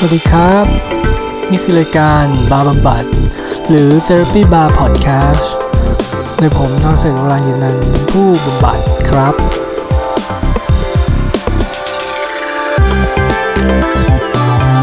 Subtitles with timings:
[0.00, 0.66] สวัสดีครับ
[1.50, 3.04] นี่คือรายการบาร์บำบัด
[3.68, 5.48] หรือ Therapy Bar Podcast
[6.38, 7.76] โดยผมทองเสงรายยนัน
[8.10, 9.34] ผู้บำบัดครับ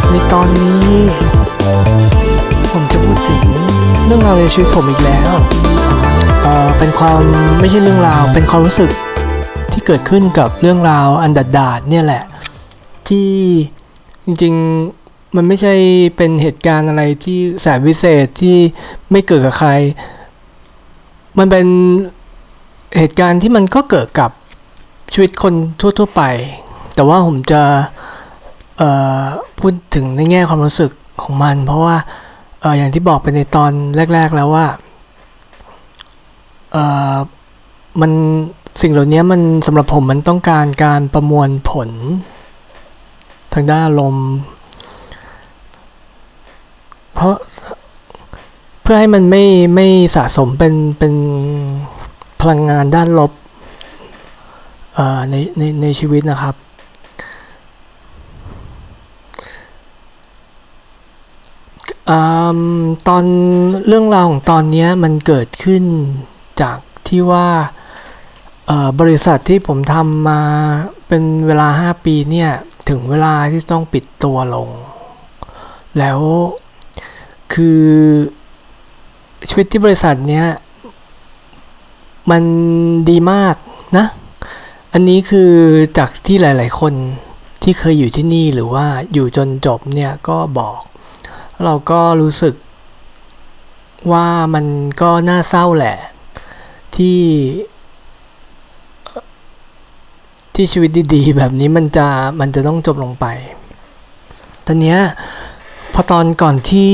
[0.10, 0.96] ในตอนนี้
[2.72, 3.44] ผมจะพูดถึง
[4.06, 5.34] เรื่องราวในชีวิตผมอีกแล้ว
[6.44, 7.22] เออเป็นความ
[7.60, 8.90] ไม่ใช่เรื่องราว เป็นความรู้สึก
[9.72, 12.24] ที่เกิดขึ้นกับเรื่องราวอันดาดาดเนี่ยแหละ
[13.08, 13.30] ที่
[14.26, 15.05] จริงๆ
[15.36, 15.74] มันไม่ใช่
[16.18, 18.58] เป็นเหตุการณ์อะไรที่แสนวิเศษที่
[19.12, 19.72] ไม่เกิดกับใคร
[21.38, 21.68] มันเป็น
[22.98, 24.32] เหตุการณ์ที่มันก็เกิดกับ
[25.14, 26.24] ชีวิตคนทั่ว ๆไป
[26.96, 27.62] แต่ว่าผมจะ
[29.60, 31.96] พูดถึงในแง่ความรู้สึกของมัน เพราะว่า
[32.64, 33.72] ออย่างที่บอกไปในตอน
[34.14, 34.66] แรก ๆ แล้วว่า
[38.02, 38.12] มัน
[38.82, 41.90] สิ่งเหล่านี้มันสำหรับผมมันต้องการการประมวลผล
[43.54, 44.30] ทางด้านอารมณ์
[47.16, 47.36] เพราะ
[48.82, 51.14] เพื่อให้มันไม่ไม่สะสมเป็นเป็น
[52.42, 53.32] พลังงานด้านลบ
[55.30, 56.56] ในในในชีวิตนะครับ
[62.10, 62.12] อ
[63.08, 63.26] ตอน
[63.88, 65.84] เรื่องราวของตอนนี้มันเกิดขึ้น
[66.62, 66.78] จาก
[67.08, 67.48] ที่ว่า
[69.00, 70.42] บริษัทที่ผมทำมา
[71.08, 72.52] เป็นเวลา 5 ปีเนี่ย
[72.90, 74.70] ถึงเวลาที่ต้องปิดตัวลง
[76.00, 76.20] แล้ว
[77.56, 77.82] คือ
[79.50, 80.48] ชีวิตที่บริษัทเนี้ย
[82.32, 82.44] มัน
[83.10, 83.56] ดีมาก
[83.98, 84.06] นะ
[84.94, 85.52] อันนี้คือ
[85.98, 86.94] จากที่หลาย ๆ คน
[87.64, 90.80] ที่เคยอยู่ที่นี่หรือว่าอยู่จนจบเนี่ยก็บอก
[91.64, 92.56] เราก็รู้สึก
[94.12, 94.66] ว่ามัน
[95.02, 95.98] ก็น่าเศร้าแหละ
[96.96, 97.20] ที่
[100.56, 102.08] ที่ชีวิตดี ๆ แบบนี้มันจะ
[102.40, 103.26] มันจะต้องจบลงไป
[104.66, 105.00] ตอนเนี้ย
[105.94, 106.92] พอตอนก่อนที่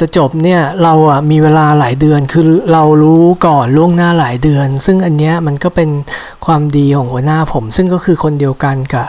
[0.00, 5.90] จะจบเนี่ยเราอะมีเวลาหลายเดือนคือเรารู้ก่อนล่วงหน้าหลายเดือน ซึ่งอันเนี้ยมันก็เป็น
[6.46, 9.06] ความดีของหัวหน้าผม ซึ่งก็คือคนเดียวกันกับ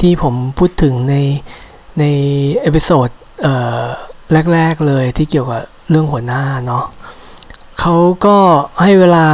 [0.00, 1.14] ที่ผมพูดถึงใน
[1.98, 2.04] ใน
[2.60, 3.08] episode
[3.42, 3.82] เอ่อ
[4.52, 6.84] แรก ๆ เลยที่เกี่ยวกับเรื่องหัวหน้าเนาะ
[7.80, 7.94] เขา
[8.26, 8.36] ก็
[8.82, 9.26] ให้เวลา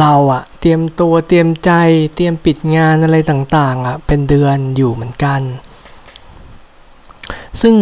[0.00, 1.70] เราอะเตรียมตัวเตรียมใจ
[2.14, 5.40] เตรียมปิดงานอะไรต่างๆอะเป็นเดือนอยู่เหมือนกัน
[7.62, 7.74] ซึ่ง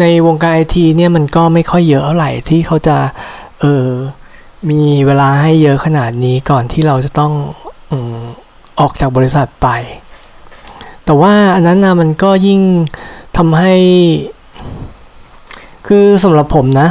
[0.00, 2.96] ในวงการไอทีเนี่ยมันก็ไม่ค่อยเยอะเท่าไหร่ที่เขาจะ
[3.60, 3.86] เออ
[4.70, 7.32] มีเวลาให้เยอะขนาดนี้ก่อนที่เราจะต้อง
[7.90, 7.92] อ
[8.80, 9.68] ออกจากบริษัทไป
[11.04, 12.60] แต่ว่าอันนั้นนะมันก็ยิ่ง
[13.36, 13.74] ทำให้
[15.86, 16.88] คือสำหรับผมนะ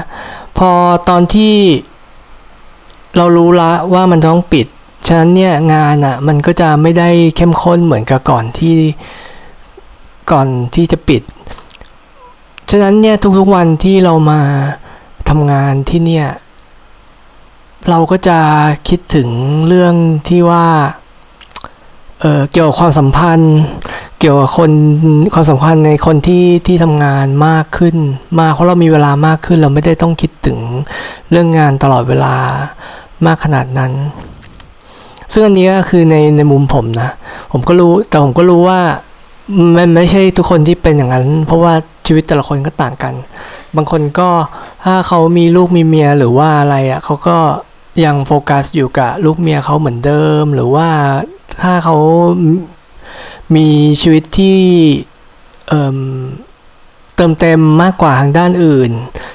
[0.58, 0.70] พอ
[1.10, 1.54] ตอนที่
[3.18, 4.68] เรารู้ละว่ามันต้องปิด
[5.08, 8.76] ฉะนั้นเนี่ยงานอะ่ะมันก็จะไม่ได้เข้มข้นเหมือนกับก่อนที่
[10.32, 11.22] ก่อนที่จะปิด
[12.72, 14.42] ฉะนั้นเนี่ยทุกๆวันที่เรามา
[15.30, 16.28] ทำงานที่เนี่ย
[17.90, 18.40] เราก็จะ
[18.90, 19.30] คิดถึง
[19.68, 19.94] เรื่อง
[20.30, 20.68] ที่ว่า
[22.20, 23.56] เออเกี่ยวกับความสัมพันธ์
[24.20, 24.72] เกี่ยวกับคน
[25.34, 27.96] ความสำคัญในคนที่ที่ทำงานมากขึ้น
[28.40, 30.58] มาเพราะเรามีเวลามากขึ้น เราไม่ได้ต้องคิดถึง
[31.32, 32.36] เรื่องงานตลอดเวลา
[33.26, 33.92] มากขนาดนั้น
[35.34, 37.10] ซึ่งอันนี้ก็คือในในมุมผมนะ
[37.52, 38.80] ผมก็รู้แต่ผมก็รู้ว่า
[39.78, 41.74] มันไม่ใช่ทุกคนที่เป็นอย่างนั้น เพราะว่า
[42.08, 43.14] ชีวิตแต่ละคนก็ต่างกัน
[43.76, 44.30] บางคนก็
[44.86, 47.38] ถ้าเขามีลูกมีเมียหรือว่าอะไรอะ่ะเขาก็
[48.06, 50.90] ยังโฟกัสอยู่กับลูกเมียเขาเหมือนเดิม หรือว่า
[51.62, 51.96] ถ้าเขา
[53.56, 53.68] มี
[54.02, 54.60] ชีวิตที่
[55.70, 58.92] เเติมเต็มมากกว่าทางด้านอื่น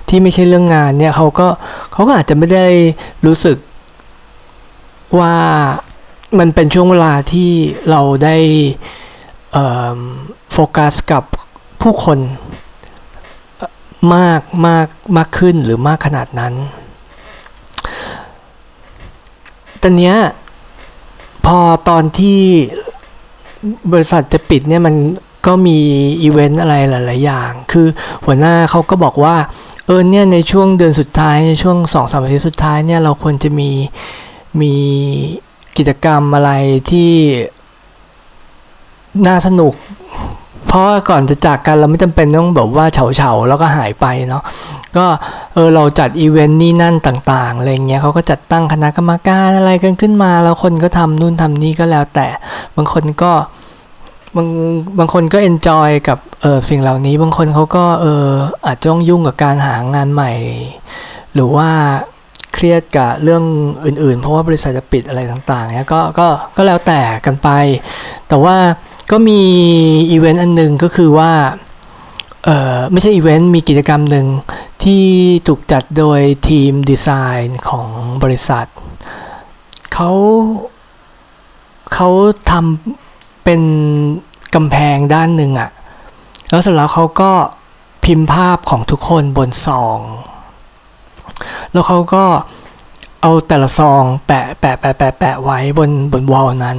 [0.09, 1.49] ที่ไม่ใช่เรื่องงานเนี่ยเขาก็
[1.93, 2.67] เขาก็อาจจะไม่ได้
[3.27, 3.57] รู้สึก
[5.19, 5.37] ว่า
[6.39, 7.51] มันเป็นช่วงเวลาที่
[7.91, 8.37] เราได้
[10.53, 11.25] โฟกัสกับ
[11.81, 12.19] ผู้คน
[14.15, 14.87] มากมาก
[15.17, 16.55] มากขึ้นหรือมากขนาดนั้น
[19.79, 20.17] แต่เนี้ย
[21.47, 21.59] พอ
[21.89, 22.41] ตอนที่
[23.93, 24.95] บริษัทจะปิดเนี่ยมัน
[25.47, 25.79] ก็มี
[26.23, 27.87] อีเวนต์อะไรหลาย ๆ อย่าง คือ
[28.25, 29.37] หัวหน้าเขาก็บอกว่า
[29.87, 33.71] เออเนี่ยในช่วงเดือนสุดท้าย ในช่วงสองสามอาทิตย์สุดท้ายเนี่ยเราควรจะมี
[34.61, 34.75] มี
[35.77, 36.51] กิจกรรมอะไร
[36.91, 37.11] ที่
[39.27, 39.75] น่าสนุก
[40.69, 44.43] เพราะว่าก่อนจะจากกันเราไม่จำเป็นต้องแบบว่าเฉาๆแล้วก็หายไปเนาะ
[44.97, 45.07] ก็
[45.55, 52.27] เออเราจัดอีเวนต์นี่นั่นต่างๆอะไรเงี้ยเขาก็จัดตั้งคณะกรรมการอะไรกันขึ้นมา แล้วคนก็ทำนู่นทำนี่ก็แล้วแต่
[52.77, 53.33] บางคนก็
[54.37, 54.49] บาง
[54.99, 58.29] บางคนก็ enjoy กับเออสิ่งเหล่านี้ บางคนเขาก็เออ
[58.67, 60.33] อาจจะต้องยุ่งกับการหางานใหม่
[61.35, 61.71] หรือว่า
[62.55, 63.43] เครียดกับเรื่อง
[63.87, 67.49] อื่นๆ เพราะว่าบริษัทจะปิดอะไรต่างๆเนี้ยก็ก็ก็แล้วแต่กันไป
[68.29, 68.57] แต่ว่า
[69.11, 69.41] ก็มี
[70.11, 71.33] อีเวนต์อันหนึ่งก็คือว่า
[72.45, 74.27] เออไม่ใช่อีเวนต์มีกิจกรรมหนึ่ง
[74.85, 75.05] ที่
[75.47, 77.09] ถูกจัดโดยทีมดีไซ
[77.47, 77.89] น์ของ
[78.23, 78.67] บริษัท
[79.95, 80.11] เขา
[81.95, 82.09] เขา
[82.51, 83.61] ทำเป็น
[84.55, 85.71] กำแพงด้านหนึ่งอะ
[86.51, 87.33] แล้วเสร็จแล้วเขาก็
[88.05, 89.99] พิมพ์ภาพของทุกคนบนซอง
[91.73, 92.25] แล้วเขาก็
[93.23, 96.79] เอาแต่ละซองแปะแปะแปะแปะแปะไว้บนบนวอลนั้น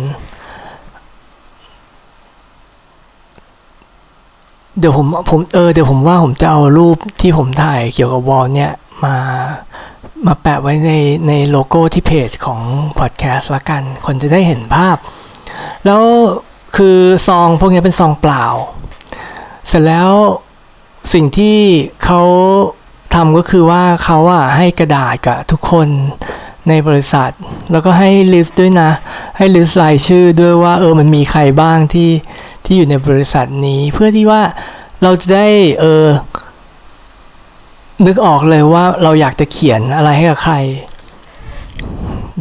[4.80, 8.72] เดี๋ยวผมผมเออเดี๋ยวผมว่าผมจะเอารูปที่ผมถ่ายเกี่ยวกับวอลเนี่ย
[9.04, 9.16] มา
[10.26, 10.92] มาแปะไว้ใน
[11.28, 12.62] ในโลโก้ที่เพจของ
[13.00, 14.98] พอดแคสต์ละกัน คนจะได้เห็นภาพ
[15.86, 16.02] แล้ว
[16.76, 16.98] คือ
[17.28, 18.46] ซองพวกนี้เป็นซองเปล่า
[19.68, 20.12] เสร็จแล้ว
[21.14, 21.58] สิ่งที่
[22.06, 22.22] เขา
[23.16, 25.88] ทำก็คือว่าเขาอะให้กระดาษกับทุกคน
[26.70, 27.32] ในบริษัท
[27.72, 28.92] แล้วก็ให้ลิสต์ด้วยนะ
[29.38, 32.10] ให้ลิสต์รายชื่อด้วยว่าเออมันมีใครบ้างที่
[32.74, 34.42] ที่อยู่ในบริษัทนี้ เพื่อที่ว่า
[35.04, 35.48] เราจะได้
[35.80, 36.06] เออ
[38.06, 40.56] นึกออกเลยว่าเราอยากจะเขียนอะไรให้กับใคร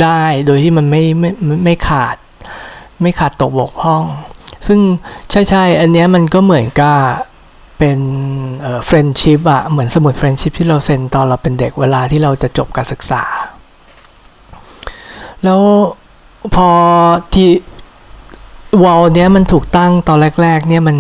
[0.03, 1.31] ได้โดยที่มันไม่ไม่
[1.65, 2.17] ไม่ขาด
[3.03, 4.03] ไม่ขาดตกบกพร่อง
[4.67, 4.81] ซึ่ง
[5.31, 6.99] ใช่ใช่อันเนี้ยมันก็เหมือนกับ
[7.79, 7.99] เป็น
[8.61, 13.23] เอ่อ friendship อะเหมือนสมุด friendship ที่เราเซ็นตอนเราเป็นเด็กเวลาที่เราจะจบการศึกษา
[15.45, 15.61] แล้ว
[16.55, 16.71] พอ
[17.33, 17.49] ที่
[18.83, 20.97] wall เนี้ยมันถูกตั้งตอนแรก ๆ เนี่ยมัน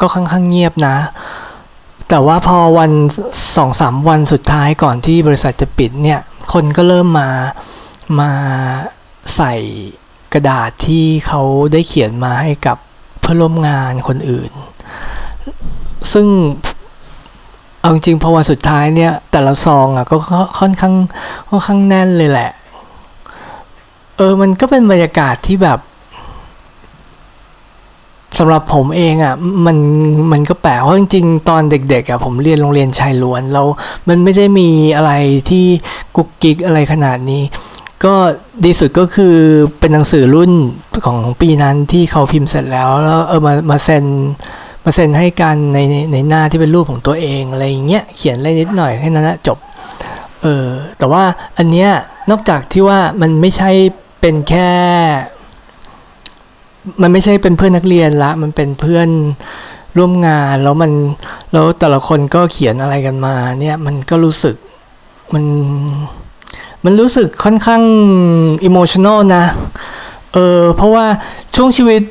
[0.00, 0.96] ก็ค่อนข้างเงียบนะ
[2.08, 2.92] แต่ว่าพอวัน
[3.56, 6.20] สองสามวันสุดท้ายก่อนที่บริษัทจะปิดเนี่ย
[6.52, 7.28] คนก็เริ่มมา
[8.20, 8.30] มา
[9.36, 9.54] ใส่
[10.34, 12.76] กระดาษที่เขาได้เขียนมาให้กับ
[13.20, 14.50] เพื่อนร่วมงานคนอื่น
[16.12, 16.26] ซึ่ง
[17.80, 20.16] เอาจริงพอวันสุดท้ายเนี่ย แต่ละซองอะก็
[20.58, 20.94] ค่อนข้าง
[21.48, 22.50] ค่อนข้างแน่นเลยแหละ
[24.16, 25.78] เออมันก็เป็นบรรยากาศที่แบบ
[28.38, 29.34] สำหรับผมเองอะ่ะ
[29.66, 29.76] มัน
[30.32, 33.66] มันก็แปลกเพราะจริงๆ ตอนเด็กๆอะ่ะผมเรียนโรงเรียนชายล้วนแล้ว
[34.08, 35.12] มันไม่ได้มีอะไร
[35.50, 35.64] ที่
[36.16, 37.42] กุกกิกอะไรขนาดนี้
[38.04, 38.14] ก็
[38.64, 39.34] ดีสุดก็คือ
[39.78, 40.52] เป็นหนังสือรุ่น
[41.06, 44.04] ของปีนั้นที่เขาพิมพ์เสร็จแล้วแล้วเออมามาเซ็น
[44.84, 45.78] มาเซ็นให้กันใน
[46.12, 49.58] ในหน้าที่เป็นรูปของตัวเองอะไรอย่างเงี้ยเขียนอะไรนิดหน่อยแค่นั้นนะจบ
[50.42, 50.66] เออ
[50.98, 51.22] แต่ว่า
[51.58, 51.90] อันเนี้ย
[52.30, 53.70] นอกจากที่ว่ามันไม่ใช่
[54.20, 54.70] เป็นแค่
[57.02, 59.08] มันไม่ใช่เป็นเพื่อนนักเรียนละ มันเป็นเพื่อน
[59.98, 60.92] ร่วมงานแล้วมัน
[61.52, 64.56] แล้วแต่ละคนก็เขียนอะไรกันมาเนี่ยมันก็รู้สึก
[65.34, 65.44] มัน
[66.84, 67.82] มันรู้สึกค่อนข้าง
[68.64, 69.44] อิโมชันอลนะ
[70.32, 71.06] เออเพราะว่า
[71.56, 72.02] ช่วงชีวิต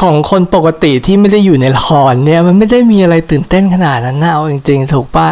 [0.00, 5.26] ของคนปกติที่ไม่ได้อยู่ในละครเนี่ยมันไม่ได้มีอะไรตื่นเต้นขนาดนั้นนะเอาจริงๆ ถูกป่ะ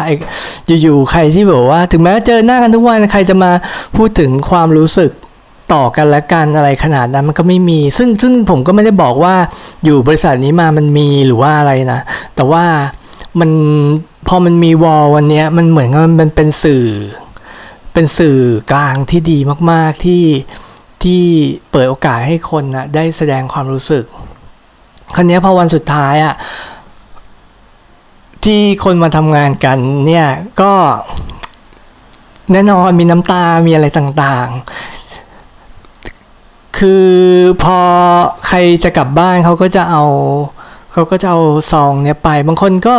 [0.81, 3.51] อยู่ๆใครที่แบบว่า ถึงแม้เจอหน้ากันทุกวันใครจะมา
[3.95, 5.11] พูดถึงความรู้สึก
[5.73, 9.35] ต่อกันและกันอะไรขนาดนั้นมันก็ไม่มี ซึ่งซึ่งผมก็ไม่ได้บอกว่า
[9.83, 11.99] อยู่บริษัทนี้มามันมีหรือว่าอะไรนะ
[12.35, 12.65] แต่ว่า
[13.39, 13.49] มัน
[14.27, 16.85] พอมันมีวอลวันนี้มันเหมือนกับมันเป็นสื่อ
[17.93, 18.37] เป็นสื่อ
[18.71, 19.37] กลางที่ดี
[19.71, 20.23] มาก ๆ ที่
[21.03, 21.21] ที่
[21.71, 24.03] เปิดโอกาสให้คนนะได้แสดงความรู้สึก
[25.15, 26.35] ครั้นี้พอวันสุดท้ายอะ
[28.43, 29.77] ที่คนมาทำงานกัน
[30.07, 30.27] เนี่ย
[30.61, 30.73] ก็
[32.51, 34.49] แน่นอนมีน้ำตา มีอะไรต่าง
[36.85, 37.07] คือ
[37.63, 37.79] พอ
[38.47, 40.03] ใครจะกลับบ้านเขาก็จะเอา
[40.93, 42.95] เขาก็จะเอาซองเนี้ยไป บางคนก็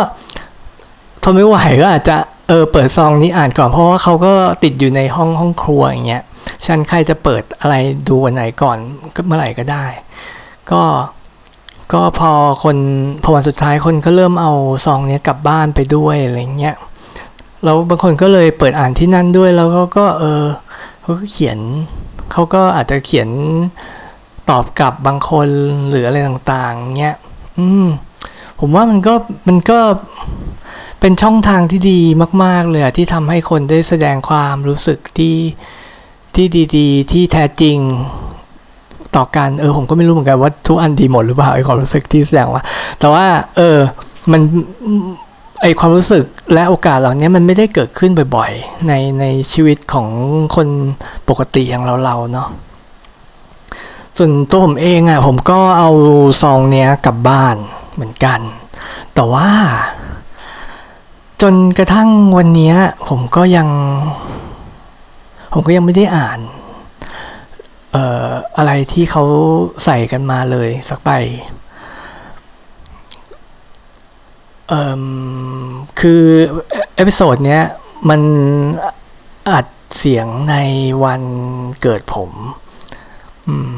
[1.22, 2.16] ทนไม่ไหวก็อาจจะ
[2.48, 4.32] เออเปิดซองนี้อ่านก่อนเพราะว่าเขาก็
[4.64, 6.22] ติดอยู่ในห้องห้องครัวอย่างเงี้ย
[6.66, 7.74] ฉันใครจะเปิดอะไร
[8.08, 8.78] ดูวันไหนก่อน
[9.14, 9.86] ก็เมื่อไหร่ก็ได้
[10.70, 10.82] ก็
[11.92, 12.76] ก็พอคน
[13.22, 14.52] พอวันสุดท้ายคนก็เริ่มเอา
[14.86, 16.76] ซองเนี้ยกลับบ้านไปด้วยอะไรเงี้ย
[17.64, 20.44] แล้วบางคนก็เลยเปิดอ่านที่นั่นด้วยแล้วก็ก็เออ
[21.00, 21.58] เขาก็เขียน
[22.32, 23.28] เขาก็อาจจะเขียน
[24.50, 25.48] ตอบกลับบางคน
[25.90, 27.16] หรืออะไรต่างๆ เงี้ย
[27.58, 27.86] อืม
[28.60, 29.14] ผมว่ามันก็
[29.48, 29.78] มันก็
[31.00, 32.00] เป็นช่องทางที่ดี
[32.44, 35.36] มาก ๆ เลยที่ทำให้คนได้แสดงความรู้สึกที่
[36.34, 37.78] ที่ดีๆ ที่แท้จริง
[39.16, 42.62] ต่อกันเออผมก็ไม่รู้เหมือนกันว่าทุกอันดีหมดหรือเปล่าไอความรู้สึกที่แสดงว่า
[42.98, 43.26] แต่ว่า
[43.56, 43.78] เออ
[44.32, 44.40] มัน
[45.66, 50.08] ไอความรู้สึกและโอกาสเหล่านี้มันไม่ได้เกิดขึ้นบ่อยๆ ในในชีวิตของ
[50.56, 50.68] คน
[51.28, 52.48] ปกติอย่างเราๆเนาะ
[54.18, 55.90] ส่วนตัวผมเองอะ่ะผมก็เอา
[56.42, 57.56] ซองเนี้ยกลับบ้าน
[57.94, 58.40] เหมือนกัน
[59.14, 59.50] แต่ว่า
[61.42, 62.72] จนกระทั่งวันนี้
[63.08, 63.68] ผมก็ยัง
[65.52, 66.40] ผมก็ยังไม่ได้อ่าน
[67.92, 69.24] เอ่ออะไรที่เขา
[69.84, 71.32] ใส่กันมาเลยสักใบเอ่อ
[76.00, 76.22] คือ
[76.96, 77.62] episode เนี้ย
[78.08, 78.20] มัน
[79.50, 79.66] อัด
[79.98, 80.54] เสียงใน
[81.04, 81.22] วัน
[81.82, 82.30] เกิดผม
[83.46, 83.70] อืม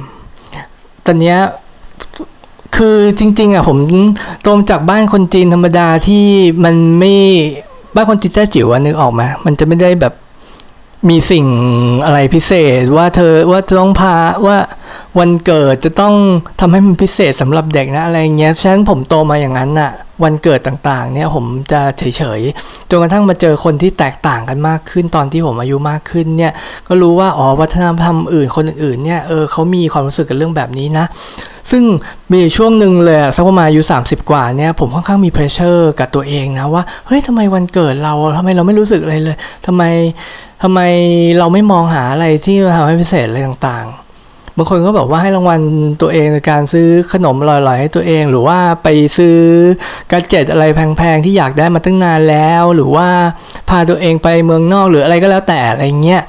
[1.06, 1.38] ตอนเนี้ย
[2.76, 3.78] คือจริง ๆอะผม
[4.42, 6.24] โตมาจากบ้านคนจีนธรรมดาที่
[6.64, 7.14] มันไม่
[7.94, 10.14] บ้านคนจีนแต้จิ๋วอะนึกออกไหมมันจะไม่ได้แบบ
[11.08, 11.46] มีสิ่ง
[12.04, 14.16] อะไรพิเศษว่าเธอว่าจะต้องพา
[14.46, 14.58] ว่า
[15.18, 16.14] วันเกิดจะต้อง
[16.60, 19.90] ทำให้มันพิเศษสำหรับเด็กนะอะไรเงี้ยฉะนั้นผมโตมาอย่างนั้นน่ะ
[20.24, 26.52] วันเกิดต่างๆ เนี่ยผมจะเฉยๆจนกระทั่งมาเจอคนที่แตกต่างกันมากขึ้นตอนที่ผมอายุมากขึ้นเนี่ย
[26.88, 31.06] ก็รู้ว่าอ๋อวัฒนธรรมอื่นคนอื่นๆเนี่ยเออเขามีความรู้สึกกับเรื่องแบบนี้นะ
[31.70, 31.82] ซึ่ง
[32.32, 39.82] มีช่วงหนึ่งเลยสักประมาณอายุ 30 กว่าเนี่ยผมค่อนข้างมีเพรสเชอร์กับตัวเองนะว่าเฮ้ยทำไมวันเกิดเราทำไมเราไม่รู้สึกอะไรเลยทำไม
[40.62, 40.80] ทำไม
[41.38, 44.05] เราไม่มองหาอะไรที่ทำให้พิเศษอะไรต่างๆ
[44.56, 45.60] บางคนก็บอกว่าให้รางวัล
[46.02, 49.38] ตัวเองในการซื้อขนมอร่อยๆให้ตัวเอง หรือว่าไปซื้อ
[50.10, 53.08] กัจเจตอะไรแพงๆที่อยากได้มาตั้งนานแล้ว หรือว่า
[53.68, 56.22] พาตัวเองไปเมืองนอกหรืออะไรก็แล้วแต่อะไรเงี้ย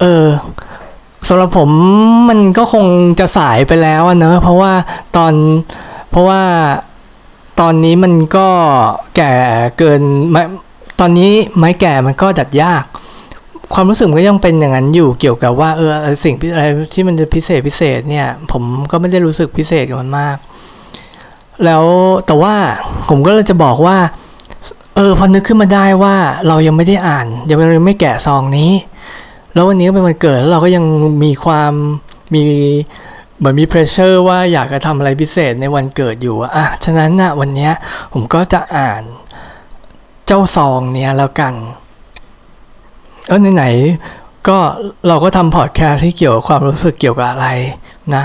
[0.00, 0.26] เออ
[1.28, 1.70] สำหรับผม
[2.28, 2.86] มันก็คง
[3.20, 4.72] จะสายไปแล้วเนอะเพราะว่า
[5.16, 5.32] ตอน
[6.10, 6.42] เพราะว่า
[7.60, 8.48] ตอนนี้มันก็
[9.16, 9.32] แก่
[9.78, 10.42] เกินไม่
[11.00, 12.84] ตอนนี้ไม้แก่มันก็ดัดยาก
[13.74, 15.92] ความรู้สึกก็ยังเป็นอย่างนั้นอยู่เกี่ยวกับว่าเออ
[16.24, 20.36] สิ่งอะไรที่มันจะพิเศษพิเศษเนี่ย ผมก็ไม่ได้รู้สึกพิเศษกับมันมาก
[21.64, 21.84] แล้ว
[22.26, 22.54] แต่ว่า
[23.08, 23.98] ผมก็เลยจะบอกว่า
[24.96, 26.16] เออพอนึกขึ้นมาได้ว่า
[26.48, 28.72] เรายังไม่ได้อ่าน ยังไม่แกะซองนี้
[29.52, 30.84] แล้ววันนี้ก็เป็นวันเกิดแล้วเราก็ยัง
[31.24, 31.72] มีความ
[32.34, 32.42] มี
[33.38, 37.70] เหมือนมีเพรสเชอร์ว่าอยากจะทำอะไรพิเศษในวันเกิดอยู่อะอะฉะนั้นนะวันนี้
[38.12, 39.02] ผมก็จะอ่าน
[40.26, 41.54] เจ้าซองเนี้ยแล้วกัน
[43.28, 44.58] เออไหนๆก็
[45.08, 47.48] เราก็ทำพอดแคสต์ที่เกี่ยวกับความรู้สึกเกี่ยวกับอะไร
[48.14, 48.24] นะ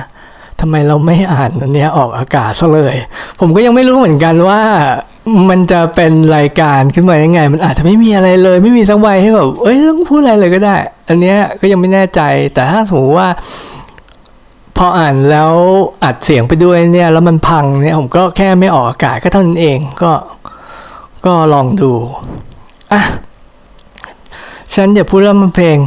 [0.59, 2.95] ทำไมเราไม่อ่านอันเนี้ยออกอากาศซะเลย
[3.39, 4.61] ผมก็ยังไม่รู้เหมือนกันว่า
[5.49, 10.75] มันจะเป็นรายการขึ้นมายังไง มันอาจจะไม่มีอะไรเลย ไม่มีสักใบให้แบบเอ้ยต้องพูดอะไรเลยก็ได้
[11.07, 12.21] อันเนี้ยก็ยังไม่แน่ใจ
[12.53, 13.29] แต่ถ้าสมมติว่า
[14.77, 15.53] พออ่านแล้ว
[16.03, 20.11] อัดเสียงไปด้วยเนี่ย แล้วมันพังเนี่ยผมก็แค่ไม่ออกอากาศก็เท่านั้นเองก็
[21.25, 21.91] ก็ลองดู
[22.93, 23.01] อะ
[24.75, 25.77] ฉันอย่าพูดเรื่องเพลง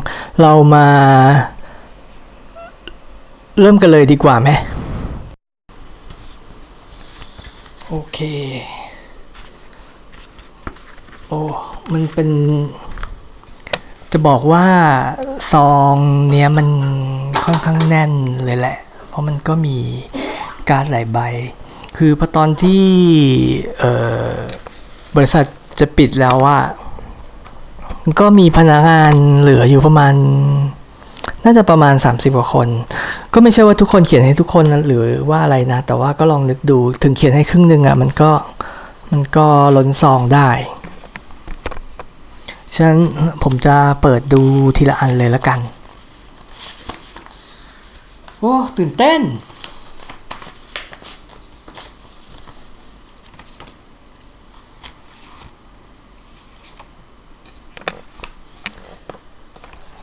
[0.40, 0.86] เรามา
[3.60, 4.50] เริ่มกันเลยดีกว่าไหม
[7.88, 8.18] โอเค
[11.28, 11.40] โอ้
[11.92, 12.28] มันเป็น
[14.12, 14.66] จะบอกว่า
[15.52, 15.94] ซอง
[16.30, 16.68] เนี้ยมัน
[17.44, 18.12] ค่อนข้างแน่น
[18.44, 19.78] เลยแหละ เพราะมันก็มี
[20.70, 21.18] การดหลายใบ
[21.96, 22.84] คือพอตอนที่
[25.16, 25.44] บริษัท
[25.80, 26.58] จะปิดแล้วว่า
[28.20, 30.14] ก็มีพนักงานเหลืออยู่ประมาณ
[31.44, 32.68] น่าจะประมาณ 30กว่าคน
[33.32, 38.30] ก็ไม่ใช่ว่าทุกคนเขียนให้ทุกคนนะหรือว่าอะไรนะ แต่ว่าก็ลองนึกดูถึงเขียนให้ครึ่งหนึ่งอะ่ะมันก็
[39.10, 39.46] มันก็
[39.76, 40.50] ล้นซองได้
[42.74, 43.00] ฉะนั้น
[43.42, 44.42] ผมจะเปิดดู
[44.76, 45.60] ทีละอันเลยละกัน
[48.38, 49.20] โอ้ ตื่นเต้น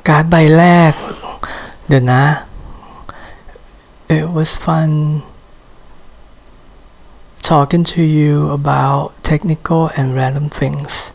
[0.08, 0.93] การ์ดใบแรก
[1.88, 2.24] เดี๋ยวนะ
[4.17, 4.89] It was fun
[7.50, 11.13] talking to you about technical and random things.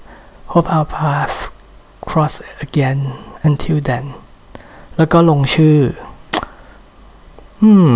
[0.52, 1.34] Hope our path
[2.08, 2.34] cross
[2.66, 2.98] again
[3.48, 4.04] until then.
[4.96, 5.78] แล้วก็ลงชื่อ
[7.62, 7.90] อืม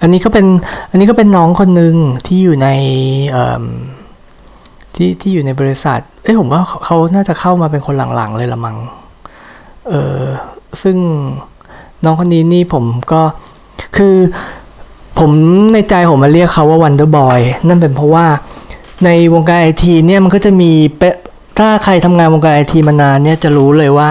[0.00, 0.46] อันนี้ก็เป็น
[0.90, 1.94] อันนี้ก็เป็นน้องคนหนึ่ง
[2.26, 2.68] ที่อยู่ใน
[3.30, 3.64] เอ่อ
[4.94, 8.76] ที่ที่อยู่ในบริษัท เอ้ยผมว่าเขาเขาน่าจะเข้ามาเป็นคนหลังๆเลยละมัง้ง
[9.88, 10.22] เออ
[10.82, 10.96] ซึ่ง
[12.04, 13.22] น้องคนนี้นี่ผมก็
[13.96, 14.16] คือ
[15.18, 15.30] ผม
[15.72, 18.26] ในใจผมมาเรียกเขาว่า Wonder Boy นั่นเป็นเพราะว่า
[19.04, 21.02] ในวงการไอทีเนี่ยมันก็จะมีเป
[21.58, 24.08] ถ้าใครทำงานวงการไอทีมานานเนี่ยจะรู้เลยว่า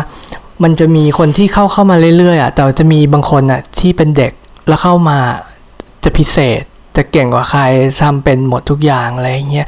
[0.63, 4.31] มันจะมีคนที่เข้าเข้ามาเรื่อยๆอะแต่จะมีบางคนอะที่เป็นเด็ก
[4.67, 5.17] แล้วเข้ามา
[6.03, 6.62] จะพิเศษ
[6.98, 7.62] จะเก่งกว่าใคร
[8.01, 9.67] ทำเป็นหมดทุกอย่างอะไรเงี้ย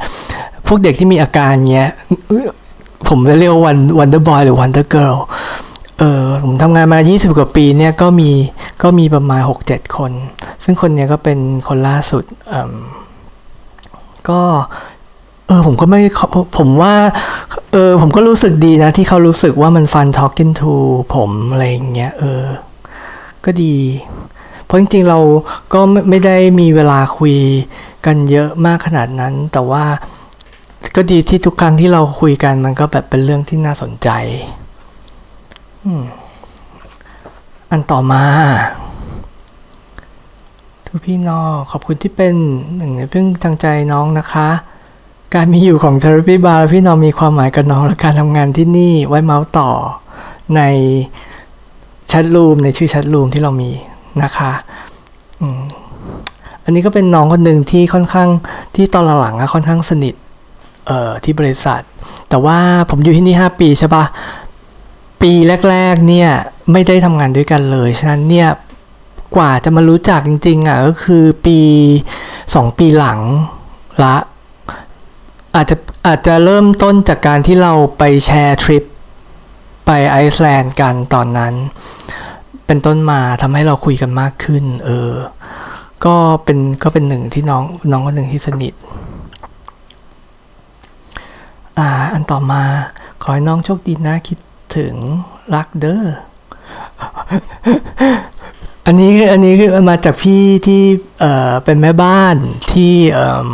[0.66, 1.90] พวกเด็กที่มีอาการเงี้ย
[3.08, 3.62] ผมจะเรียกว่า
[3.98, 5.69] Wonder Boy หรือ Wonder Girl เอ
[6.00, 6.04] เอ
[6.42, 8.30] ผมทำงานมา 20 กว่าปีเนี่ยก็มี
[8.82, 10.12] ก็มีประมาณ 6-7 คน
[10.64, 11.38] ซึ่งคนเนี้ยก็เป็น
[11.68, 12.24] คนล่าสุด
[14.28, 14.40] ก็
[15.46, 16.00] เออผมก็ไม่
[16.58, 16.94] ผมว่า
[17.72, 20.72] เออผมก็รู้สึกดีนะ ที่เขารู้สึกว่ามันฟัน talking to
[21.14, 22.44] ผมอะไรอย่างเงี้ยเออ
[23.44, 23.76] ก็ดี
[24.64, 25.18] เพราะจริงๆเรา
[25.72, 27.36] ก็ไม่ได้มีเวลาคุย
[28.06, 29.84] กันเยอะมากขนาดนั้น แต่ว่า
[30.96, 34.10] ก็ดีที่ทุกครั้งที่เราคุยกันมันก็แบบเป็นเรื่องที่น่าสนใจ
[37.70, 38.24] อันต่อมา
[40.86, 42.34] ทุกพี่น้องขอบคุณที่เป็น
[42.76, 44.48] หนึ่งในเพื่อนทางใจน้องนะคะ
[45.34, 49.70] การมีอยู่ของ Therapy Bar พี่น้องมีความหมายกับน้องและการทำงานที่นี่ไว้เมาส์ต่อ
[50.56, 50.60] ใน
[52.08, 53.70] แชทรูมในชื่อแชทรูมที่เรามี
[54.22, 54.52] นะคะ
[56.64, 58.28] อันนี้ก็เป็นน้องคนหนึ่งที่ค่อนข้าง
[58.74, 60.14] ที่ตอนหลังๆอะค่อนข้างสนิท
[60.86, 61.80] เอ่อที่บริษัท
[62.28, 62.58] แต่ว่า
[62.90, 64.04] ผมอยู่ที่นี่ 5 ปีใช่ปะ
[65.22, 65.32] ปี
[65.70, 66.30] แรกๆเนี่ย
[66.72, 68.48] ไม่ได้ทำงานด้วยกันเลย ฉะนั้นเนี่ย
[69.36, 71.58] กว่าจะมารู้จักจริงๆอะก็คือปี
[72.18, 73.20] 2 ปีหลัง
[74.04, 74.16] ละ
[75.56, 78.84] อาจจะอาจจะเริ่มต้นจากการที่เราไปแชร์ทริป
[79.86, 81.54] ไปไอซ์แลนด์กันตอนนั้น
[82.66, 85.12] เป็นต้นมาทำให้เราคุยกันมากขึ้น เออ
[86.04, 88.74] ก็เป็นก็เป็นหนึ่งที่น้องน้องคนหนึ่งที่สนิท
[91.78, 92.62] อ่า อันต่อมา
[93.22, 94.38] ขอให้น้องโชคดีนะคิด
[94.76, 94.94] ถึง
[95.54, 96.04] รักเด้อ
[98.86, 100.82] อันนี้คืออันนี้คือมาจากพี่ที่
[101.20, 102.36] เอ่อเป็นแม่บ้าน
[102.72, 103.50] ที่เอ่อ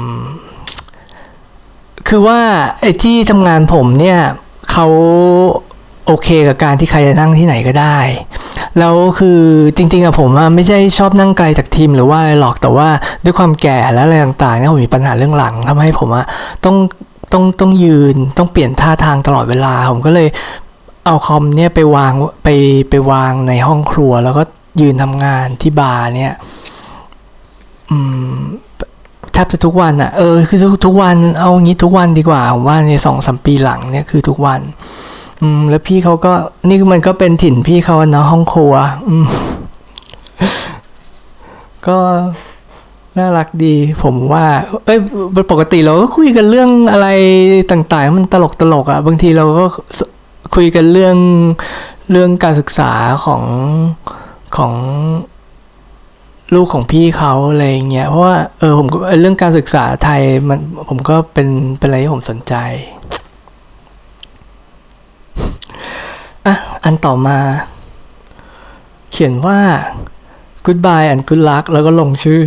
[2.08, 2.40] คือว่า
[2.80, 4.20] ไอ้ที่ทำงานผมเนี่ย
[4.72, 4.86] เขา
[6.06, 7.98] โอเคกับการที่ใครจะนั่งที่ไหนก็ได้
[8.78, 9.40] แล้วคือ
[9.76, 12.88] จริง ๆอะผมอะไม่ใช่ชอบนั่งไกลจากทีมหรือว่าอะไรหรอกแต่ว่า
[13.24, 16.26] ด้วยความแก่และอะไรต่างๆเนี่ยผมมีปัญหาเรื่องหลังทำให้ผมอะ
[16.64, 16.76] ต้อง
[17.32, 20.28] ต้องต้องยืนต้องเปลี่ยนท่าทางตลอดเวลา ผมก็เลย
[21.06, 22.12] เอาคอมเนี่ยไปวาง
[22.44, 22.48] ไป
[22.90, 24.42] ไปวางในห้องครัว แล้วก็
[24.80, 26.34] ยืนทำงานที่บาร์เนี่ย
[27.90, 27.98] อื
[28.30, 28.36] ม
[29.32, 34.60] แทบจะทุกวันอะเออคือทุกทุกวันเอางี้ทุกวันดีกว่าผมว่าในสองสามปีหลังเนี่ยคือทุกวัน
[35.42, 36.32] อืม แล้วพี่เขาก็
[36.68, 38.74] นี่มันก็เป็นถิ่นพี่เขาเนาะห้องครัว
[39.08, 39.26] อืม
[41.86, 41.98] ก็
[43.18, 44.44] น่ารักดี ผมว่า
[44.86, 44.98] เอ้ย
[45.50, 47.08] ปกติเราก็คุยกันเรื่องอะไร
[47.70, 49.64] ต่างๆ มันตลกตลกอะบางทีเราก็
[50.54, 51.16] คุยกันเรื่อง
[52.10, 52.92] เรื่องการศึกษา
[53.24, 53.42] ของ
[54.56, 54.72] ของ
[56.54, 58.86] ลูกของพี่เขาอะไรเงี้ยเพราะว่าเออผม
[59.20, 61.48] เรื่องการศึกษาไทยมันผมก็เป็น
[61.78, 62.54] เป็นอะไรที่ผมสนใจ
[66.46, 67.38] อะอันต่อมา
[69.10, 69.58] เขียนว่า
[70.66, 72.42] goodbye and good luck แล้วก็ลงชื่อ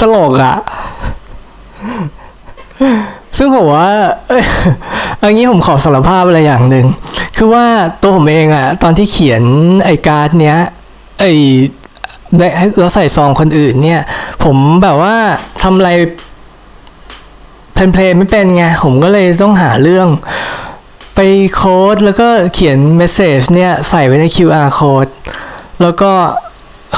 [0.00, 0.56] ตลกอะ
[3.42, 3.90] ซึ่งผมว่า
[5.22, 6.86] อันนี้ผมขอสารภาพอะไรอย่างหนึ่ง
[7.36, 7.66] คือว่า
[8.02, 9.42] ตัวผมเองอะตอนที่เขียน
[9.84, 10.58] ไอ้การ์ดเนี้ย
[11.20, 11.32] ไอ้
[12.78, 14.02] แล้วใส่ซองคนอื่นเนี่ย
[14.44, 15.16] ผมแบบว่า
[15.62, 15.90] ทำอะไร
[17.74, 20.08] plain ๆไม่เป็นไง ผมก็เลยต้องหาเรื่อง
[21.16, 21.20] ไป
[21.54, 25.12] โค้ดแล้วก็เขียน message เนี่ยใส่ไว้ใน QR code
[25.82, 26.12] แล้วก็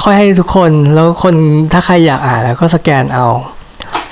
[0.02, 1.34] ค่อยให้ทุกคนแล้วคน
[1.72, 3.26] ถ้าใครอยากอ่านแล้วก็สแกนเอา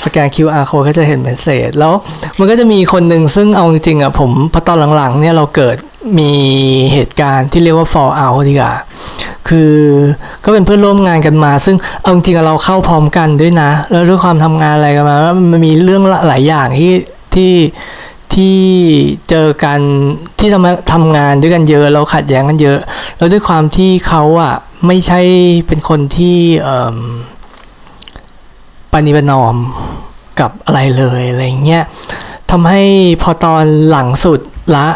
[0.05, 1.95] สแกน QR code ก็จะเห็น message แล้ว
[2.38, 5.77] มันก็จะมีคนหนึ่งซึ่งเอาจริงๆอะผมพอตอนหลังๆเนี่ยเราเกิด
[6.19, 6.33] มี
[6.93, 8.75] เหตุการณ์ที่เรียกว่า fall out ดีกว่า
[9.49, 9.75] คือ
[10.45, 15.16] ก็เป็นเพื่อนร่วมงานกันมา ซึ่งเอาจริงๆเราเข้าพร้อมกันด้วยนะ แล้วด้วยความทำงานอะไรกันมา
[15.51, 16.95] มันมีเรื่องหลายอย่างที่
[17.35, 17.53] ที่
[18.35, 18.59] ที่
[19.31, 19.81] เจอกัน
[20.38, 22.79] ที่ทำทำงานด้วยกันเยอะเราขัดแย้งกันเยอะ
[23.19, 24.55] แล้วด้วยความที่เขาอะ
[24.87, 25.21] ไม่ใช่
[25.66, 26.99] เป็นคนที่เอ่อ
[29.01, 29.57] ปณิประนอม
[30.41, 31.85] กับอะไรเลยอะไรเงี้ย
[32.51, 32.83] ทำให้
[33.23, 34.41] พอตอนหลังสุด
[34.77, 34.89] ละ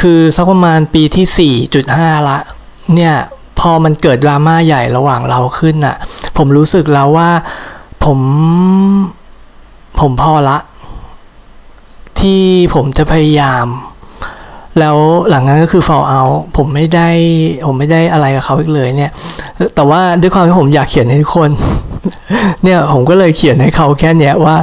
[0.00, 1.58] คือสักประมาณปีที่
[1.90, 2.38] 4.5 ละ
[2.94, 3.14] เนี่ย
[3.58, 5.96] พอมันเกิดดราม่าใหญ่ระหว่างเราขึ้นน่ะ
[6.36, 7.30] ผมรู้สึกแล้วว่า
[8.04, 8.18] ผม
[10.00, 10.58] ผมพอละ
[12.20, 12.42] ที่
[12.74, 13.66] ผมจะพยายาม
[14.80, 14.96] แล้ว
[15.30, 17.08] หลังนั้นก็คือ fall out ผมไม่ได้
[17.66, 19.12] ผมไม่ได้อะไรกับเขาอีกเลยเนี่ย
[19.74, 21.50] แต่ว่าด้วยความที่ผมอยากเขียนให้ทุกคน
[22.62, 24.56] เนี่ยผมก็เลยเขียนให้เขาแค่เนี้ยว่า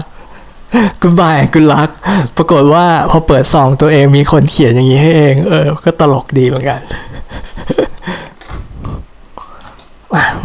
[1.02, 1.90] goodbye good luck
[2.38, 6.80] ปรากฏว่าพอเปิดซองตัวเองมีคนเขียนอย่างนี้ให้เอง เออ ก็ตลกดีเหมือนกัน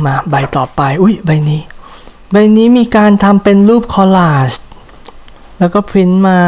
[0.05, 1.61] มาใบต่อไป อุ้ยใบนี้
[2.33, 4.51] ใบนี้มีการทำเป็นรูป collage
[5.59, 6.41] แล้วก็พริ้นมา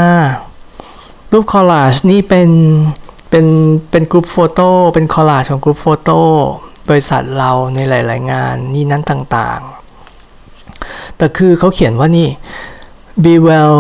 [1.33, 2.49] รูป collage นี่เป็น
[3.35, 3.49] เป็น
[3.91, 6.21] เป็น group photo เป็น collage ของ group photo
[6.89, 12.29] บริษัทเราในหลาย ๆ งานนี่นั้นต่างๆ แต่คือเขาเขียนว่านี่
[13.25, 13.77] be well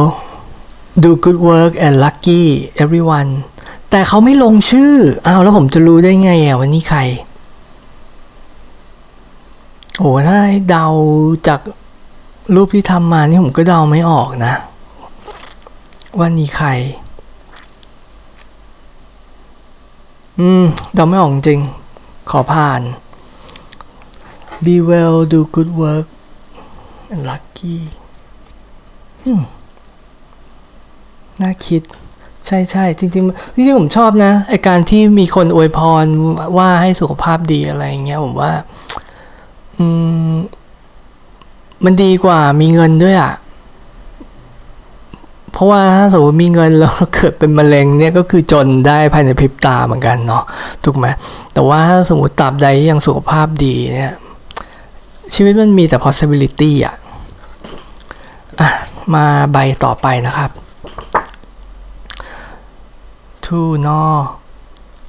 [1.02, 2.44] do good work and lucky
[2.82, 3.30] everyone
[3.90, 4.92] แต่เขาไม่ลงชื่อ
[5.26, 7.00] อ้าวแล้วผมจะรู้ได้ไงอะวันนี้ใคร
[9.98, 10.38] โอ้ถ้า
[10.70, 10.86] เดา
[11.48, 11.60] จาก
[12.54, 14.54] รูปที่ทำมานี่ผมก็เดาไม่ออกนะ
[16.18, 16.68] ว่านี่ใคร
[20.44, 21.60] อืมเดาไม่ออกจริง
[22.30, 22.80] ขอผ่าน
[24.64, 26.06] be well do good work
[27.12, 27.78] and lucky
[31.40, 31.82] น่าคิด
[32.46, 36.04] ใช่ใช่จริงจริงๆจริงๆผมชอบนะไอการที่มีคนอวยพร
[36.56, 38.52] ว่าให้สุขภาพดีอะไรอย่างเงี้ยผมว่า
[39.78, 39.86] อื
[40.32, 40.34] ม
[41.84, 43.32] มันดีกว่ามีเงินด้วยอะ่ะ
[45.52, 50.44] เพราะว่าถ้าสมมติมีเงินแล้วเกิดเป็นมะเร็งเนี่ยก็คือจนได้ภายในพริบตาเหมือนกันเนาะ
[50.84, 51.06] ถูกไหม
[51.52, 54.14] แต่ว่าถ้าสมมติตราบใดยังสุขภาพดีเนี่ย
[55.34, 56.94] ชีวิตมันมีแต่ possibility อะ
[58.60, 58.68] อะ
[59.14, 60.50] มาใบต่อไปนะครับ
[63.44, 64.02] ทูนอ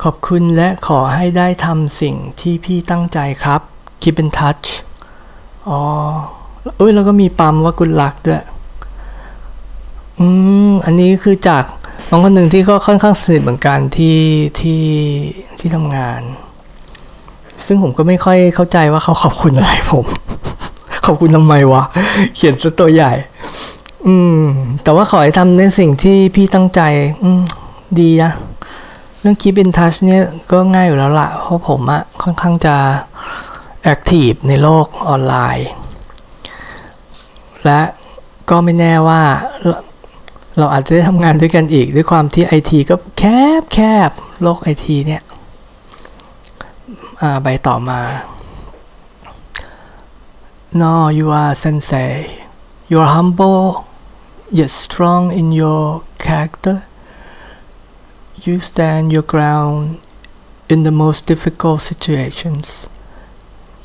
[0.03, 3.61] ขอบคุณและขอให้ได้ทำสิ่งที่พี่ตั้งใจครับ
[4.01, 4.67] keep in touch
[5.67, 5.79] อ๋อ
[6.77, 8.43] เอ้ย แล้วก็มีปั๊มว่า good luck ด้วย
[10.19, 10.27] อื
[10.69, 11.63] มอันนี้คือจาก
[12.09, 14.19] น้องคนหนึ่งที่ก็ค่อนข้างสนิทเหมือนกันที่
[14.59, 14.83] ที่
[15.59, 16.21] ที่ทำงาน
[17.65, 20.05] ซึ่งผมก็ไม่ค่อยเข้าใจว่าเขาขอบคุณอะไรผม
[21.05, 21.83] ขอบคุณทำไมวะ
[22.35, 23.11] เขียนซะตัวใหญ่
[24.07, 24.41] อืม
[24.83, 26.81] แต่ว่าขอให้ทำในสิ่งที่พี่ตั้งใจ
[27.23, 27.41] อืม
[27.99, 28.31] ดีนะ
[29.19, 32.75] เรื่อง keep in touch เนี่ยก็ง่ายอยู่แล้วละเพราะผมอะค่อนข้างจะ
[33.83, 35.69] แอคทีฟในโลกออนไลน์
[37.65, 37.81] และ
[38.49, 39.21] ก็ไม่แน่ว่า
[40.57, 43.23] เราอาจจะได้ทำงานด้วยกันอีก ด้วยความที่ไอทีก็แค
[43.61, 44.11] บแคบ
[44.41, 45.21] โลกไอทีเนี่ย
[47.41, 48.01] ใบต่อมา
[50.81, 52.11] No you are sensei
[52.89, 53.63] you are humble
[54.59, 55.83] yet strong in your
[56.25, 56.77] character
[58.43, 59.79] you stand your ground
[60.73, 62.65] in the most difficult situations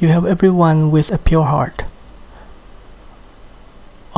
[0.00, 1.78] you help everyone with a pure heart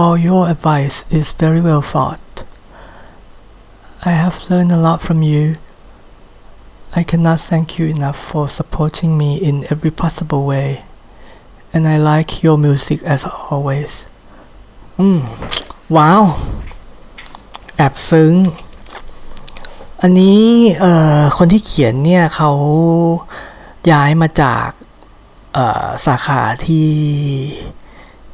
[0.01, 2.19] all your advice is very well thought
[4.05, 5.57] I have learned a lot from you.
[6.99, 10.83] I cannot thank you enough for supporting me in every possible way.
[11.73, 13.91] And I like your music as always.
[14.99, 15.19] อืม
[15.95, 16.23] ว้าว
[17.77, 18.33] แอบซึ้ง
[20.01, 20.41] อันนี้
[20.79, 22.51] เอ่อ คนที่เขียนเนี่ยเขา
[23.91, 24.69] ย้ายมาจาก
[25.53, 26.91] เอ่อ สาขาที่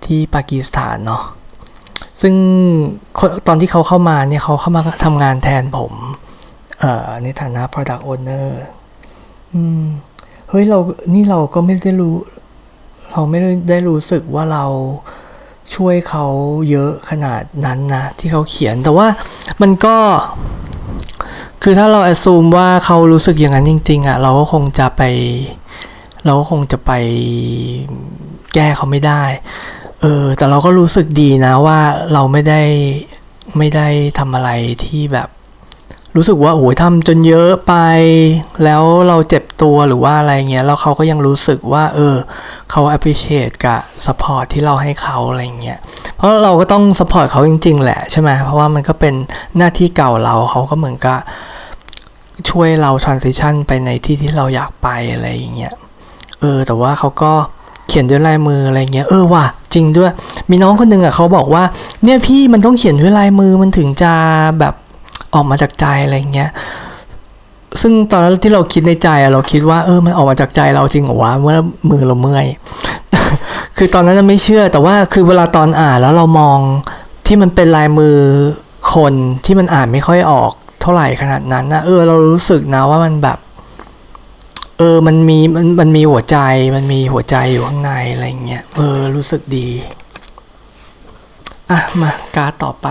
[0.03, 1.23] ที่ปากีสถานเนาะ
[2.22, 2.34] ซึ่ง
[3.46, 5.92] ตอนที่เขาเข้ามาเนี่ยเขาเข้ามาทำงานแทนผม
[7.22, 8.46] ในฐานะ product owner
[9.54, 9.84] อืม
[10.48, 10.78] เฮ้ยเรา
[11.14, 12.14] นี่เราก็ไม่ได้รู้
[13.12, 13.38] เราไม่
[13.70, 14.64] ได้รู้สึกว่าเรา
[15.74, 16.24] ช่วยเขา
[16.70, 19.06] เยอะขนาดนั้นนะ ที่เขาเขียนแต่ว่า
[19.62, 19.96] มันก็
[21.62, 25.02] คือถ้าเรา assume ว่าเขารู้สึกอย่างนั้นจริง ๆอะ่ะเราก็คงจะไป
[26.24, 26.92] เราก็คงจะไป
[28.54, 29.24] แก้เขาไม่ได้
[30.00, 31.80] เออ แต่เราก็รู้สึกดีนะว่า
[32.12, 32.62] เราไม่ได้
[33.58, 34.50] ไม่ได้ทำอะไร
[34.84, 35.28] ที่แบบ
[36.16, 37.74] รู้สึกว่าโอ้ยทำจนเยอะไป
[38.64, 42.16] แล้วเราเจ็บตัวหรือว่าอะไรเงี้ยแล้วเขาก็ยังรู้สึกว่า เออ
[42.70, 45.78] เขา appreciate กับ support ที่เราให้เขาอะไรเงี้ย
[46.16, 49.14] เพราะเราก็ต้อง support เขาจริง ๆ แหละใช่ไหมเพราะว่ามันก็เป็น
[49.56, 51.18] หน้าที่เก่าเราเขาก็เหมือนกับ
[52.50, 55.74] ช่วยเรา transition ไปในที่ที่เราอยากไปอะไรอย่างเงี้ย
[56.40, 57.32] เออแต่ว่าเขาก็
[57.88, 59.44] เขียนด้วยลายมืออะไรเงี้ยเออว่ะ
[59.74, 60.12] จริงด้วย
[60.50, 61.64] มีน้องคนหนึ่งอะเขาบอกว่า
[62.04, 64.12] เนี่ยพี่มันต้องเขียนด้วยลายมือมันถึงจะ
[64.58, 64.74] แบบ
[65.34, 66.50] ออกมาจากใจอะไรเงี้ย
[67.80, 71.56] ซึ่งตอนนั้นที่เราคิดในใจอะเราคิดว่าเออมันออกมาจากใจเราจริงเหรอวะเมื่อ
[71.90, 72.46] มือเราเมื่อย
[73.76, 76.58] คือตอนนั้นไม่เชื่อแต่ว่าคือเวลาตอนอ่านแล้วเรามอง
[77.26, 78.16] ที่มันเป็นลายมือ
[78.94, 79.12] คน
[79.44, 83.38] ที่มันอ่านไม่ค่อยออก เท่าไหร่ขนาดนั้นนะเออเรารู้สึกนะว่ามันแบบ
[84.78, 86.38] เออ มันมี มัน มันมีหัวใจ
[86.76, 89.68] มันมีหัวใจอยู่ข้างในอะไรเงี้ย เออ รู้สึกดี
[91.70, 92.88] อะ มา การต่อไป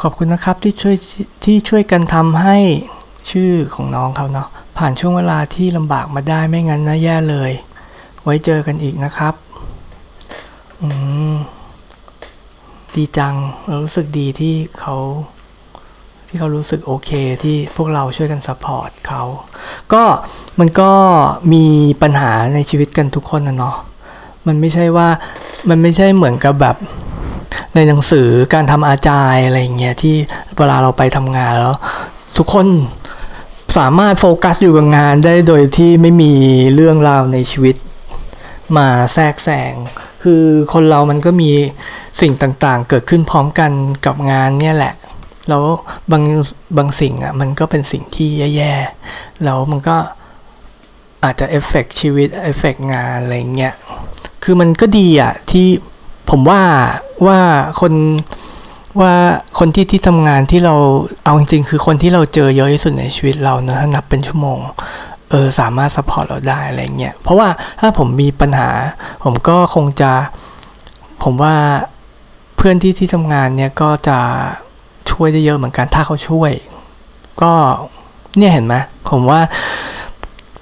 [0.00, 0.96] ขอบคุณนะครับที่ช่วย
[1.44, 2.58] ที่ช่วยกันทำให้
[3.30, 7.52] ชื่อของน้องเขาเนาะ ผ่านช่วงเวลาที่ลำบากมาได้ไม่งั้นนะแย่เลย
[8.22, 9.34] ไว้เจอกันอีกนะครับ
[10.80, 10.88] อื
[11.32, 11.34] ม
[12.94, 13.34] ดีจัง
[13.82, 14.96] รู้สึกดีที่เขา
[16.32, 17.10] ที่เขารู้สึกโอเค
[17.42, 19.22] ที่พวกเราช่วยกัน support เขา
[19.92, 20.02] ก็
[20.60, 20.92] มันก็
[21.52, 21.64] มี
[22.02, 23.76] ปัญหาในชีวิตกันทุกคนนะเนาะ
[24.46, 25.08] มันไม่ใช่ว่า
[25.68, 26.76] มันไม่ใช่เหมือนกับแบบ
[27.74, 30.16] ในหนังสือการทำอาจายอะไรเงี้ยที่
[30.56, 31.76] เวลาเราไปทำงานแล้ว
[32.38, 32.66] ทุกคน
[33.78, 36.32] สามารถโฟกัสอยู่กับงานได้โดยที่ไม่มี
[36.74, 37.76] เรื่องราวในชีวิต
[38.76, 39.72] มาแทรกแซง
[40.22, 41.50] คือคนเรามันก็มี
[42.20, 43.70] สิ่งต่างๆ เกิดขึ้นพร้อมกัน
[44.06, 44.94] กับงานเนี่ยแหละ
[45.50, 45.64] แล้ว
[46.12, 46.22] บาง
[46.76, 49.96] บางสิ่งอะมันก็เป็นสิ่งที่แย่ๆแล้วมันก็
[51.24, 53.74] อาจจะ affect ชีวิต affect งานอะไรเงี้ย
[54.44, 55.66] คือมันก็ดีอะที่
[56.30, 56.62] ผมว่า
[57.26, 57.38] ว่า
[57.80, 57.92] คน
[59.00, 59.14] ว่า
[59.58, 60.74] คนที่ที่ทำงานที่เรา
[61.24, 64.58] เอาจริงๆคือคนที่เราเจอเยอะที่สุดในชีวิตเราเนอะถ้านับเป็นชั่วโมง
[65.30, 67.48] เออสามารถ support เราได้อะไรเงี้ยเพราะว่า
[67.80, 68.70] ถ้าผมมีปัญหา
[69.24, 70.12] ผมก็คงจะ
[71.22, 71.56] ผมว่า
[72.56, 74.18] เพื่อนที่ที่ทำงานเนี่ยก็จะ
[75.12, 76.52] ช่วยได้เยอะเหมือนกันถ้าเขาช่วย
[77.42, 77.52] ก็
[78.36, 78.74] เนี่ยเห็นไหม
[79.10, 79.40] ผมว่า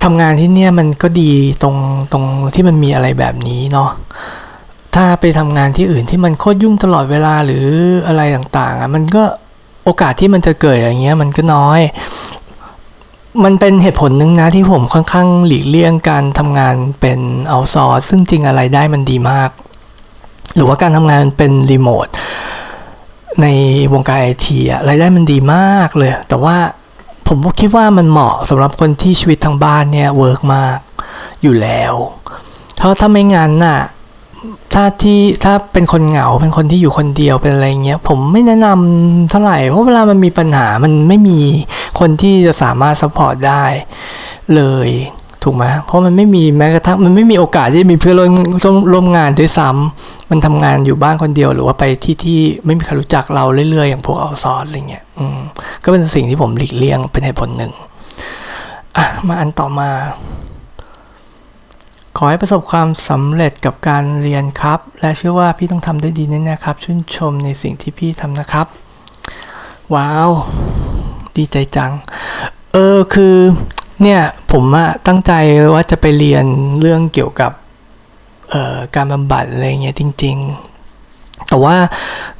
[0.03, 1.33] ทำงานที่เนี่ยมันก็ดี
[1.63, 1.77] ตรง
[2.13, 3.91] ตรงที่มันมีอะไรแบบนี้เนาะ
[4.95, 7.67] ถ้าไปทำงานที่อื่นที่มันโคตรยุ่งตลอดเวลาหรือ
[8.07, 9.25] อะไรต่างๆอะมันก็
[9.85, 11.81] โอกาสที่มันจะเกิดอย่างเงี้ยมันก็น้อย
[13.45, 19.51] มันเป็นเหตุผลหนึ่งนะที่ผมค่อนข้างหลีกเลี่ยงการทำงานเป็นเอาซอร์ซึ่งจริงอะไรได้มันดีมาก
[20.55, 22.07] หรือว่าการทำงานเป็นรีโมท
[23.42, 23.46] ใน
[23.92, 26.57] วงการไอทีอะรายได้มันดีมากเลย แต่ว่า
[27.29, 30.79] ผมก็คิดว่ามันเหมาะสำหรับคนที่ชีวิตทางบ้านเนี่ย work มาก
[31.42, 31.94] อยู่แล้ว
[32.77, 33.81] เพราะถ้าไม่งั้นน่ะ
[34.74, 41.40] ถ้าที่ถ้าเป็นคนเหงาเป็นคนที่อยู่คนเดียวเป็นอะไรเงี้ยผมไม่แนะนำเท่าไหร่เพราะเวลามันมีปัญหามันไม่มี
[42.01, 43.64] คนที่จะสามารถ support ได้
[44.55, 44.88] เลย
[45.42, 48.29] ถูกไหมเพราะมันไม่มีแม้กระทั่งมันไม่มีโอกาสที่จะมีเพื่อนร่ว
[48.74, 55.38] มร่วมงานด้วยซ้ำมันทำงานอยู่บ้านคนเดียวหรือว่าไปที่ที่ไม่มีใครรู้จักเราเรื่อยๆ อย่างพวกเอาซอสอะไรเงี้ยอืม
[55.85, 57.72] ก็เป็นสิ่งที่ผมหลีกเลี่ยงเป็นเหตุผลหนึ่ง
[58.96, 59.90] อะมาอันต่อมา
[62.16, 68.66] ขอให้ประสบความสำเร็จกับการเรียนครับ และเชื่อว่าพี่ต้องทำได้ดีแน่ๆครับ ชื่นชมในสิ่งที่พี่ทำนะครับ
[69.94, 70.31] ว้าว
[71.37, 71.92] ดีใจจัง
[72.72, 73.37] เออคือ
[74.03, 74.21] เนี่ย
[74.53, 75.33] ผมอะตั้งใจ
[75.75, 76.45] ว่าจะไปเรียน
[76.81, 77.53] เรื่องเกี่ยวกับ
[78.95, 80.37] การบำบัดอะไรเงี้ยจริง
[80.93, 81.77] ๆ แต่ว่า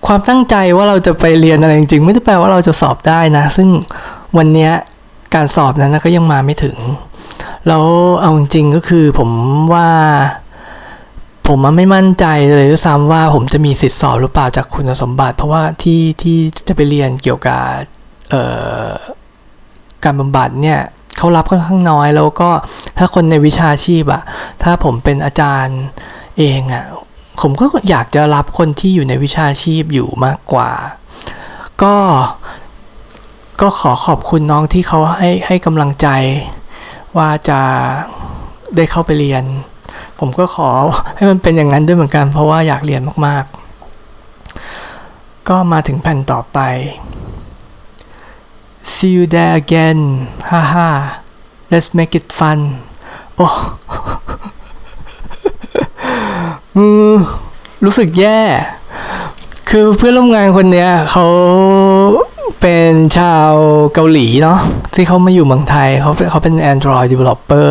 [0.07, 3.69] ความตั้งใจว่าเราจะไปเรียนอะไรจริง ๆ ไม่ได้แปลว่าเราจะสอบได้นะ ซึ่ง
[4.37, 4.73] วันเนี้ย
[5.35, 6.77] การสอบนั้นก็ยังมาไม่ถึง
[7.67, 7.85] แล้ว
[8.21, 9.31] เอาจริงๆก็คือผม
[9.75, 9.89] ว่า
[11.47, 17.61] ผมไม่มั่นใจเลยด้วยซ้ำว่าผมจะมีสิทธิสอบหรือเปล่าจากคุณสมบัติ เพราะว่าที่ที่จะไปเรียนเกี่ยวกับ
[20.05, 20.81] การบำบัดเนี่ย
[21.19, 22.51] เขารับค่อนข้างน้อย แล้วก็
[22.99, 24.23] ถ้าคนในวิชาชีพอะ
[24.63, 25.79] ถ้าผมเป็นอาจารย์
[26.39, 26.85] เองอะ
[27.41, 30.71] ผมก็อยากจะรับคนที่อยู่ในวิชาชีพอยู่มากกว่า
[31.83, 31.97] ก็
[33.61, 36.09] ก็ขอขอบคุณน้องที่เขาให้ให้กำลังใจ
[37.17, 37.61] ว่าจะ
[38.77, 39.45] ได้เข้าไปเรียน
[40.19, 40.69] ผมก็ขอ
[41.17, 46.59] ให้มันเป็นอย่างนั้นด้วยเหมือนกัน เพราะว่าอยากเรียนมากๆ ก็มาถึงแผ่นต่อไป
[48.95, 50.01] see you there again
[50.51, 50.89] ฮ่าฮ่า
[51.71, 52.59] let's make it fun
[53.37, 53.49] โอ้
[56.77, 57.17] อืม
[57.85, 58.41] รู้สึกแย่
[59.71, 61.27] คือเพื่อนร่วมงานคนเนี้ยเขา
[62.61, 63.53] เป็นชาว
[63.95, 64.59] เกาหลีเนาะ
[64.95, 67.71] ที่เขามาอยู่เมืองไทยเขาเขาเป็น Android developer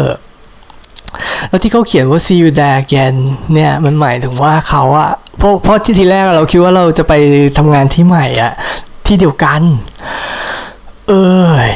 [1.49, 3.15] แล้วที่เขาเขียนว่า see you there again
[3.53, 7.13] เนี่ย มันหมายถึงว่าเขาอะเพราะเพราะที่ทีแรกเราคิดว่าเราจะไป
[7.58, 8.51] ทำงานที่ใหม่อะ
[9.08, 9.62] ที่เดียวกัน
[11.09, 11.13] เอ
[11.67, 11.69] ย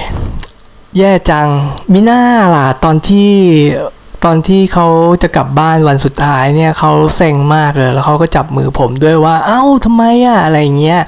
[0.98, 1.48] แย่จัง
[1.94, 2.22] มิน่า
[2.56, 3.32] ล่ะตอนที่
[4.26, 4.88] ตอนที่เขา
[5.24, 11.02] จะกลับบ้านวันสุดท้ายเนี่ยเขาเซ็งมากเลย แล้วเขาก็จับมือผมด้วยว่า เอ้าทำไมอะอะไรเงี้ย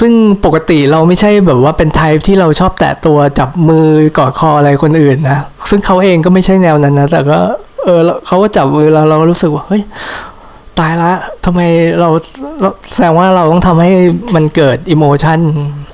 [0.00, 0.12] ซึ่ง
[0.44, 3.86] ปกติเราไม่ใช่แบบว่าเป็นไทป์ที่เราชอบแตะตัวจับมือ
[4.18, 5.38] กอดคออะไรคนอื่นนะ
[5.68, 7.38] ซึ่งเขาเองก็ไม่ใช่แนวนั้นนะแต่ก็
[7.84, 9.82] เออเขาก็จับมือเราเราก็รู้สึกว่าเฮ้ย
[10.78, 11.12] ตายละ
[11.44, 11.60] ทำไม
[12.00, 12.08] เรา
[12.92, 13.90] แสดงว่าเราต้องทำให้
[14.34, 15.38] มันเกิดอิโมชัน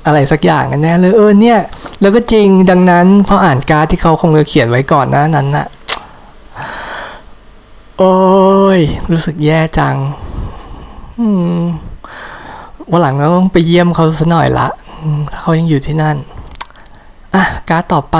[0.08, 1.58] อะไรสักอย่างกันแน่เลยเออเนี่ย
[2.00, 5.66] แล้วก็จริงดังนั้นพออ่านการ์ดที่เขาคงจะเขียนไว้ก่อนนะนั้นนะ
[7.98, 8.16] โอ้
[8.78, 9.96] ย รู้สึกแย่จัง
[12.90, 14.68] วันหลังเราต้องไปเยี่ยมเขาสักหน่อยละ
[15.40, 16.16] เขายังอยู่ที่นั่น
[17.34, 18.18] อะ การ์ดต่อไป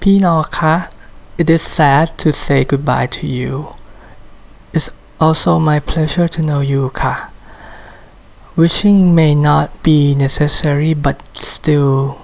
[0.00, 0.74] พี่นอคะ
[1.36, 3.52] It is sad to say goodbye to you.
[4.72, 7.33] It's also my pleasure to know you ค่ะ
[8.56, 12.18] Wishing may not be necessary but still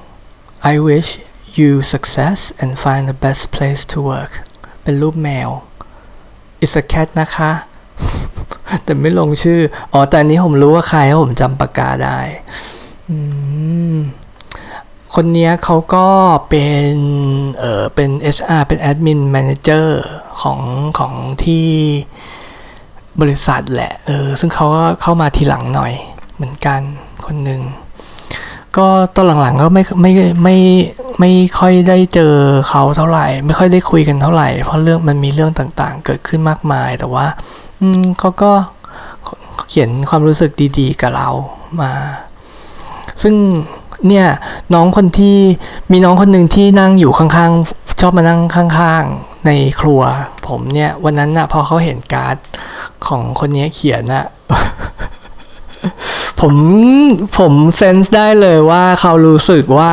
[0.62, 1.18] I wish
[1.58, 4.32] you success and find the best place to work
[4.82, 5.50] เป็นรูปแมว
[6.62, 7.52] It's a cat นะคะ
[8.84, 9.60] แต่ไม่ลงชื่อ
[9.92, 12.18] อ๋อ แต่อันนี้ผมรู้ว่าใครผมจำปากกาได้
[15.14, 16.08] คนนี้เขาก็
[16.48, 16.94] เป็น
[17.58, 19.88] เออเป็น HR เป็น Admin Manager
[20.42, 20.60] ของ
[20.98, 21.12] ของ
[21.44, 21.66] ที่
[23.20, 25.94] บริษัทแหละ เออ ซึ่งเขาก็เข้ามาทีหลังหน่อย
[26.40, 26.80] เหมือนกัน
[27.26, 27.62] คนหนึ่ง
[28.76, 30.12] ก็ตอนหลังๆก็ไม่ไม่
[30.44, 30.56] ไม่
[31.20, 32.34] ไม่ค่อยได้เจอ
[32.68, 37.26] เขาเท่าไหร่ ไม่ค่อยได้คุยกันเท่าไหร่ เพราะเรื่องมันมีเรื่องต่างๆ เกิดขึ้นมากมาย แต่ว่า
[37.80, 38.52] อืมเขาก็
[39.68, 41.28] เขียนความรู้สึกดีๆ กับเรา
[41.80, 41.92] มา
[43.22, 43.34] ซึ่ง
[44.08, 44.26] เนี่ย
[44.74, 45.36] น้องคนที่
[45.92, 49.50] มีน้องคนหนึ่งที่นั่งอยู่ข้างๆชอบมานั่งข้างๆใน
[49.80, 50.00] ครัว
[50.48, 52.36] ผมเนี่ยวันนั้นนะพอเขาเห็นการ์ด
[53.06, 54.24] ของคนนี้เขียนนะ
[56.40, 56.54] ผม
[57.38, 59.92] ผมเซนส์ได้เลยว่าเขารู้สึกว่า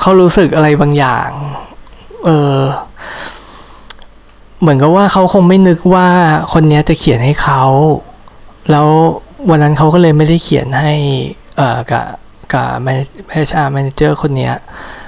[0.00, 1.28] เขารู้สึกอะไรบางอย่าง
[2.24, 2.60] เออ
[4.60, 6.08] เหมือนกับว่าเขาคงไม่นึกว่า
[6.52, 7.62] คนนี้จะเขียนให้เขา
[8.70, 8.88] แล้ว
[9.50, 10.94] วันนั้นเขาก็เลยไม่ได้เขียนให้
[11.56, 12.06] เอ่อกับ
[12.52, 14.54] กับ manager manager คนเนี้ย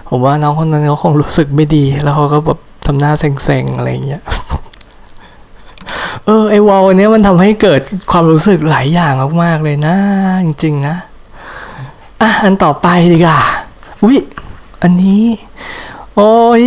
[0.08, 4.22] ผมว่าน้องคนนั้นเขาคงรู้สึกไม่ดี แล้วเขาก็แบบทำหน้าเซ็งๆ อะไรเงี้ย
[6.28, 9.12] เออไอ้ wall เนี้ยมันทำให้เกิดความรู้สึกหลายอย่าง
[9.42, 9.96] มากๆเลยนะ
[10.44, 10.96] จริง ๆ นะ
[12.20, 13.40] อะ อันต่อไปดีกว่า
[14.04, 14.18] อุ๊ย
[14.82, 15.24] อันนี้
[16.16, 16.62] โอ้ย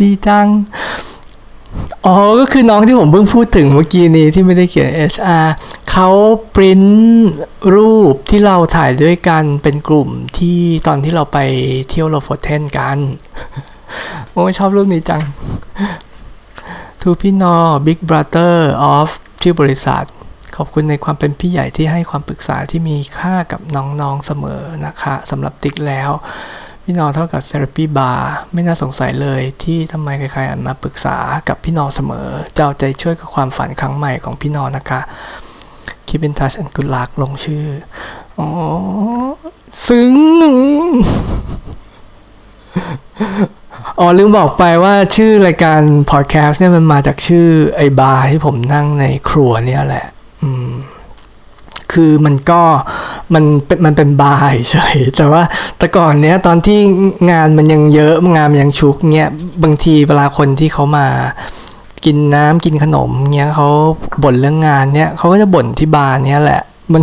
[0.00, 0.46] ดีจัง
[2.06, 5.46] อ๋อ ก็คือน้องที่ผมเพิ่งพูดถึงเมื่อกี้นี้ที่ไม่ได้เขียน HR
[5.90, 6.08] เขา
[6.54, 6.82] ปริ้น
[7.74, 11.38] รูปที่เราถ่ายด้วยกันเป็นกลุ่มที่ตอนที่เราไป
[11.88, 12.98] เที่ยวโลโฟเทนกัน
[14.32, 15.22] โอ้ชอบรูปนี้จัง
[17.06, 18.54] ทูพี่นอ Big Brother
[18.94, 19.10] of
[19.42, 20.04] ชื่อบริษัท
[20.56, 26.10] ขอบคุณในความเป็นพี่ใหญ่ที่ให้ความปรึกษาที่มีค่ากับน้องๆเสมอนะคะสำหรับติ๊กแล้ว
[26.84, 31.16] พี่นอเท่ากับเซอราปีบาร์ไม่น่าสงสัยเลยที่ทำไมใครๆมาปรึกษา
[31.48, 35.00] กับพี่นอเสมอ เจ้าใจช่วยกับความฝันครั้งใหม่ของพี่นอนะคะ
[36.08, 37.66] คิบินทัชอันกุลักลงชื่อ
[38.38, 38.48] อ๋อ
[39.86, 40.14] ซึ้ง
[43.98, 50.06] อ๋อลืมบอกไปว่าชื่อรายการพอดแคสต์เนี่ยมันมาจากชื่อไอ้บาร์ที่ผมนั่งในครัวเนี่ยแหละ
[50.42, 50.70] อืม
[51.92, 52.62] คือมันก็
[53.34, 55.42] มันเป็นมันเป็นบาร์เฉยแต่ว่า
[55.78, 56.78] แต่ก่อนเนี้ยตอนที่
[57.30, 59.30] งานมันยังเยอะงานมันยังชุกเนี้ย
[59.62, 61.06] บางทีเวลาคนที่เขามา
[62.04, 63.68] กินน้ำกินขนมเนี้ยเขา
[64.22, 66.60] บ่นเรื่องงานเนี้ยเขาก็จะบ่นที่บาร์เนี้ยแหละ
[66.92, 67.02] มัน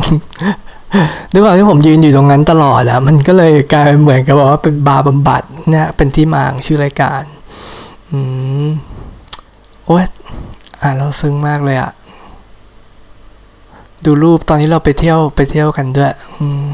[1.33, 7.21] ด้วยความที่ผมยืนอยู่ตรงนั้นตลอดอะมันก็เลยกลายเป็นเหมือนกับว่าเป็นบาร์บำบัดเนี่ยเป็นที่มาของชื่อรายการ
[8.11, 8.19] อื
[8.65, 8.67] ม
[9.85, 10.05] โอ้ย
[10.81, 11.91] อ่านเราซึ้งมากเลยอะ
[14.05, 16.69] ดูรูปตอนที่เราไปเที่ยวไปเที่ยวกันด้วย อืม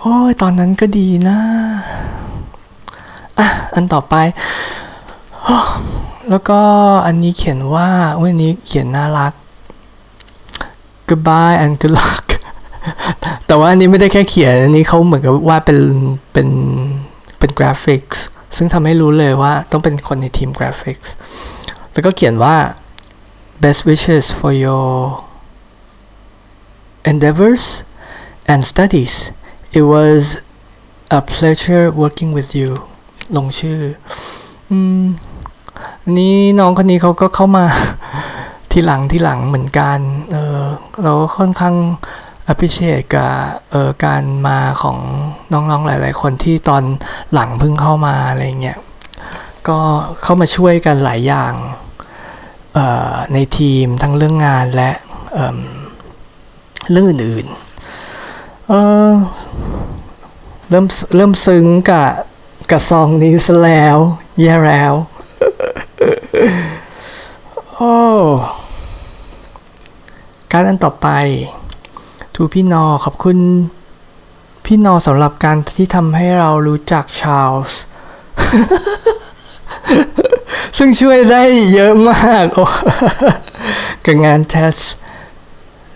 [0.00, 1.38] โอ้ยตอนนั้นก็ดีนะ
[3.38, 4.14] อะอันต่อไป
[6.30, 6.60] แล้วก็
[7.06, 7.88] อันนี้เขียนว่า
[8.20, 9.32] วันนี้เขียนน่ารัก
[11.10, 12.26] goodbye and good luck
[13.46, 15.78] แต่ว่าอันนี้ไม่ได้แค่เขียน อันนี้เขาเหมือนกับว่าเป็น
[16.32, 16.48] เป็น
[17.38, 18.22] เป็นกราฟิกส์
[18.56, 21.12] ซึ่งทำให้รู้เลยว่าต้องเป็นคนในทีมกราฟิกส์
[21.92, 22.56] แล้วก็เขียนว่า
[23.62, 24.90] best wishes for your
[27.12, 27.64] endeavors
[28.50, 29.14] and studies
[29.78, 30.22] it was
[31.18, 32.70] a pleasure working with you
[33.36, 33.80] ลงชื่อ
[34.70, 35.04] อืม
[36.02, 37.64] อันนี้น้องคนนี้เขาก็เข้ามา
[38.72, 39.98] ทีหลังทีหลังเหมือนกัน
[40.30, 40.64] เออ
[41.02, 41.76] เราก็ค่อนข้าง
[42.50, 43.32] appreciate กับ
[43.70, 44.98] เออการมาของ
[45.52, 46.82] น้องๆหลาย ๆ คนที่ตอน
[47.32, 48.78] หลังเพิ่งเข้ามาอะไรเงี้ย
[49.68, 49.78] ก็
[50.22, 51.54] เข้ามาช่วยกันหลายอย่าง
[53.34, 54.90] ในทีมทั้งเรื่องงานและ
[55.32, 62.10] เเรื่องอื่นๆเเริ่มเริ่มซึ้งกับ
[62.70, 63.96] กับซองนี้ซะแล้ว
[64.40, 64.94] แย่แล้ว
[67.74, 67.94] โอ้
[70.52, 71.08] การอันต่อไป
[72.34, 73.38] ทูพี่นอขอบคุณ
[74.64, 77.80] พี่นอสำหรับการที่ทำให้เรารู้จักชาลส์
[80.76, 81.42] ซึ่งช่วยได้
[81.74, 82.44] เยอะมาก
[84.04, 84.76] กับงานเทส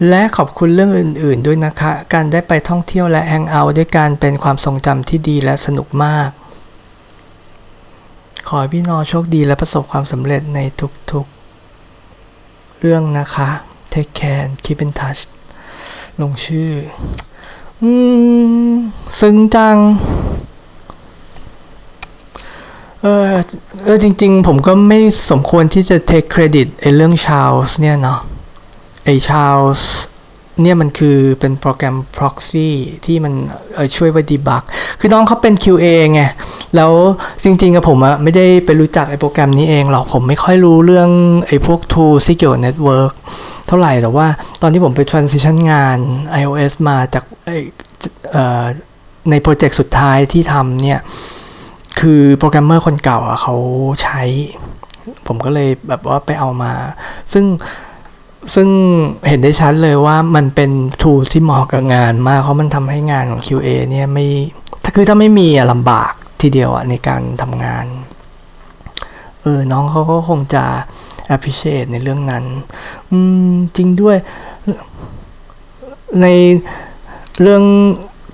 [0.09, 6.31] และขอบคุณเรื่องอื่น ๆ ด้วยนะคะ การได้ไปท่องเที่ยวและแฮงเอาท์ด้วยการเป็นความทรงจำที่ดีและสนุกมาก
[8.49, 10.59] ขอให้พี่นอโชคดีและประสบความสำเร็จใน
[11.13, 11.27] ทุก
[12.03, 13.51] ๆ เรื่องนะคะ
[13.95, 15.21] Take care keep in touch
[16.21, 16.73] ลงชื่อ
[17.83, 17.91] อื
[18.73, 18.75] ม
[19.19, 19.77] ซึ้งจัง
[23.01, 23.25] เออ
[23.85, 28.19] เออจริง ๆ ผมก็ไม่สมควรที่จะ take credit ไอ้เรื่องชา l ส์เนี่ยเนาะ
[29.05, 29.93] ไอ้ชา l ส์
[30.63, 32.69] เนี่ยมันคือเป็นโปรแกรม proxy
[33.05, 33.35] ที่มัน
[33.97, 34.63] ช่วยไว้ debug
[35.01, 36.23] คือน้องเขาเป็น QA ไง
[36.77, 36.93] แล้ว
[37.45, 41.11] จริงๆกับผมอะไม่ได้ไปรู้จักไอ้โปรแกรมนี้เองหรอก ผมไม่ค่อยรู้เรื่อง
[41.47, 43.13] ไอ้พวก tool ที่เกี่ยวกับ network
[43.69, 44.27] เท่าไหร่แต่ว่า
[44.63, 45.99] ตอนที่ผมไป transition งาน
[46.41, 47.57] iOS มาจากไอ้
[49.31, 51.01] ในโปรเจกต์สุดท้ายที่ทำเนี่ย
[52.01, 53.55] คือโปรแกรมเมอร์คนเก่าอะเขา
[54.03, 54.23] ใช้
[55.27, 56.73] ผมก็เลยแบบว่าไปเอามา
[57.33, 57.45] ซึ่ง
[58.55, 58.69] ซึ่ง
[59.29, 60.71] เห็นได้ชัดเลยว่ามันเป็น
[61.03, 64.27] tool ที่เหมาะกับงานมาก เพราะมันทำให้งานของ QA เนี่ยไม่
[64.83, 67.87] ถ้าคือถ้าไม่มีอะลำบากทีเดียวอะในการทำงาน
[69.43, 70.65] เออ น้องเขาก็คงจะ
[71.35, 72.45] appreciate ในเรื่องนั้น
[73.11, 74.17] อืม จริงด้วย
[76.23, 76.27] ใน
[77.43, 77.63] เรื่อง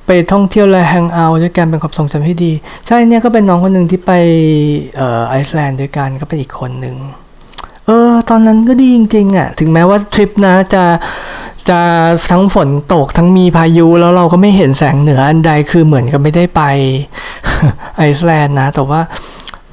[0.07, 2.53] ไปท่องเที่ยวและแฮงเอาท์ด้วยกันเป็นความทรงจำที่ดี
[2.87, 4.13] ใช่เนี่ยก็เป็นน้องคนหนึ่งที่ไป
[4.97, 6.97] เอ่อไอซ์แลนด์ด้วยกันก็เป็นอีกคนหนึ่ง
[7.91, 10.85] ออ ตอนนั้นก็ดีจริงๆอะ่ะ ถึงแม้ว่าทริปนะจะ
[11.69, 11.81] จะ
[12.31, 16.63] ทั้งฝนตกทั้งมีพายุแล้วเราก็ไม่เห็นแสงเหนืออันใดคือเหมือนกับไม่ได้ไป
[17.97, 19.01] ไอซ์แลนด์นะ แต่ว่า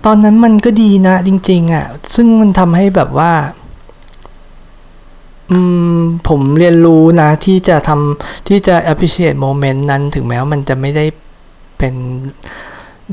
[0.05, 3.31] ตอนนั้นมันก็ดีนะจริง ๆอะ่ะ ซึ่งมันทำให้แบบว่า
[5.51, 5.59] อื
[5.95, 5.97] ม
[6.27, 11.05] ผมเรียนรู้นะที่จะทำที่จะ appreciate moment นั้นถึงแม้ว่ามันจะไม่ได้
[11.77, 11.93] เป็น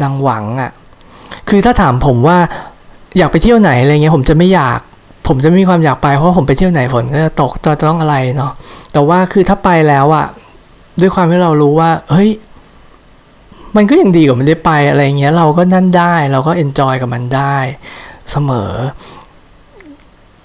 [0.02, 0.70] ดังหวังอะ่ะ
[1.48, 2.38] คือถ้าถามผมว่า
[3.18, 4.80] อยากไปเที่ยวไหนอะไรเงี้ยผมจะไม่อยาก
[5.26, 8.52] ผมจะไม่มีความอยากไปเพราะว่าผมไปเที่ยวไหนฝนก็จะตกจะต้องอะไรเนาะ
[8.92, 10.26] แต่ว่าคือถ้าไปแล้วอะ
[11.00, 12.30] ด้วยความที่เรารู้ว่า เฮ้ย
[13.76, 17.56] มันก็ยังดีกว่ามันได้ไปอะไรเงี้ย เราก็นั่นได้ เราก็เอนจอยกับมันได้
[18.30, 18.72] เสมอ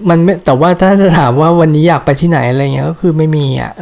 [0.09, 3.73] มันไม่แต่ว่าถ้าจะถามว่าวันนี้อยากไปที่ไหนอะไรเงี้ยก็คือไม่มีอะ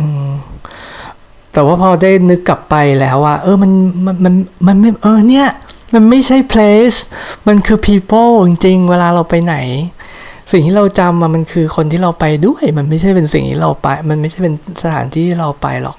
[1.53, 3.71] แต่ว่าพอได้นึกกลับไปแล้วว่าเออมัน
[4.05, 4.33] มันมัน
[4.67, 5.49] มันไม่เออเนี่ย
[5.93, 6.97] มันไม่ใช่ place
[7.47, 9.55] มันคือ people จริงๆ เวลาเราไปไหน
[10.51, 15.97] สิ่งที่เราจำมามันคือคนที่เราไปด้วย มันไม่ใช่เป็นสิ่งที่เราไป มันไม่ใช่เป็นสถานที่ที่เราไปหรอก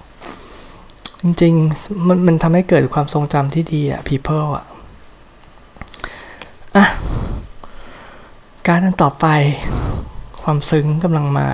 [1.21, 4.67] จริงๆ มันมันทำให้เกิดความทรงจำที่ดีอะ people อะ
[6.77, 6.87] อะ
[8.67, 9.27] การนั้นต่อไป
[10.43, 11.49] ความซึ้งกำลังมา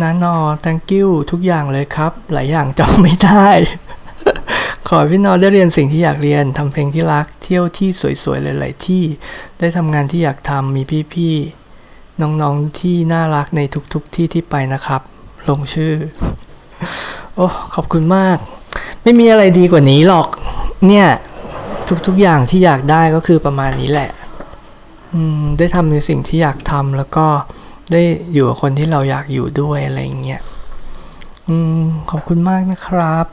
[0.00, 0.34] นานอ
[0.64, 3.48] thank you ทุกอย่างเลยครับ หลายอย่างจำไม่ได้
[4.88, 7.88] ขอให้พี่นอได้เรียนสิ่งที่อยากเรียนทำเพลงที่รัก เที่ยวที่
[8.24, 9.04] สวยๆหลาย ๆ ที่
[9.60, 10.82] ได้ทำงานที่อยากทำมี
[11.14, 13.60] พี่ๆน้องๆที่น่ารักใน
[13.92, 15.00] ทุกๆที่ที่ไปนะครับ
[15.48, 15.94] ลงชื่อ
[17.34, 18.38] โอ้ขอบคุณมาก
[19.02, 20.28] ไม่มีอะไรดีกว่านี้หรอก
[20.86, 21.06] เนี่ย
[22.06, 24.10] ทุกๆอย่างที่อยากได้ก็คือประมาณนี้แหละ
[25.58, 27.26] ได้ทำในสิ่งที่อยากทำแล้วก็
[27.92, 30.40] ได้อยู่กับคนที่เราอยากอยู่ด้วยอะไรอย่างเงี้ย
[31.48, 33.26] อืมขอบคุณมากนะครับ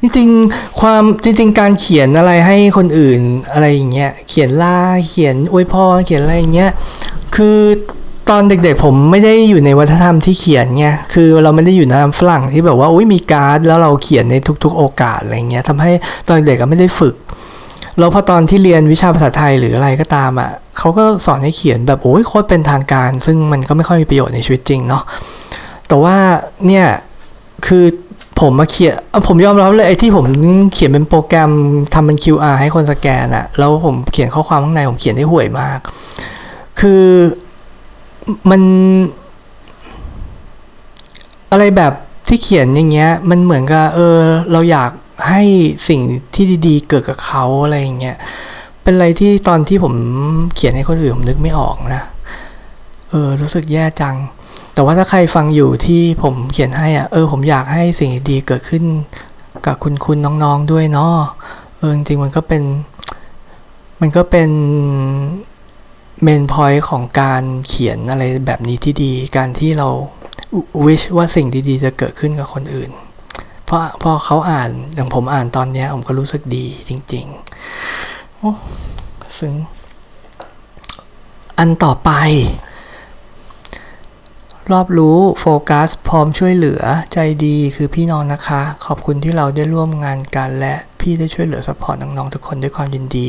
[0.00, 3.20] จริงๆความจริง ๆ การเขียนอะไรให้คนอื่น
[3.52, 6.70] อะไรอย่างเงี้ยเขียนล่าเขียนอวยพรเขียนอะไรอย่างเงี้ย
[7.36, 7.58] คือ
[8.30, 14.34] ตอนเด็กๆ ผมไม่ได้อยู่ในวัฒนธรรมที่เขียนไง คือเราไม่ได้อยู่ในฝรั่งที่แบบว่าอุ้ยมีการ์ดแล้วเราเขียนใน
[14.64, 15.92] ทุก ๆ โอกาสอะไรเงี้ยทำให้
[16.26, 17.14] ตอนเด็กก็ไม่ได้ฝึก
[17.98, 25.02] แล้วพอตอนที่เรียนวิชาภาษาไทยหรืออะไรก็ตามอะเขาก็สอนให้เขียนแบบโอ้ยโคตรเป็นทางการ ซึ่งมันก็ไม่ค่อยมีประโยชน์ในชีวิตจริงเนาะ
[25.88, 26.16] แต่ว่า
[26.66, 26.86] เนี่ย
[27.66, 27.84] คือ
[28.40, 28.94] ผมมาเขียน
[29.26, 30.26] ผมยอมรับเลยไอ้ที่ผม
[30.72, 31.50] เขียนเป็นโปรแกรม
[31.94, 35.78] ทำเป็น QR ให้คนสแกนอะแล้วผมเขียนข้อความข้างในผมเขียนได้ห่วยมาก
[36.80, 37.04] คือ
[38.50, 38.62] มัน
[41.50, 41.92] อะไรแบบ
[42.28, 44.18] ที่เขียนอย่างเงี้ย มันเหมือนกับเออ
[44.52, 44.90] เราอยาก
[45.28, 45.42] ให้
[45.88, 46.00] สิ่ง
[46.34, 48.16] ที่ดีๆ เกิดกับเขาอะไรอย่างเงี้ย
[48.82, 49.94] เป็นอะไรที่ตอนที่ผม
[50.54, 52.02] เขียนให้คนอื่นผมนึกไม่ออกนะ
[53.10, 54.16] เออ รู้สึกแย่จัง
[54.74, 58.84] แต่ว่าถ้าใครฟังอยู่ที่ผมเขียนให้อะเออผมอยากให้สิ่งดีเกิดขึ้น
[59.66, 61.16] กับคุณคุณน้องๆด้วยเนาะ
[61.78, 62.62] เออจริงมันก็เป็น
[64.00, 64.50] มันก็เป็น
[66.22, 69.88] เมนพอยต์ของการเขียนอะไรแบบนี้ที่ดี การที่เรา
[70.84, 72.90] wish ว่าสิ่งดีๆ จะเกิดขึ้นกับคนอื่น
[73.64, 78.52] เพราะพอเขาอ่านอย่างผมอ่านตอนนี้ผมก็รู้สึกดีจริงๆโอ้
[79.38, 79.54] ซึ้ง
[81.58, 82.10] อันต่อไป
[84.72, 93.28] รอบรู้โฟกัส พร้อมช่วยเหลือใจดีคือพี่น้องนะคะ ขอบคุณที่เราได้ร่วมงานกันและพี่ได้ช่วยเหลือ support น้องๆทุกคนด้วยความยินดี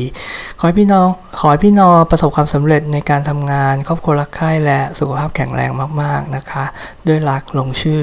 [0.58, 1.06] ขอให้พี่น้อง
[1.38, 5.70] ขอให้พี่น้องประสบความสำเร็จในการทำงาน ครอบครัวรักใคร่และสุขภาพแข็งแรง
[6.02, 6.64] มากๆนะคะ
[7.06, 8.02] ด้วยรักลงชื่อ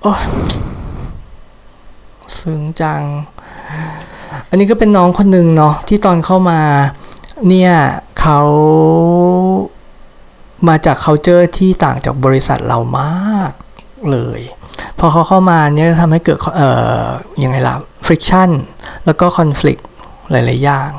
[0.00, 0.12] โอ้
[2.38, 3.02] ซึ้งจัง
[4.48, 6.60] อันนี้ก็เป็นน้องคนหนึ่งเนาะที่ตอนเข้ามา
[7.48, 7.72] เนี่ย
[8.20, 8.40] เขา
[10.68, 13.52] มาจาก culture ที่ต่างจากบริษัทเรามาก
[14.10, 14.40] เลย
[14.98, 16.70] พอเขาเข้ามาเนี่ยทำให้เกิดเอ่
[17.02, 17.04] อ
[17.42, 17.74] ยังไงล่ะ
[18.06, 18.50] friction
[19.06, 19.82] แล้วก็ conflict
[20.30, 20.90] หลาย ๆ อย่าง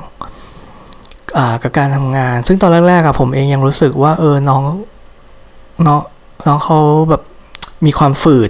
[1.63, 4.63] กับการทำงาน ซึ่งตอนแรกๆอะผมเองยังรู้สึกว่าเออน้อง
[5.85, 5.99] น้อง
[6.47, 6.77] น้องเขา
[7.09, 7.21] แบบ
[7.85, 8.49] มีความฝืด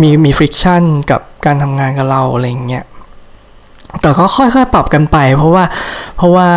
[0.00, 2.84] มีมี friction กับการทำงานกับเราอะไรเงี้ย
[4.00, 5.64] แต่ก็ค่อยๆปรับกันไป เพราะว่า
[6.16, 6.48] เพราะว่า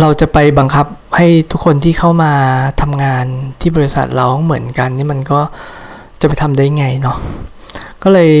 [0.00, 0.86] เราจะไปบังคับ
[1.16, 2.32] ให้ทุกคนที่เข้ามา
[2.80, 3.24] ทำงาน
[3.60, 5.40] ที่บริษัทเราเหมือนกันนี่มันก็
[6.20, 7.16] จะไปทำได้ไงเนาะ
[8.02, 8.32] ก็เลย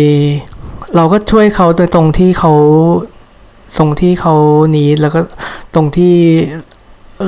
[0.96, 2.52] เราก็ช่วยเขาโดยตรงที่เขา
[3.78, 4.34] ตรงที่เขา
[4.76, 5.20] นี้แล้วก็
[5.74, 6.16] ตรงที่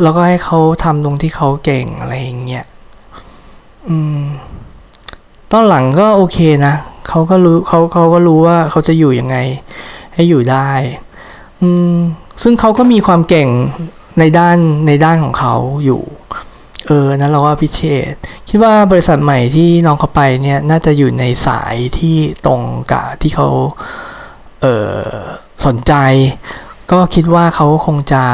[0.02, 2.64] แล้วก็ให้เขาทำตรงที่เขาเก่งอะไรอย่างเงี้ย
[3.88, 4.20] อืม
[5.52, 6.74] ตอนหลังก็โอเคนะ
[7.08, 9.36] เขาก็รู้เขาเขาก็รู้ว่าเขาจะอยู่ยังไง
[10.14, 10.70] ให้อยู่ได้
[11.62, 11.94] อืม
[12.42, 13.48] ซึ่งเขาก็มีความเก่ง
[14.18, 15.54] ในด้านในด้านของเขา
[15.84, 16.02] อยู่
[16.86, 17.80] เออนั้นเราว่าพิเช
[18.12, 18.14] ษ
[18.48, 22.62] คิดว่าบริษัทใหม่ที่น้องเขาไปเนี่ยน่าจะอยู่ในสายที่ตรง
[22.92, 23.48] กับที่เขา
[24.62, 24.66] เอ
[24.98, 25.00] อ
[25.66, 25.92] สนใจ
[26.90, 28.24] ก็คิดว่าเขาคงจะ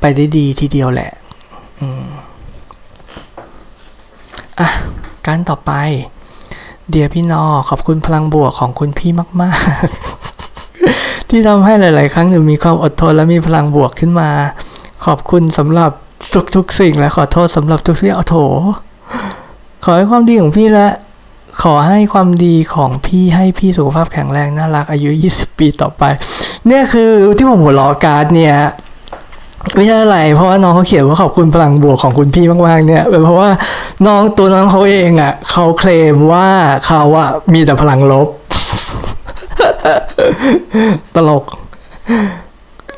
[0.00, 1.12] ไปได้ดีทีเดียวแหละ
[1.80, 2.04] อืม
[4.60, 4.68] อะ
[5.26, 5.72] การต่อไป
[6.90, 9.10] เดียพี่นอขอบคุณพลังบวกของคุณพี่
[9.42, 9.52] มา
[9.84, 9.86] ก
[10.58, 14.30] ๆ ที่ทำให้หลาย ๆ ครั้งหนูมีความอดทนและมีพลังบวกขึ้นมา
[15.06, 15.90] ขอบคุณสำหรับ
[16.56, 18.36] ทุกๆสิ่งและขอโทษสำหรับทุกที่เอาโถ
[19.84, 20.88] ขอให้ความดีของพี่และ
[21.62, 26.02] ขอให้ความดีของพี่ให้พี่สุขภาพแข็งแรงน่ารักอายุ 20 ปีต่อไป
[26.66, 28.56] เนี่ยคือที่ผมหัวล้อการ์ดเนี่ย
[29.74, 33.50] ไม่ใช่อะไร เพราะว่าน้องเขาเขียนว่าขอบคุณพลังบวกของคุณพี่มากๆเนี่ยเป็นเพราะว่า
[34.06, 36.48] น้องตัวน้องเขาเองอะ่ะเขาเคลมว่า
[36.86, 38.28] เขาอะมีแต่พลังลบ
[41.14, 41.44] ตลก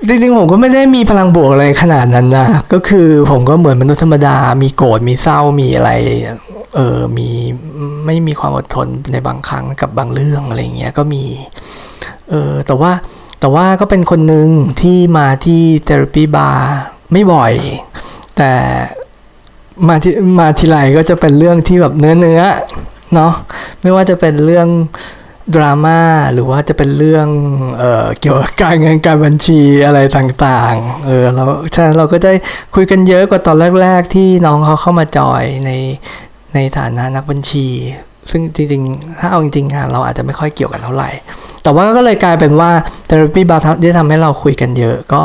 [0.09, 5.91] จริงๆผมก็ไม่ได้มีพลังบวกอะไรขนาดนั้นนะ ก็คือผมก็เหมือนมนุษย์ธรรมดา มีโกรธ มีเศร้า มีอะไร
[6.75, 7.29] เออ มี
[8.07, 11.25] ไม่มีความอดทนในบางครั้งกับบางเรื่องอะไรเงี้ย ก็มี
[12.31, 12.93] เออ แต่ว่า
[13.41, 14.49] แต่ว่าก็เป็นคนหนึ่ง
[14.81, 16.73] ที่มาที่เทอราปีบาร์
[17.13, 17.53] ไม่บ่อย
[18.37, 18.53] แต่
[19.89, 22.43] มาที่มาทีไรก็จะเป็นเรื่องที่แบบเนื้อเนื้อ
[23.15, 23.33] เนาะ
[23.83, 24.69] ไม่ว่าจะเป็นเรื่อง
[25.55, 26.01] ดราม่า
[26.33, 27.29] หรือว่าจะเป็นเรื่อง
[27.79, 32.33] เออเกี่ยวกับการเงินการบัญชีอะไรต่างๆ เออเราใช่เราก็ได้
[32.75, 35.71] คุยกันเยอะกว่าตอนแรก ๆ ที่น้องเขาเข้ามาจอยใน
[36.55, 37.67] ในฐานะนักบัญชี
[38.31, 41.11] ซึ่งจริงๆ ถ้าเอาจริงๆงานเราอาจจะไม่ค่อยเกี่ยวกันเท่าไหร่
[41.63, 42.71] แต่ว่าก็เลยกลายเป็นว่า
[43.09, 45.23] therapy bar ได้ทำให้เราคุยกันเยอะก็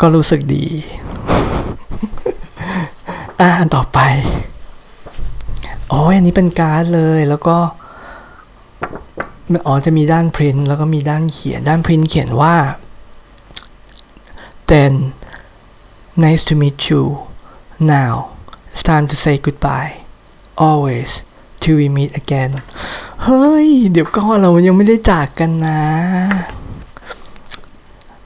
[0.00, 0.66] ก็รู้สึกดี
[3.40, 3.98] อะอันต่อไป
[5.90, 7.56] โอ้ยอันนี้เป็นการ์ดเลยแล้วก็
[9.66, 12.56] อ๋อจะมีด้านพรินแล้วก็มีด้านเขียน ด้านพรินเขียนว่า
[14.70, 14.92] then
[16.24, 17.02] nice to meet you
[17.96, 18.12] now
[18.70, 19.92] it's time to say goodbye
[20.66, 21.10] always
[21.60, 22.50] till we meet again
[23.22, 25.80] เฮ้ย เดี๋ยวก่อนเรายังไม่ได้จากกันนะ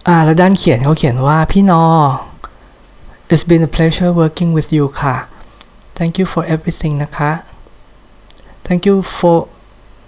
[0.09, 1.85] อ่า แล้วด้านเขียนเขาเขียนว่าพี่นอ
[3.33, 5.17] it's been a pleasure working with you ค่ะ
[5.99, 7.33] thank you for everything นะคะ
[8.67, 9.37] thank you for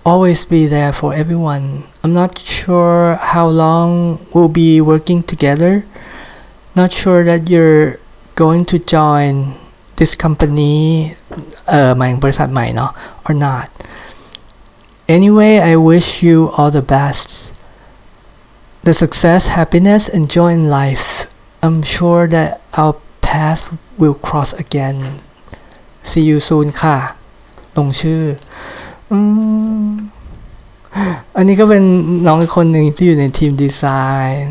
[0.05, 1.83] always be there for everyone.
[2.03, 5.85] I'm not sure how long we'll be working together.
[6.75, 7.99] Not sure that you're
[8.35, 9.33] going to join
[9.99, 10.75] this company
[11.69, 12.91] เอ่อหมายถึงบริษัทใหม่เนาะ
[13.27, 13.67] or not.
[15.17, 17.27] Anyway, I wish you all the best.
[18.87, 21.05] The success, happiness, and joy in life.
[21.63, 22.49] I'm sure that
[22.81, 23.63] our paths
[24.01, 24.97] will cross again.
[26.09, 26.97] See you soon ค่ะ
[27.77, 28.23] ลงชื่อ
[31.36, 31.82] อันนี้ก็เป็น
[32.26, 33.84] น้องอีกคนหนึ่งที่อยู่ในทีมดีไซ
[34.28, 34.46] น์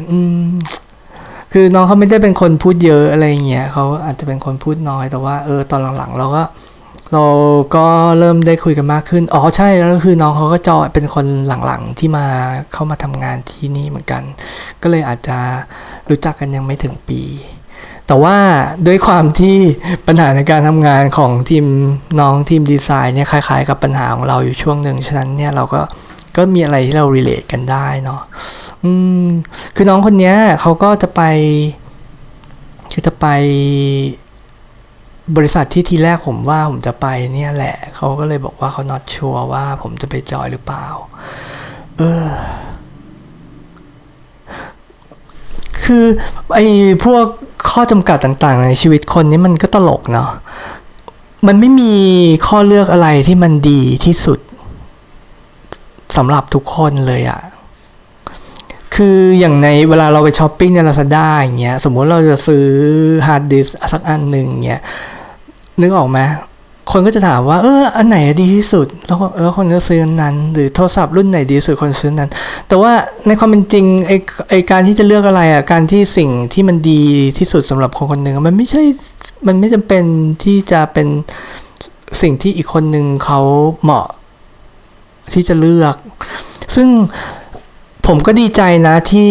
[1.54, 6.44] คือน้องเขาไม่ได้เป็นคนพูดเยอะอะไรเงี้ยเขาอาจจะเป็นคนพูดน้อยแต่ว่าเออตอนหลังๆ เราก็
[7.14, 7.24] เรา
[7.76, 7.86] ก็
[8.20, 12.26] เริ่มได้คุยกันมากขึ้น อ๋อใช่แล้วคือน้องเขาก็จอยเป็นคนหลังๆที่มา
[12.74, 14.24] เข้ามาทำงานที่นี่เหมือนกัน
[14.82, 15.38] ก็เลยอาจจะ
[16.10, 17.22] รู้จักกันยังไม่ถึงปี
[18.12, 18.38] แต่ว่า
[18.88, 19.58] ด้วยความที่
[20.08, 21.66] ปัญหาในการทำงานของทีม
[22.20, 25.82] น้องทีมดีไซน์เนี่ยคล้ายๆ กับปัญหาของเราอยู่ช่วงหนึ่งฉะนั้นเนี่ยเราก็
[26.38, 28.22] ก็มีอะไรที่เรา relate กันได้เนาะ
[28.84, 28.92] อื
[29.24, 29.26] ม
[29.76, 31.22] คือน้องคนเนี้ยเขาก็จะไป
[32.92, 33.26] คือจะไป
[35.36, 40.86] บริษัทที่ทีแรกผมว่าผมจะไปเนี่ยแหละ เขาก็เลยบอกว่าเขา not sure ว่าผมจะไปจอยหรือเปล่า
[41.98, 42.28] เออ
[45.86, 46.04] คือ
[46.56, 46.66] ไอ้
[47.04, 47.26] พวก
[47.72, 50.30] ข้อจำกัดต่างๆ ในชีวิตคนนี้มันก็ตลกเนาะ
[51.48, 51.94] มันไม่มี
[52.48, 54.40] ข้อเลือกอะไรที่มันดีที่สุด
[56.18, 57.42] สำหรับทุกคนเลยอะ
[58.96, 62.66] คืออย่างในเวลาเราไปช้อปปิ้งใน Lazada อย่างเงี้ย สมมุติเราจะซื้อ
[63.28, 64.82] ฮาร์ดดิสก์สักอันหนึ่งเงี้ย
[65.82, 66.20] นึกออกไหม
[66.92, 72.30] คนก็จะถามว่า เออ อันไหนดีที่สุด แล้วแล้วคนก็ซื้ออันนั้น หรือโทรศัพท์รุ่นไหนดีที่สุดคนซื้อนั้น
[72.68, 72.92] แต่ว่า
[73.28, 74.12] ในความเป็นจริงไอ
[74.50, 77.02] ไอการที่จะเลือกอะไรอะการที่สิ่งที่มันดี
[77.38, 78.84] ที่สุดสำหรับคนคนหนึ่งมันไม่ใช่
[79.48, 80.04] มันไม่จำเป็น
[80.44, 81.08] ที่จะเป็น
[82.22, 83.42] สิ่งที่อีกคนหนึ่งเขา
[83.82, 84.08] เหมาะ
[85.34, 85.96] ที่จะเลือก
[86.76, 86.88] ซึ่ง
[88.08, 89.30] ผมก็ดีใจนะที่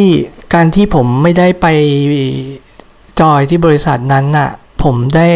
[0.54, 1.66] การที่ผมไม่ได้ไป
[3.20, 4.50] จอยที่บริษัทนั้นน่ะ
[4.82, 5.28] ผมได้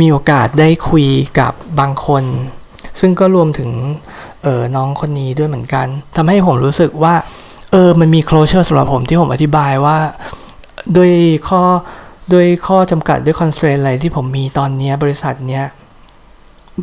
[0.00, 1.06] มีโอกาสได้คุย
[1.38, 2.24] กับบางคน
[3.00, 3.70] ซึ่งก็รวมถึง
[4.42, 5.86] เออน้องคนนี้ด้วยเหมือนกัน
[6.16, 7.14] ทำให้ผมรู้สึกว่า
[7.72, 9.98] เออมันมี closure สำหรับผมที่ผมอธิบายว่า
[10.96, 11.12] ด้วย
[11.48, 11.62] ข้อ
[12.32, 15.64] ด้วยข้อจำกัดด้วย constraint อะไรที่ผมมีตอนนี้บริษัทเนี้ย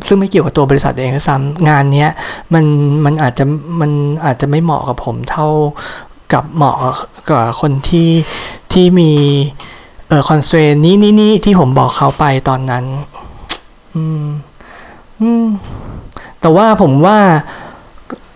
[0.06, 2.10] ซึ่งไม่เกี่ยวกับตัวบริษัทเองซ้ำงานเนี้ย
[2.54, 2.64] มัน
[3.04, 3.44] มันอาจจะ
[3.80, 3.90] มัน
[4.24, 5.48] อาจจะไม่เหมาะกับผมเท่า
[6.32, 6.76] กับเหมาะ
[7.28, 8.10] กับคนที่
[8.72, 9.12] ที่มี
[10.10, 12.84] เออคอนสเตรนนี้นี้นี้ที่ผมบอกเขาไปตอนนั้น
[13.96, 14.26] อืม
[15.20, 15.46] อืม
[16.40, 17.18] แต่ว่าผมว่า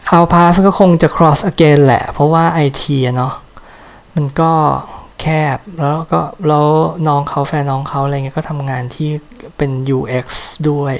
[0.08, 3.32] เอาพาสก็คงจะ cross again แหละ เพราะว่าไอทีเนาะ
[4.14, 4.52] มันก็
[5.20, 6.66] แคบแล้วก็แล้ว
[7.06, 9.10] น้องเขาแฟนน้องเขาอะไรเงี้ยก็ทำงานที่
[9.56, 10.26] เป็น UX
[10.70, 10.94] ด้วย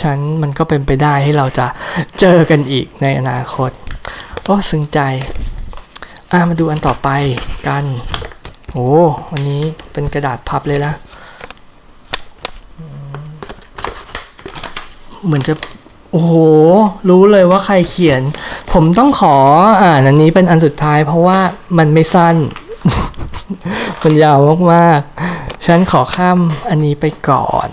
[0.00, 1.66] ฉันมันก็เป็นไปได้ที่เราจะ
[2.20, 3.70] เจอกันอีกในอนาคต
[4.44, 5.00] โอ้ ซึ้งใจ
[6.32, 7.08] อะ มาดูอันต่อไป
[7.68, 7.84] กัน
[8.76, 8.88] โอ้
[9.30, 9.62] วันนี้
[9.92, 10.92] เป็นกระดาษพับเลยนะ
[15.24, 15.54] เหมือนจะ
[16.10, 16.34] โอ้โห
[17.08, 18.22] รู้เลยว่าใครเขียน
[18.72, 19.36] ผมต้องขอ
[19.82, 21.40] อ่านอันนี้เป็นอันสุดท้าย เพราะว่า
[21.78, 22.36] มันไม่สั้น
[24.02, 24.38] มันยาว
[24.72, 27.68] มากๆ ฉันขอข้ามอันนี้ไปก่อน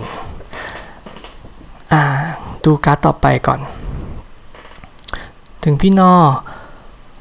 [1.92, 2.02] อ่า
[2.64, 3.60] ดูการ์ดต่อไปก่อน
[5.64, 6.14] ถึงพี่นอ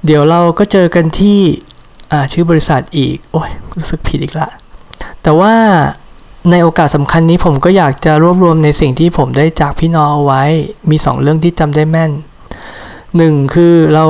[0.05, 1.39] เดี๋ยวเราก็เจอกันที่
[2.33, 4.49] ชื่อบริษัทอีก โอ้ยรู้สึกผิดอีกละ
[5.23, 5.53] แต่ว่า
[6.51, 10.43] ในโอกาสสำคัญนี้ผมก็อยากจะรวบรวมในสิ่งที่ผมได้จากพี่นอเอาไว้
[10.89, 12.11] มีสองเรื่องที่จำได้แม่น
[13.17, 14.05] หนึ่งคือเรา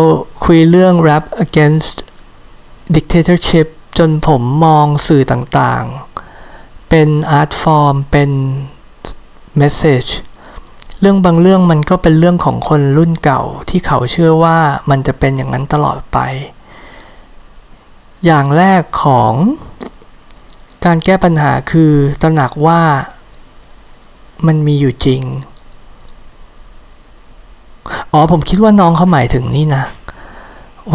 [0.45, 1.95] คุยเรื่อง rap against
[2.95, 8.31] dictatorship จนผมมองสื่อต่างๆ เป็น art form เป็น
[9.61, 10.09] message
[10.99, 14.57] เรื่องบางเรื่องมันก็เป็นเรื่องของคนรุ่นเก่าที่เขาเชื่อว่า
[14.89, 16.19] มันจะเป็นอย่างนั้นตลอดไป
[18.25, 19.33] อย่างแรกของ
[20.85, 21.91] การแก้ปัญหาคือ
[22.21, 22.81] ตระหนักว่า
[24.47, 25.21] มันมีอยู่จริง
[28.11, 29.83] อ๋อผมคิดว่าน้องเขาหมายถึงนี่นะ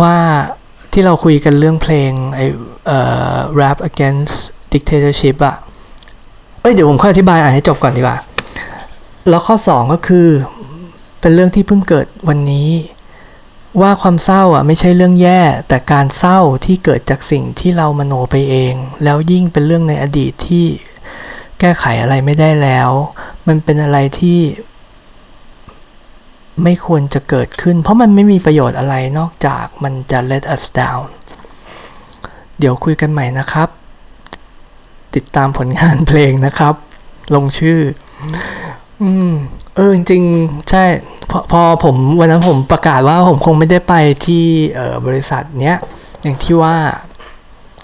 [0.01, 0.17] ว่า
[0.93, 2.47] ที่เราคุยกันเรื่องเพลงไอ้
[2.87, 2.99] เอ่
[3.33, 4.35] อ rap against
[4.73, 5.57] dictatorship อะ
[6.61, 8.17] เอ้ยเดี๋ยวผมค่อยอธิบายอ่านให้จบก่อนดีกว่า
[9.29, 10.29] แล้วข้อ 2 ก็คือ
[11.21, 12.69] เป็นเรื่องที่เพิ่งเกิดวันนี้
[13.81, 18.75] ว่าความเศร้าอะไม่ใช่เรื่องแย่ แต่การเศร้าที่เกิดจากสิ่งที่เรามโนไปเอง
[19.05, 20.67] แล้วยิ่งเป็นเรื่องในอดีตที่
[21.61, 22.91] แก้ไขอะไรไม่ได้แล้ว
[23.47, 24.41] มันเป็นอะไรที่
[26.63, 31.07] ไม่ควรจะเกิดขึ้น เพราะมันไม่มีประโยชน์อะไรนอกจากมันจะ let us down
[32.59, 33.69] เดี๋ยวคุยกันใหม่นะครับ
[35.15, 36.75] ติดตามผลงานเพลงนะครับ
[37.35, 37.81] ลงชื่อ
[39.03, 39.33] อืม
[39.77, 40.23] เออจริง
[40.71, 40.85] ใช่
[41.31, 43.95] พอพอผมวันนั้นผมประกาศว่าผมคงไม่ได้ไป
[44.27, 44.45] ที่
[44.77, 45.77] เออบริษัทเนี้ย
[46.23, 46.77] อย่างที่ว่า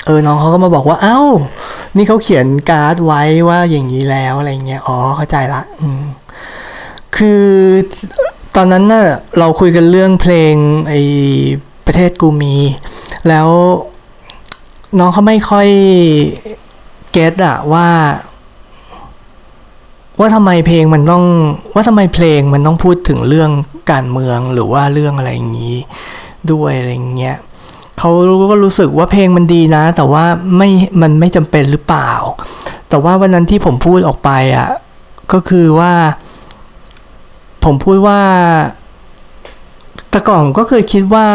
[0.07, 1.21] เออน้องเขาก็มาบอกว่า เอ้า
[1.97, 6.03] นี่เขาเขียนการ์ดไว้ว่าอย่างนี้แล้วอะไรเงี้ยอ๋อเข้าใจละอืม
[7.17, 7.45] คือ
[8.57, 9.07] ตอนนั้นน่ะ
[9.39, 10.55] เราคุยกันเรื่องเพลง
[10.89, 10.95] ไอ
[11.87, 12.57] ประเทศกูมี
[13.29, 13.49] แล้ว
[14.99, 15.69] น้องเขาไม่ค่อย
[17.13, 17.89] เก็ตอะว่า
[20.19, 21.25] ว่าทำไมเพลงมันต้อง
[21.75, 23.51] ว่าทำไมเพลงมันต้องพูดถึงเรื่อง
[23.93, 25.77] การเมืองหรือว่าเรื่องอะไรอย่างนี้
[26.53, 27.37] ด้วยอะไรอย่างเงี้ย
[27.99, 28.11] เขา
[28.51, 30.25] ก็รู้สึกว่าเพลงมันดีนะ แต่ว่า
[30.57, 30.71] ไม่
[31.03, 32.13] มันไม่จำเป็นหรือเปล่า
[32.89, 34.69] แต่ว่าวันนั้นที่ผมพูดออกไปอะ
[35.33, 35.93] ก็คือว่า
[37.65, 38.21] ผมพูดว่า
[40.11, 41.27] แต่ก่อนผมก็เคยคิดว่า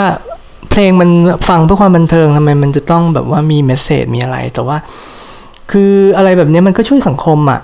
[0.69, 1.09] เพลงมัน
[1.47, 4.77] ฟังเพื่อความบันเทิงทำไมมันจะต้องแบบว่ามีเมสเซจมีอะไรแต่ว่า
[5.71, 7.59] คืออะไรแบบนี้มันก็ช่วยสังคมอะ่ะ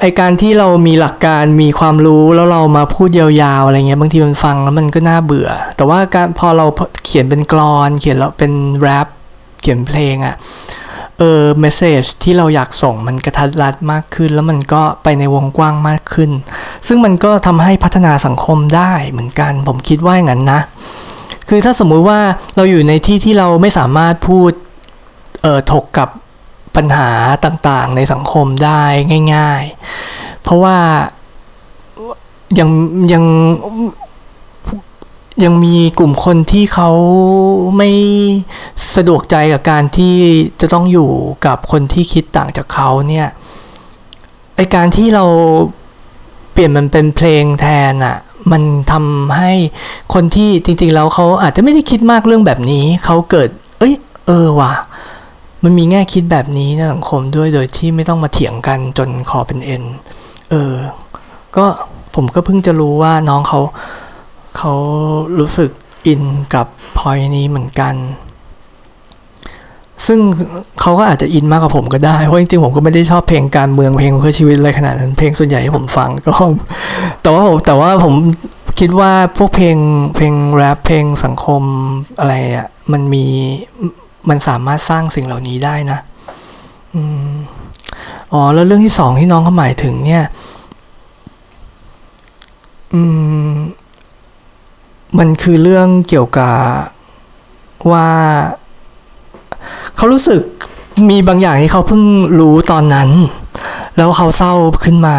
[0.00, 6.66] ไอการที่เรามีหลักการมีความรู้แล้วเรามาพูดยาวๆอะไรเงี้ยบางทีมันฟังแล้วมันก็น่าเบื่อ แต่ว่าการพอเรา
[7.04, 9.06] เขียนเป็นกรอน เขียนแล้วเป็นแรป
[9.60, 10.36] เขียนเพลงอะ่ะ
[11.18, 16.30] เออเมสเซจที่เราอยากส่งมันกระทัดรัดมากขึ้น แล้วมันก็ไปในวงกว้างมากขึ้น
[16.86, 20.60] ซึ่งมันก็ทำให้พัฒนาสังคมได้เหมือนกัน ผมคิดว่าอย่างนั้นนะ
[21.48, 22.20] คือถ้าสมมุติว่า
[22.56, 24.50] เราอยู่ในที่ที่เราไม่สามารถพูด
[25.42, 26.08] เอ่อถกกับ
[26.78, 27.10] ปัญหา
[27.44, 28.82] ต่างๆ ในสังคมได้
[29.34, 29.62] ง่าย
[30.04, 30.78] ๆ เพราะว่า
[32.58, 32.68] ยัง
[33.12, 33.24] ยัง
[35.44, 36.90] ยังมีกลุ่มคนที่เขา
[37.76, 37.90] ไม่
[38.94, 40.16] สะดวกใจกับการที่
[40.60, 41.10] จะต้องอยู่
[41.46, 43.28] กับคนที่คิดต่างจากเขาเนี่ย
[44.56, 45.24] ไอการที่เรา
[46.52, 48.16] เปลี่ยนมันเป็นเพลงแทนอะ่ะ
[48.52, 48.62] มัน
[48.92, 49.52] ทำให้
[50.14, 53.48] คนที่จริงๆแล้วเขาอาจจะไม่ได้คิดมากเรื่องแบบนี้ เขาเกิด
[53.78, 53.94] เอ้ย
[54.26, 54.72] เออว่ะ
[55.64, 59.84] มันมีแง่คิดแบบนี้ในสังคมด้วยโดยที่ไม่ต้องมาเถียงกันจนคอเป็นเอ็น
[60.50, 60.74] เออ
[61.56, 61.64] ก็
[62.14, 63.60] ผมก็เพิ่งจะรู้ว่าน้องเขา
[64.56, 64.72] เขา
[65.38, 65.70] รู้สึก
[66.06, 66.22] อิน
[66.54, 66.66] กับ
[66.98, 67.94] พอยนี้เหมือนกัน
[70.06, 70.18] ซึ่ง
[70.80, 76.32] เขาก็อาจจะอินมากกว่าผมก็ได้ เพราะจริงๆผมก็ไม่ได้ชอบเพลงการเมืองเพลงเพื่อชีวิตอะไรขนาดนั้น เพลงส่วนใหญ่ที่ผมฟังก็
[77.22, 78.14] แต่ว่าผมแต่ว่าผม
[78.80, 79.76] คิดว่าพวกเพลง
[80.16, 81.62] เพลงแรปเพลงสังคม
[82.18, 83.24] อะไรอะมันมี
[84.28, 85.98] มันสามารถสร้างสิ่งเหล่านี้ได้นะ
[88.32, 90.24] อ๋อแล้วเรื่องที่สองที่น้องเขาหมายถึงเนี่ย
[92.94, 93.02] อื
[93.50, 93.54] ม
[95.18, 96.56] มันคือเรื่องเกี่ยวกับ
[97.92, 98.08] ว่า
[99.96, 100.42] เขารู้สึก
[101.10, 102.02] มีบางอย่างที่เขาเพิ่ง
[102.40, 103.08] รู้ตอนนั้น
[103.96, 104.52] แล้วเขาเศร้า
[104.84, 105.18] ขึ้นมา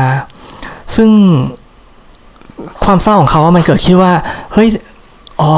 [0.95, 1.09] ซึ่ง
[2.85, 4.13] ความเศร้าของเขามันเกิดขึ้นว่า
[4.53, 4.67] เฮ้ย
[5.41, 5.53] อ๋อ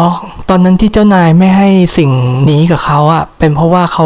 [0.49, 2.11] ตอนนั้นที่เจ้านายไม่ให้สิ่ง
[2.49, 4.05] นี้กับเขาอะเป็นเพราะว่าเขา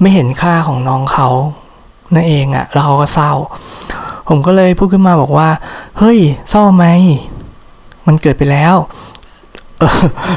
[0.00, 1.28] ไม่เห็นค่าของน้องเขา
[2.14, 3.32] นั่นเองอะแล้วเขาก็เศร้า
[4.28, 5.48] ผมก็เลยพูดขึ้นมาบอกว่า
[5.98, 6.18] เฮ้ย
[6.50, 6.84] เศร้าไหม
[8.06, 8.74] มันเกิดไปแล้ว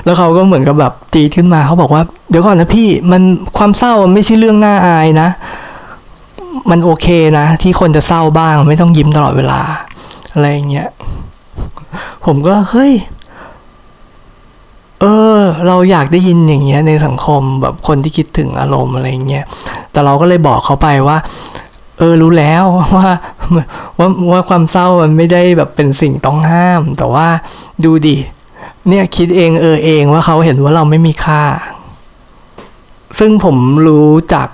[0.03, 3.21] แล้วเขาก็เหมือนกับแบบจีดขึ้นมาเขาบอกว่า เดี๋ยวก่อนนะพี่ มัน
[3.57, 5.29] ความเศร้ามันไม่ใช่เรื่องน่าอายนะ
[6.69, 7.07] มันโอเค
[7.39, 9.61] นะ ที่คนจะเศร้าบ้าง ไม่ต้องยิ้มตลอดเวลา
[10.33, 10.87] อะไรอย่างเงี้ย
[12.25, 12.93] ผมก็เฮ้ย
[15.01, 15.05] เอ
[15.37, 19.45] อ เราอยากได้ยินอย่างเงี้ยในสังคมแบบคนที่คิดถึงอารมณ์อะไรเงี้ย
[19.91, 21.17] แต่เราก็เลยบอกเขาไปว่า
[21.97, 22.63] เออรู้แล้ว
[22.95, 23.09] ว่า
[23.99, 27.27] ว่าว่าความเศร้ามันไม่ได้แบบเป็นสิ่งต้องห้าม แต่ว่า
[27.83, 28.17] ดูดิ
[28.89, 31.43] เนี่ยคิดเองเออเองว่าเขาเห็นว่าเราไม่มีค่า
[33.19, 34.47] ซึ่งผมรู้จาก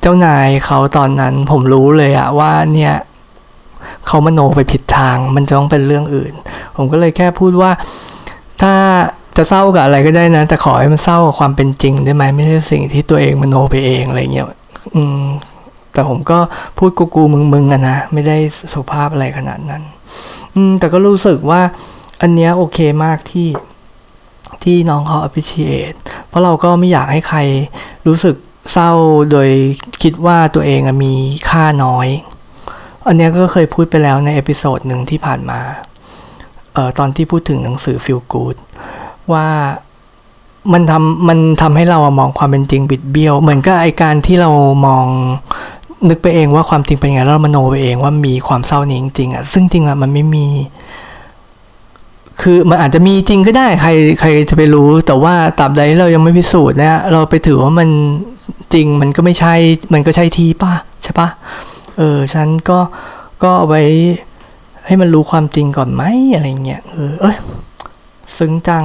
[0.00, 2.94] เจ้านายเขาตอนนั้น ผมรู้เลยอะว่าเนี่ย
[4.06, 6.32] เขามโนไปผิดทาง มันจะต้องเป็นเรื่องอื่น
[6.76, 7.70] ผมก็เลยแค่พูดว่า
[8.62, 8.74] ถ้า
[9.36, 14.46] จะเศร้ากับอะไรก็ได้นะ แต่ขอให้มันเศร้ากับความเป็นจริงได้ไหมไม่ใช่สิ่งที่ตัวเองมโนไปเองอะไรเงี้ย
[14.96, 15.24] อืม
[15.92, 16.38] แต่ผมก็
[16.78, 18.36] พูดกูกูมึงมึงอะนะไม่ได้
[18.72, 19.82] สุภาพอะไรขนาดนั้น
[20.54, 21.60] อืม แต่ก็รู้สึกว่า
[22.22, 23.48] อันเนี้ยโอเคมากที่
[24.62, 25.96] ที่น้องเขา appreciate
[26.28, 27.38] เพราะเราก็ไม่อยากให้ใคร
[28.06, 28.36] รู้สึก
[28.72, 28.90] เศร้า
[29.30, 29.48] โดย
[30.02, 31.14] คิดว่าตัวเองมี
[31.50, 32.08] ค่าน้อย
[33.06, 35.60] อันเนี้ยก็เคยพูดไปแล้วใน episode หนึ่งที่ผ่านมา
[36.74, 38.56] เอ่อตอนที่พูดถึงหนังสือ Feel Good
[39.32, 39.46] ว่า
[40.72, 44.50] มันทำมันทำให้เรามองความเป็นจริงบิดเบี้ยว เหมือนกับไอการที่เรา
[44.86, 45.06] มอง
[46.08, 50.46] นึกไปเองว่าความจริงเป็นไงแล้วเรามโนไปเองว่ามีความเศร้านี้จริงๆอะซึ่งจริงอะมันไม่มี
[52.40, 57.88] คือมันอาจจะมีจริงก็ได้ ใครใครจะไปรู้ แต่ว่าตราบใดเรายังไม่พิสูจน์เนี่ยเราไปถือว่ามัน
[58.74, 59.54] จริงมันก็ไม่ใช่
[59.92, 60.72] มันก็ใช่ทีป่ะ
[61.02, 61.28] ใช่ปะ
[61.98, 62.78] เออฉันก็
[63.42, 63.82] ก็เอาไว้
[64.86, 66.02] ให้มันรู้ความจริงก่อนไหม
[66.34, 67.36] อะไรเงี้ยเออเอ้ย
[68.36, 68.84] ซึ้งจัง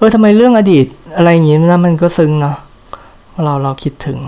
[0.00, 0.86] เออทำไมเรื่องอดีต
[1.16, 2.56] อะไรอย่างงี้นะมันก็ซึ้งเนาะ
[3.42, 4.18] เราเราคิดถึง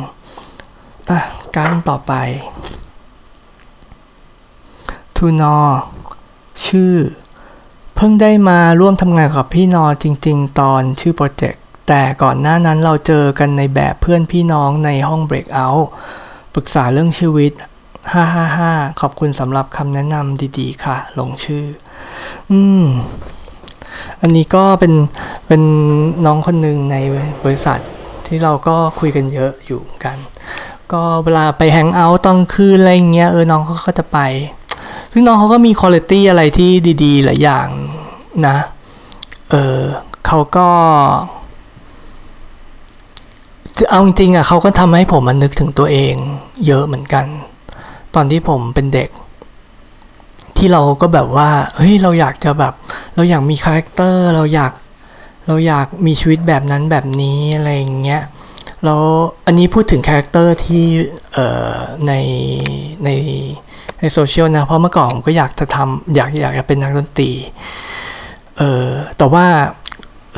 [1.10, 1.18] อะ
[1.56, 2.12] การต่อไป
[5.16, 5.56] ทูนอ
[6.66, 6.94] ชื่อ
[7.96, 15.88] เพิ่งได้มาร่วมทำงานกับพี่นอจริง ๆ ตอนชื่อโปรเจกต์แต่ก่อนหน้านั้นเราเจอกันในแบบเพื่อนพี่น้องในห้องเบรกเอาท์
[16.54, 17.52] ปรึกษาเรื่องชีวิต
[18.26, 21.64] 555 ขอบคุณสำหรับคำแนะนำดี ๆ ค่ะ ลงชื่อ
[22.50, 22.84] อืม
[24.20, 24.92] อันนี้ก็เป็น
[25.48, 25.62] เป็น
[26.26, 26.96] น้องคนหนึ่งใน
[27.44, 27.80] บริษัท
[28.26, 30.16] ที่เราก็คุยกันเยอะอยู่กัน
[30.92, 34.18] ก็เวลาไปแฮงเอาท์ตอนคืนอะไรเงี้ยเออน้องเขาก็จะไป
[35.12, 36.70] ซึ่งน้องเขาก็มีคุณภาพอะไรที่
[37.04, 37.68] ดีๆหลายอย่าง
[38.46, 38.56] นะ
[39.50, 39.80] เออ
[40.26, 40.68] เขาก็
[43.90, 46.14] เอาจริงๆอะเขาก็ทำให้ผมมันนึกถึงตัวเอง
[46.66, 47.26] เยอะเหมือนกัน
[48.14, 49.08] ตอนที่ผมเป็นเด็ก
[50.64, 52.74] ที่เราก็แบบว่าเฮ้ยเราอยากจะแบบ
[53.14, 54.72] เราอยากมี character เราอยาก
[55.46, 58.22] เราอยากมีชีวิตแบบนั้นแบบนี้อะไรอย่างเงี้ย
[58.84, 59.02] แล้ว
[59.46, 60.84] อันนี้พูดถึง character ที่
[61.32, 62.12] เอ่อใน
[63.04, 63.10] ใน
[63.98, 67.30] ในโซเชียลนะ เพราะเมื่อก่อนผมก็อยากจะทำอยากอยากจะเป็นนักดนตรี
[68.58, 68.86] เออ
[69.18, 69.46] แต่ว่า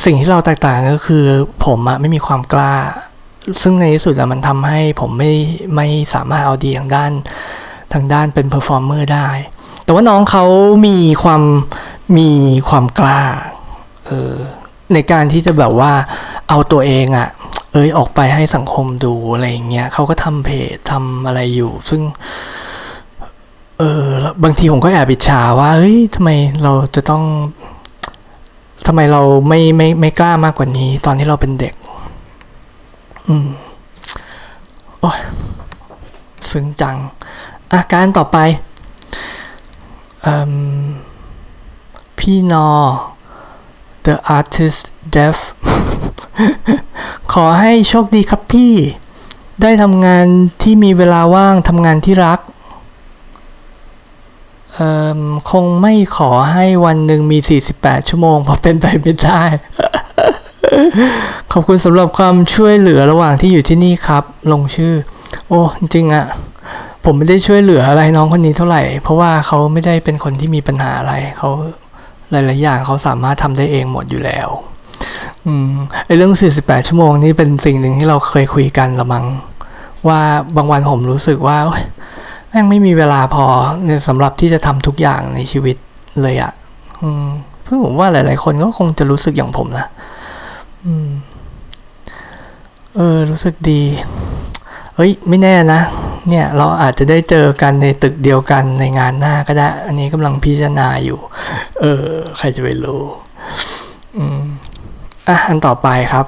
[0.05, 1.25] สิ่งที่เราแตกต่างก็คือ
[1.67, 2.75] ผมอะไม่มีความกล้า
[3.63, 5.33] ซึ่งในที่สุดอะมันทำให้ผมไม่
[5.77, 7.13] ไม่สามารถเอาดีทางด้าน
[7.93, 9.29] ทางด้านเป็น performer ได้
[9.85, 10.45] แต่ว่าน้องเขา
[10.87, 11.43] มีความ
[12.19, 12.29] มี
[12.69, 13.23] ความกล้า
[14.07, 14.35] เออ
[14.93, 15.93] ในการที่จะแบบว่า
[16.49, 17.29] เอาตัวเองอะ
[17.73, 22.03] เอ้ยออกไปให้สังคมดูอะไรอย่างเงี้ยเขาก็ทำเพจทำอะไรอยู่ ซึ่ง
[23.79, 24.07] เออ
[24.43, 26.31] บางทีผมก็แอบอิจฉาว่าเฮ้ยทำไม
[26.63, 27.25] เราจะต้อง
[28.87, 31.75] ทำไมเราไม่ไม่ไม่กล้ามากกว่านี้ ตอนที่เราเป็นเด็ก
[33.29, 33.49] อืม
[35.01, 35.21] โอ้ย
[36.51, 36.97] ซึ้งจัง
[37.75, 38.39] อาการต่อไป
[42.19, 42.69] พี่นอ
[44.07, 44.83] the artist
[45.15, 45.39] deaf
[47.33, 48.75] ขอให้โชคดีครับพี่
[49.63, 50.27] ได้ทำงาน
[50.63, 52.41] ที่มีเวลาว่างทำงานที่รัก
[55.51, 57.39] คงไม่ขอให้วันหนึ่งมี
[57.75, 59.43] 48 ชั่วโมง เพราะเป็นไปไม่ได้
[61.53, 64.95] ขอบคุณสำหรับความช่วยเหลือระหว่างที่อยู่ที่นี่ครับ ลงชื่อ
[65.49, 66.27] โอ้ จริงอะ
[67.05, 71.51] ผมไม่ได้ช่วยเหลืออะไรน้องคนนี้เท่าไหร่ เพราะว่าเขาไม่ได้เป็นคนที่มีปัญหาอะไรเขา
[72.31, 74.49] หลาย ๆ อย่างเขาสามารถทำได้เองหมดอยู่แล้ว
[75.47, 75.73] อืม
[76.07, 79.25] ไอเรื่อง 48 ชั่วโมงนี่เป็นสิ่งหนึ่งที่เราเคยคุยกันละมัง
[80.09, 80.21] ว่า
[80.57, 81.59] บางวันผมรู้สึกว่า
[82.49, 83.45] แม่งไม่มีเวลาพอ
[83.85, 85.77] เนี่ยสำหรับที่จะทำทุกอย่างในชีวิต
[86.23, 86.53] เลยอะ่ะ
[87.63, 89.87] เพื่อผมว่าหลาย ๆ คนก็คงจะรู้สึกอย่างผมนะ
[90.87, 91.09] อืม
[92.97, 93.83] เออ รู้สึกดี
[94.97, 95.81] เฮ้ยไม่แน่นะ
[96.29, 101.19] เนี่ยเราอาจจะได้เจอกันในตึกเดียวกันในงานหน้าก็ได้ อันนี้กำลังพิจารณาอยู่
[101.81, 102.07] เออ
[102.39, 103.03] ใครจะไปรู้
[104.17, 104.41] อืม
[105.29, 106.27] อะอันต่อไปครับ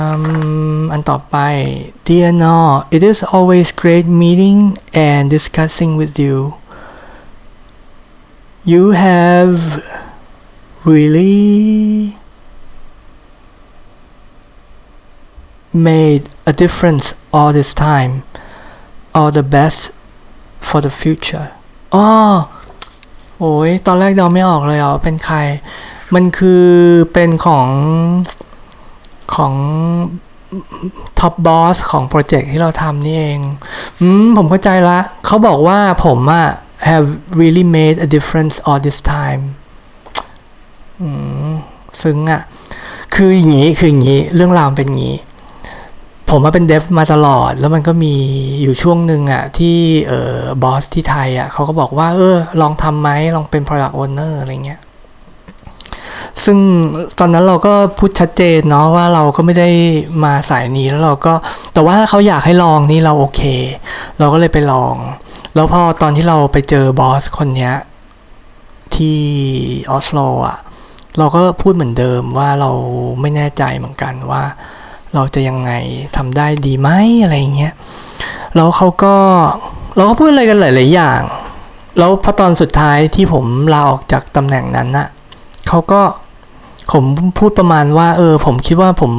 [0.00, 0.24] Um,
[0.92, 1.36] อันต่อไป
[2.06, 2.56] Dear No
[2.96, 4.58] it is always great meeting
[5.08, 6.36] and discussing with you
[8.72, 9.54] you have
[10.90, 12.16] really
[15.72, 17.06] made a difference
[17.36, 18.12] all this time
[19.18, 19.80] all the best
[20.68, 21.48] for the future
[21.94, 22.06] อ๋อ
[23.38, 25.38] โอ้ยตอนแรกเดาไม่ออกเลยอะเป็นใคร
[26.14, 26.64] มันคือ
[27.12, 27.68] เป็นของ
[29.34, 29.54] ของ
[31.20, 33.40] ท็อปบอสของโปรเจกต์ที่เราทำนี่เอง
[34.00, 36.46] อืม ผมเข้าใจละ เขาบอกว่าผมอะ
[36.90, 37.08] have
[37.40, 39.42] really made a difference all this time
[41.00, 41.08] อื
[41.50, 41.52] ม
[42.02, 42.42] ซึ้งอะ
[43.14, 45.16] คืออย่างนี้ คืออย่างนี้ เรื่องราวเป็นอย่างนี้
[46.34, 48.14] ผมมาเป็นเดฟมาตลอด แล้วมันก็มี
[48.62, 49.76] อยู่ช่วงหนึ่งอะที่
[50.08, 54.80] เออบอสที่ไทยอะเขาก็บอกว่า เออ ลองทำไหมลองเป็น product owner อะไรเงี้ย
[56.44, 56.58] ซึ่ง
[57.18, 59.70] ตอนนั้นเราก็พูดชัดเจนเนาะว่าเราก็ไม่ได้
[60.24, 61.34] มาสายนี้แล้วเราก็
[61.74, 63.42] แต่ว่าเขาอยากให้ลองนี่เราโอเค
[64.18, 64.94] เราก็เลยไปลอง
[65.54, 67.74] แล้วพอตอนที่เราไปเจอบอสคนเนี้ย
[68.94, 69.18] ที่
[69.90, 70.58] ออสโลอะ
[71.18, 72.70] เราก็พูดเหมือนเดิมว่าเรา
[73.20, 74.44] ไม่แน่ใจเหมือนกันว่า
[75.14, 75.72] เราจะยังไง
[76.16, 76.88] ทำได้ดีไหม
[77.22, 77.74] อะไรเงี้ย
[78.56, 79.14] แล้วเขาก็
[79.96, 81.22] เราก็พูดอะไรกันหลาย ๆ อย่าง
[81.98, 85.08] แล้วพอตอนสุดท้ายที่ผมลาออกจากตำแหน่งนั้นน่ะ
[85.68, 86.00] เขาก็
[86.92, 87.04] ผม
[87.38, 89.12] พูดประมาณว่า เออ ผมคิดว่าผม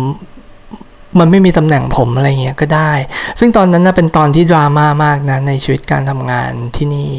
[1.19, 2.91] มันไม่มีตำแหน่งผมอะไรเงี้ยก็ได้
[3.39, 7.09] ซึ่งตอนนั้นนะเป็นตอนที่ดราม่ามากนะในชีวิตการทำงานที่นี่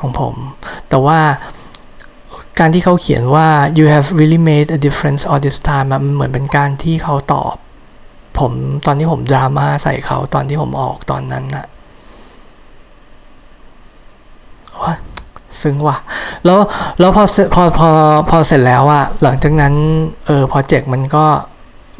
[0.00, 0.34] ของผม
[0.88, 1.20] แต่ว่า
[2.58, 3.48] การที่เขาเขียนว่า
[3.78, 7.54] you have really made a difference all this time มันเหมือนเป็นการที่เขาตอบ
[8.40, 8.52] ผม
[8.86, 11.66] ตอนที่ผมดราม่าใส่เขาตอนที่ผมออกตอนนั้นนะ
[14.82, 14.94] ว่า
[15.62, 15.96] ซึ้งว่ะ
[16.44, 16.58] แล้ว
[17.00, 17.24] แล้วพอ
[17.54, 17.90] พอพอ
[18.30, 19.74] พอเสร็จแล้วอะหลังจากนั้น
[20.26, 21.24] เออโปรเจกต์มันก็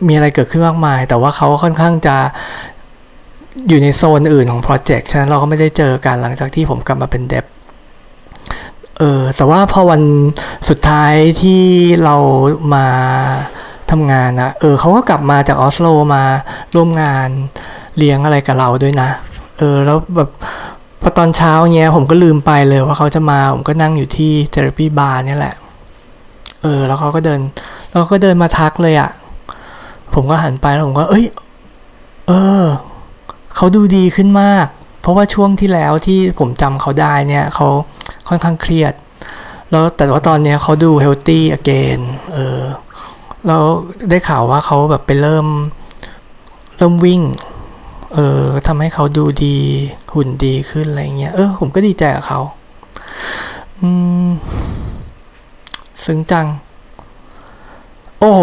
[0.06, 2.16] มีอะไรเกิดขึ้นมากมาย แต่ว่าเขาค่อนข้างจะ
[3.68, 7.44] อยู่ในโซนอื่นของโปรเจกต์ฉะนั้นเราก็ไม่ได้เจอกันหลังจากที่ผมกลับมาเป็นเดฟ
[8.98, 10.02] เออแต่ว่าพอวัน
[10.68, 11.62] สุดท้ายที่
[12.04, 12.16] เรา
[12.74, 12.86] มา
[13.90, 16.22] ทำงานนะเออเขาก็กลับมาจากออสโลมา
[16.74, 17.28] ร่วมงาน
[17.98, 19.08] เลี้ยงอะไรกับเราด้วยนะ
[19.58, 20.30] เออแล้วแบบ
[21.02, 25.54] พอตอนเช้าเนี้ยผมก็ลืมไปเลยว่าเขาจะมาผมก็นั่งอยู่ที่เทอราปีบาร์นี่แหละ
[26.62, 27.40] เออ แล้วเขาก็เดิน
[27.90, 29.10] แล้วก็เดินมาทักเลยอะ่ะ
[30.14, 31.26] ผมก็หันไปแล้วผมก็ เอ้ย
[32.28, 32.32] เอ
[32.62, 32.64] อ
[33.56, 34.66] เขาดูดีขึ้นมาก
[35.00, 37.66] เพราะว่าช่วงที่แล้วที่ผมจำเขาได้เนี่ยเขา
[38.28, 38.94] ค่อนข้างเครียด
[39.70, 42.00] แล้วแต่ว่าตอนเนี้ยเขาดูเฮลตี้อเกน
[42.34, 42.60] เออ
[43.48, 43.58] เรา
[44.10, 45.46] ได้ข่าวว่าเขาแบบไปเริ่ม
[46.76, 47.22] เริ่มวิ่ง
[48.14, 49.56] เออทำให้เขาดูดี
[50.14, 52.40] หุ่นดีขึ้นอะไรเงี้ย เออ ผมก็ดีใจกับเขา
[53.80, 53.88] อื
[54.26, 54.28] ม
[56.04, 56.46] ซึ้งจัง
[58.20, 58.42] โอ้โห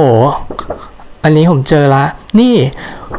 [1.23, 2.05] อันนี้ผมเจอละ
[2.39, 2.55] นี่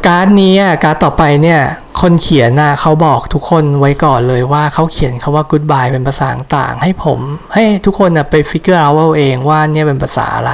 [0.07, 0.53] การ์ดนี้
[0.85, 1.61] การ์ดต่อไปเนี่ย
[2.01, 6.27] คนเขียนน่ะเขาบอกทุกคนไว้ก่อนเลยว่าเขาเขียนคำว่า goodbye เป็นภาษา
[6.57, 7.19] ต่างให้ผม
[7.55, 10.53] ให้ทุกคนน่ะไป figure เอาเองว่าเนี่ยเป็นภาษาอะไร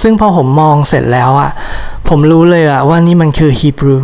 [0.00, 1.50] ซึ่งพอผมมองเสร็จแล้วอะ
[2.08, 3.96] ผมรู้เลยอะว่านี่มันคือฮีบรู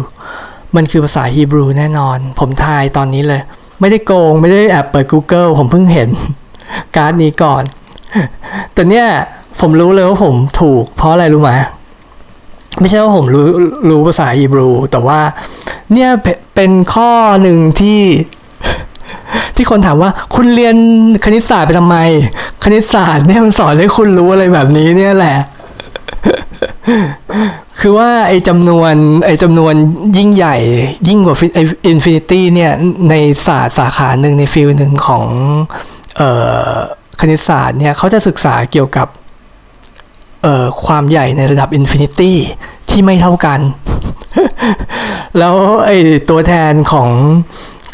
[0.77, 3.41] มันคือภาษาฮีบรูแน่นอน ผมทายตอนนี้เลย
[3.81, 6.09] ไม่ได้โกง ไม่ได้แอบเปิด Google ผมเพิ่งเห็น
[6.97, 7.63] การ์ดนี้ก่อน
[8.75, 9.07] แต่เนี่ย
[9.61, 11.53] ผมรู้เลยว่าผมถูกเพราะอะไรรู้ไหม
[12.81, 13.47] ไม่ใช่ว่าผมรู้
[13.89, 15.21] รู้ภาษาฮีบรู แต่ว่า
[15.93, 16.11] เนี่ย
[16.55, 17.11] เป็นข้อ
[17.43, 18.01] หนึ่งที่
[19.57, 20.77] ที่คนถามว่าคุณเรียน
[21.25, 21.97] คณิตศาสตร์ไปทำไม
[22.65, 25.39] คณิตศาสตร์เนี่ยมันสอนให้คุณรู้อะไรแบบนี้เนี่ยแหละ
[27.81, 28.95] คือว่าไอ้จำนวน
[29.25, 29.75] ไอ้จำนวน
[30.17, 30.57] ยิ่งใหญ่
[31.09, 31.37] ยิ่งกว่า
[31.89, 32.73] infinity เนี่ย
[33.11, 33.15] ใน
[33.47, 35.25] ศาสตร์สาขาหนึ่งใน field หนึ่งของ
[36.17, 36.31] เอ่
[36.69, 36.73] อ
[37.21, 39.09] คณิตศาสตร์เนี่ยเขาจะศึกษาเกี่ยวกับ
[40.85, 42.37] ความใหญ่ในระดับ infinity
[42.91, 43.61] ที่ไม่เท่ากัน
[45.39, 45.55] แล้ว
[45.87, 45.91] ไอ้
[46.31, 47.11] ตัวแทนของ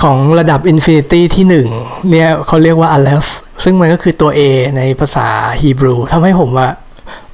[0.02, 1.68] ของระดับ infinity ที่หนึ่ง
[2.10, 3.24] เนี่ยเขาเรียกว่า aleph
[3.64, 4.40] ซึ่งมันก็คือตัว A
[4.76, 5.26] ในภาษา
[5.60, 6.68] ฮีบรูทำให้ผมว่า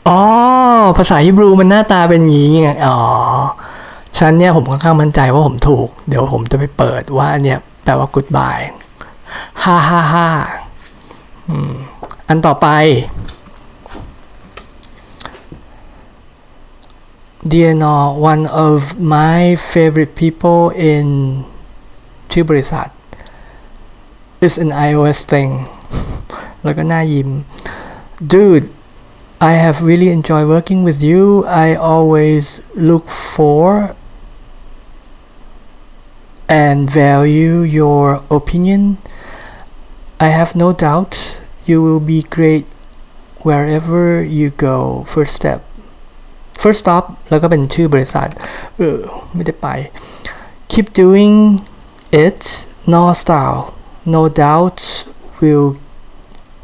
[0.09, 0.21] อ๋อ
[0.99, 2.99] ภาษาฮีบรูมันหน้าตาเป็นงี้ไงอ๋อ
[4.19, 8.65] ฉันเนี่ยผมค่อนข้างมั่นใจว่าผมถูก เดี๋ยวผมจะไปเปิดว่าเนี่ยแปลว่า goodbye
[9.63, 10.29] ฮ่าฮ่าฮ่า
[12.29, 12.69] อันต่อไป
[17.52, 21.08] DNR one of my favorite people in
[22.32, 22.88] ชื่อบริษัท
[24.46, 25.52] is an iOS thing
[26.64, 27.30] แล้วก็น่ายิ้ม
[28.34, 28.68] dude
[29.52, 31.22] I have really enjoyed working with you
[31.66, 32.46] I always
[32.90, 33.06] look
[33.36, 33.66] for
[36.64, 38.04] and value your
[38.40, 38.82] opinion
[40.28, 41.14] I have no doubt
[41.66, 42.68] you will be great
[43.46, 45.62] wherever you go first step
[46.61, 48.29] First stop แล้วก็เป็นชื่อบริษัท
[48.77, 48.97] เออ
[49.35, 49.69] ไม่ได้ไป
[50.73, 51.37] keep doing
[52.25, 52.43] it
[52.95, 53.61] no style
[54.15, 54.81] no doubt
[55.41, 55.69] will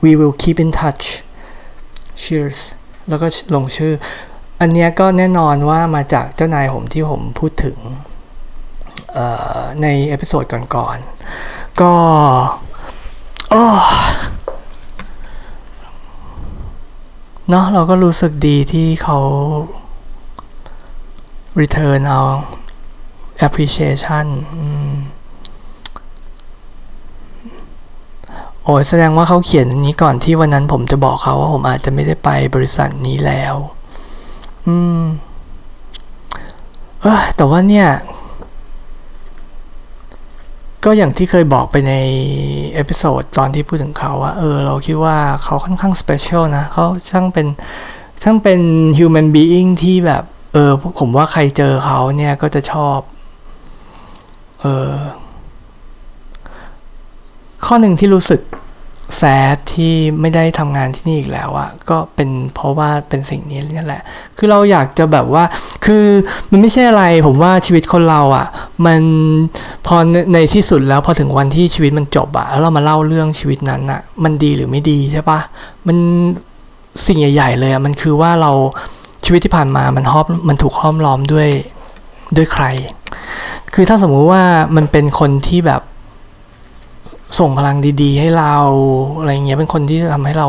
[0.03, 1.05] we will keep in touch
[2.23, 2.59] cheers
[3.09, 3.93] แล้วก็ลงชื่อ
[4.61, 7.77] อันเนี้ยก็แน่นอนว่ามาจากเจ้านายผมที่ผมพูดถึง
[9.83, 11.93] ใน episode ก่อนๆ ก็
[17.51, 19.19] เนาะเราก็รู้สึกดีที่เขา
[21.61, 22.21] return เอา
[23.47, 24.27] appreciation
[28.65, 33.55] โอ้ยแสดงว่าเขาเขียนนี้ก่อนที่วันนั้นผมจะบอกเขาว่าผมอาจจะไม่ได้ไปบริษัทนี้แล้ว
[34.67, 35.03] อืม
[37.01, 37.89] เออแต่ว่าเนี่ย
[40.85, 41.95] ก็อย่างที่เคยบอกไปใน
[42.75, 47.47] episode ตอนที่พูดถึงเขาว่า เออ เราคิดว่าเขาค่อนข้าง special นะ เขาช่างเป็น
[48.23, 48.61] ช่างเป็น
[48.99, 52.99] human being ที่แบบ เออผมว่าใครเจอเขาเนี่ยก็จะชอบ
[54.61, 54.95] เออ
[57.67, 58.41] ข้อหนึ่งที่รู้สึก
[59.19, 64.03] sad ที่ไม่ได้ทำงานที่นี่อีกแล้วอะก็เป็นเพราะว่าเป็นสิ่งนี้นี่แหละ
[64.37, 65.45] คือเราอยากจะแบบว่า
[65.87, 66.07] คือ
[66.51, 68.47] มันไม่ใช่อะไร ผมว่าชีวิตคนเราอะ
[68.87, 69.01] มัน
[69.87, 69.97] พอ
[70.35, 75.41] ในที่สุดแล้วพอถึงวันที่ชีวิตมันจบอะแล้วเรามาเล่าเรื่องชีวิตนั้นอะมันดีหรือไม่ดีใช่ปะ
[75.87, 75.97] มัน
[77.07, 78.53] สิ่งใหญ่ ๆ เลยอะมันคือว่าเรา
[79.25, 81.49] ชีวิตที่ผ่านมามันห้อมมันถูกห้อมล้อมด้วย
[82.37, 82.65] ด้วยใคร
[83.75, 84.43] คือถ้าสมมุติว่า
[84.77, 85.83] มันเป็นคนที่แบบ
[87.39, 88.55] ส่งพลังดี ๆ ให้เรา
[89.19, 90.49] อะไรเงี้ยเป็นคนที่ทำให้เรา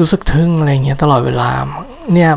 [0.00, 1.50] รู้สึกทึ่งอะไรเงี้ยตลอดเวลา
[2.14, 2.32] เนี่ย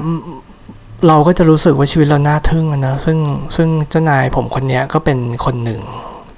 [1.08, 3.18] เราก็จะรู้สึกว่าชีวิตเราน่าทึ่งนะซึ่ง
[3.56, 5.82] ซึ่งเจ้านายผมคนเนี้ยก็เป็นคนหนึ่ง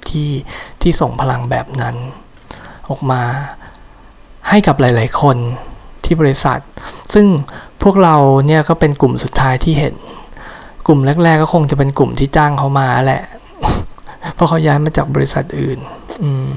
[0.06, 0.30] ที่
[0.82, 1.94] ที่ส่งพลังแบบนั้น
[2.90, 3.22] ออกมา
[4.48, 5.36] ให้กับหลาย ๆ คน
[6.04, 6.60] ที่บริษัท
[7.14, 7.26] ซึ่ง
[7.82, 8.16] พวกเรา
[8.46, 9.94] เนี่ยก็เป็นกลุ่มสุดท้ายที่เห็น
[10.86, 13.22] กลุ่มแรก ๆ ก็คงจะเป็นกลุ่มที่จ้างเขามาแหละ
[14.34, 15.78] เพราะเขาย้ายมาจากบริษัทอื่น
[16.22, 16.48] อืม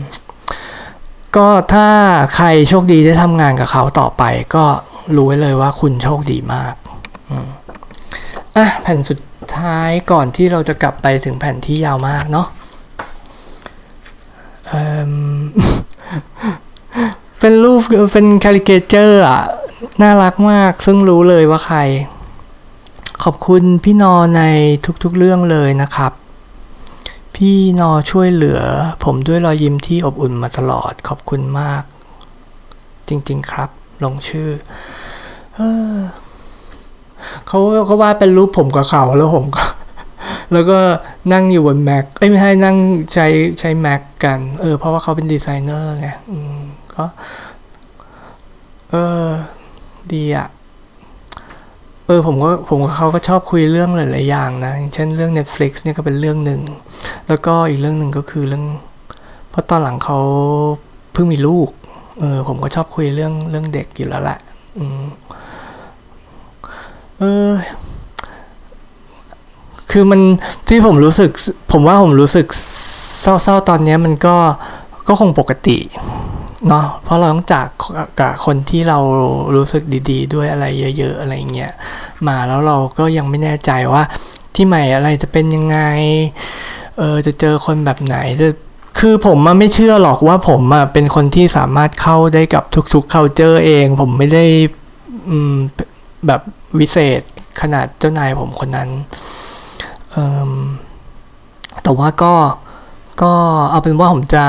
[1.38, 1.88] ก็ถ้า
[2.36, 4.24] ใครโชคดีได้ทำงานกับเขาต่อไป
[4.55, 4.65] ก็
[5.15, 6.74] รู้ไว้เลยว่าคุณโชคดีมาก
[8.55, 9.20] อะแผ่นสุด
[9.57, 12.47] ท้ายก่อนที่เราจะกลับไปถึงแผ่นที่ยาวมากเนาะ
[17.40, 17.80] เป็นรูป
[18.14, 19.44] เป็นคาริเกเจอร์อะ
[20.02, 21.80] น่ารักมาก ซึ่งรู้เลยว่าใคร
[23.24, 24.42] ขอบคุณพี่นอใน
[25.04, 26.12] ทุกๆเรื่องเลยนะครับ
[27.36, 28.62] พี่นอช่วยเหลือ
[29.04, 31.84] ผมด้วยรอยยิ้มที่อบอุ่นมาตลอด ขอบคุณมาก
[33.08, 33.70] จริง ๆ ครับ
[34.04, 34.50] ลงชื่อ
[35.56, 35.60] เอ
[35.94, 35.96] อ
[37.48, 37.60] เขา
[37.90, 39.64] ก็ว่าเป็นรูปผมกับเขาแล้วผมก็
[40.54, 40.80] แล้วก็
[41.34, 42.78] นั่งอยู่บนแม็กเอ้ยไม่ใช่นั่ง
[43.14, 43.28] ใช้
[43.60, 46.66] ใช้แม็กกัน เออ เพราะว่าเขาเป็นดีไซเนอร์ไงอืม
[46.98, 47.06] ก็
[48.91, 48.95] เอ
[49.28, 49.30] อ
[50.14, 50.48] ดีอะ
[52.06, 56.62] เออผมก็ผมกับเขาก็ชอบคุยเรื่องหลายๆอย่างนะอย่างเช่นเรื่อง Netflix เนี่ยก็เป็นเรื่องหนึ่ง
[57.28, 58.66] แล้วก็อีกเรื่องหนึ่งก็คือเรื่อง
[59.50, 60.20] เพราะตอนหลังเขา
[61.14, 61.70] เพิ่งมีลูก
[62.20, 64.39] เออ ผมก็ชอบคุยเรื่องเรื่องเด็กอยู่แล้วแหละ
[64.78, 65.04] อืม
[67.20, 67.52] เออ
[69.91, 70.22] คือมัน
[70.68, 71.30] ที่ผมรู้สึก
[71.72, 72.45] ผมว่าผมรู้สึก
[73.22, 74.36] เศร้าๆตอนนี้มันก็
[75.08, 75.78] ก็คงปกติ
[76.68, 77.68] เนาะเพราะเราต้องจาก
[78.20, 78.99] กับคนที่เรา
[79.55, 80.66] รู้สึกดี ๆ ด้วยอะไร
[80.97, 81.72] เยอะ ๆ อะไรเงี้ย
[82.28, 84.03] มาแล้วเราก็ยังไม่แน่ใจว่า
[84.55, 85.80] ที่ใหม่อะไรจะเป็นยังไง
[86.97, 88.47] เออจะเจอคนแบบไหนจะ
[88.99, 94.45] คือผมมาไม่เชื่อหรอกว่าผมอะเป็นคนที่สามารถเข้าได้กับทุกๆ culture เอง ผมไม่ได้
[96.28, 96.41] แบบ
[96.80, 97.22] วิเศษ
[97.62, 98.89] ขนาดเจ้านายผมคนนั้น
[101.84, 102.34] แต่ว่าก็
[103.22, 103.34] ก็
[103.72, 104.45] เอาเป็นว่าผมจะ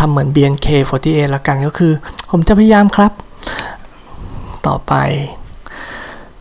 [0.00, 1.92] ทำเหมือน BNK48 ละกันก็คือ
[2.30, 3.12] ผมจะพยายามครับ
[4.66, 4.94] ต่อไป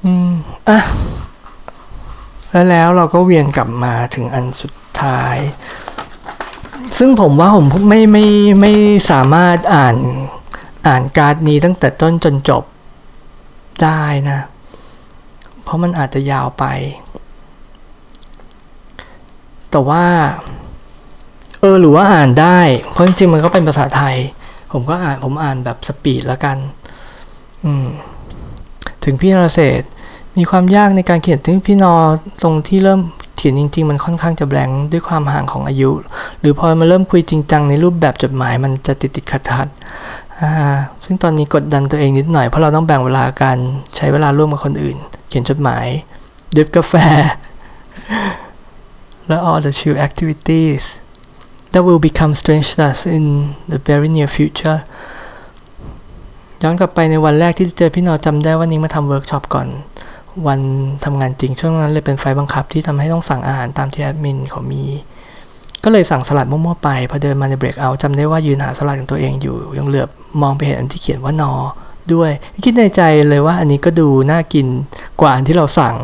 [0.04, 0.32] อืม
[0.70, 0.80] อะ
[2.52, 5.38] แล้วแล้วเราก็เวียนกลับมาถึงอันสุดท้าย
[6.98, 8.26] ซึ่งผมว่าผมไม่ไม่
[8.62, 8.74] ไม่
[9.12, 9.96] สามารถอ่าน
[10.88, 12.64] อ่านการ์ดนี้ตั้งแต่ต้นจนจบ
[13.84, 14.40] ได้นะ
[15.64, 16.66] เพราะมันอาจจะยาวไป
[19.72, 20.06] แต่ว่า
[21.62, 22.60] เออหรือว่าอ่านได้
[22.92, 24.16] เพราะจริงๆมันก็เป็นภาษาไทย
[24.72, 26.58] ผมก็อ่านผมอ่านแบบสปีดล้วกัน
[27.66, 27.88] อืม
[29.04, 29.90] ถึงพี่นรเศรษฐ์
[30.38, 31.94] มีความยากในการเขียนถึงพี่นอ
[32.44, 33.02] ตรงที่เริ่ม
[33.38, 35.92] เขียนจริง ๆ มันค่อนข้างจะแบงด้วยความห่างของอายุ
[36.40, 39.68] หรือพอมาเริ่มคุยจริงจังในรูปแบบจดหมายมันจะติดติดขัดขัด
[40.40, 40.52] อ่า
[41.04, 43.58] ซึ่งตอนนี้กดดันตัวเองนิดหน่อยเพราะเราต้องแบ่งเวลาการ
[43.96, 44.98] ใช้เวลาร่วมกับคนอื่น
[45.28, 45.86] เขียนจดหมาย
[46.56, 46.94] ดื่มกาแฟ
[49.28, 50.84] และ all the chill activities
[51.72, 53.26] that will become strangers in
[53.72, 54.80] the very near future
[56.64, 59.68] ย้อนกลับไปในวันแรกที่เจอพี่นอจำได้ว่านิ้งมาทำเวิร์กช็อปก่อน
[60.48, 60.60] วัน
[61.06, 64.84] ทำงานจริงช่วงนั้นเลยเป็นไฟลต์บังคับที่ทำให้ต้องสั่งอาหารตามที่แอดมินเขามี
[65.84, 70.10] ก็เลยสั่งสลัดมั่วๆไป พอเดินมาใน breakout จำได้ว่ายืนหาสลัดของตัวเองอยู่ ยังเหลือบ
[70.42, 71.54] มองไปเห็นอันที่เขียนว่านอ
[72.14, 72.32] ด้วย
[72.66, 74.68] คิดในใจเลยว่าอันนี้ก็ดูน่ากิน
[75.22, 75.96] กว่าอันที่เราสั่ง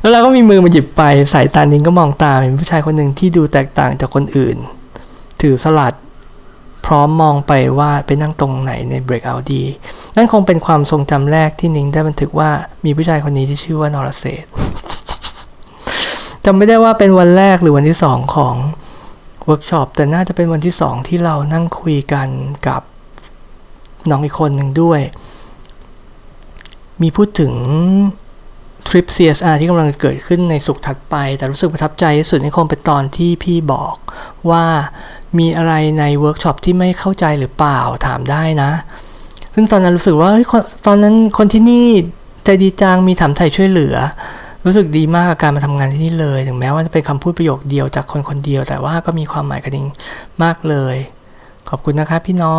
[0.00, 4.56] แล้วเราก็มีมือมาหยิบไป สายตานิงก็มองตาเห็นผู้ชายคนหนึ่งที่ดูแตกต่างจากคนอื่น
[5.40, 5.94] ถือสลัด
[6.86, 9.62] พร้อมมองไปว่าไปนั่งตรงไหนใน breakout ดี
[10.16, 12.50] นั่นคงเป็นความทรงจำแรกที่นิงได้บันทึกว่า
[12.84, 14.44] มีผู้ชายคนนี้ที่ชื่อว่านรเศษ
[16.44, 18.54] จำไม่ได้ว่าเป็นวันแรกหรือวันที่สองของ
[19.44, 22.28] เวิร์กช็อปแต่น่าจะเป็นวันที่สองที่เรานั่งคุยกัน
[22.68, 22.82] กับ
[24.10, 25.00] น้องอีกคนหนึ่งด้วย
[27.00, 27.52] มีพูดถึง
[28.90, 33.94] ทริป CSR ที่กำลังเกิดขึ้นในศุกร์ถัดไป แต่รู้สึกประทับใจที่สุดนี่คงเป็นตอนที่พี่บอก
[34.50, 34.64] ว่า
[35.38, 38.70] มีอะไรในเวิร์กช็อปที่ไม่เข้าใจหรือเปล่าถามได้นะ
[39.54, 40.30] ซึ่งตอนนั้นรู้สึกว่า
[40.86, 41.86] ตอนนั้นคนที่นี่
[42.44, 43.96] ใจดีจังมีถามไถ่ช่วยเหลือ
[44.64, 49.86] รู้สึกดีมากกับการมาทำงานที่นี่เลย ถึงแม้ว่าจะเป็นคำพูดประโยคเดียวจากคนคนเดียว แต่ว่าก็มีความหมายกระดิ่ง
[50.42, 50.96] มากเลย
[51.68, 52.54] ขอบคุณนะครับพี่นอ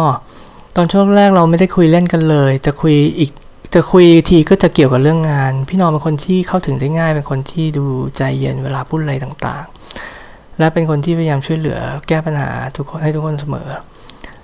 [0.76, 3.32] ตอนช่วงแรกเราไม่ได้คุยเล่นกันเลย จะคุยอีก
[3.74, 7.86] จะคุยทีก็จะเกี่ยวกับเรื่องงาน พี่นอเป็นคนที่เข้าถึงได้ง่าย เป็นคนที่ดู
[8.18, 13.68] ใจเย็นเวลาพูดอะไรต่างๆ และเป็นคนที่พยายามช่วยเหลือแก้ปัญหาทุกคนให้ทุกคนเสมอ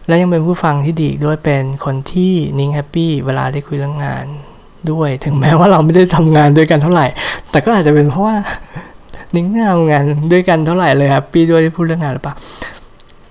[0.07, 4.25] และยังเป็นผู้ฟังที่ดีด้วยเป็นคนที่นิ่งแฮปปี้เวลาได้คุยเรื่องงาน
[4.91, 7.05] ด้วย ถึงแม้ว่าเราไม่ได้ทำงานด้วยกันเท่าไหร่
[7.51, 8.35] แต่ก็อาจจะเป็นเพราะว่า
[9.35, 12.35] นิ้งไม่ทำงานด้วยกันเท่าไหร่เลย happy ด้วยที่พูดเรื่องงานหรือเปล่า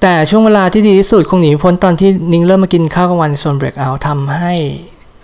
[0.02, 4.54] แต่ช่วงเวลาที่ดีที่สุดคงหนีพ้นตอนที่นิ้งเริ่มมากินข้าวกลางวันในโซน breakout ทำให้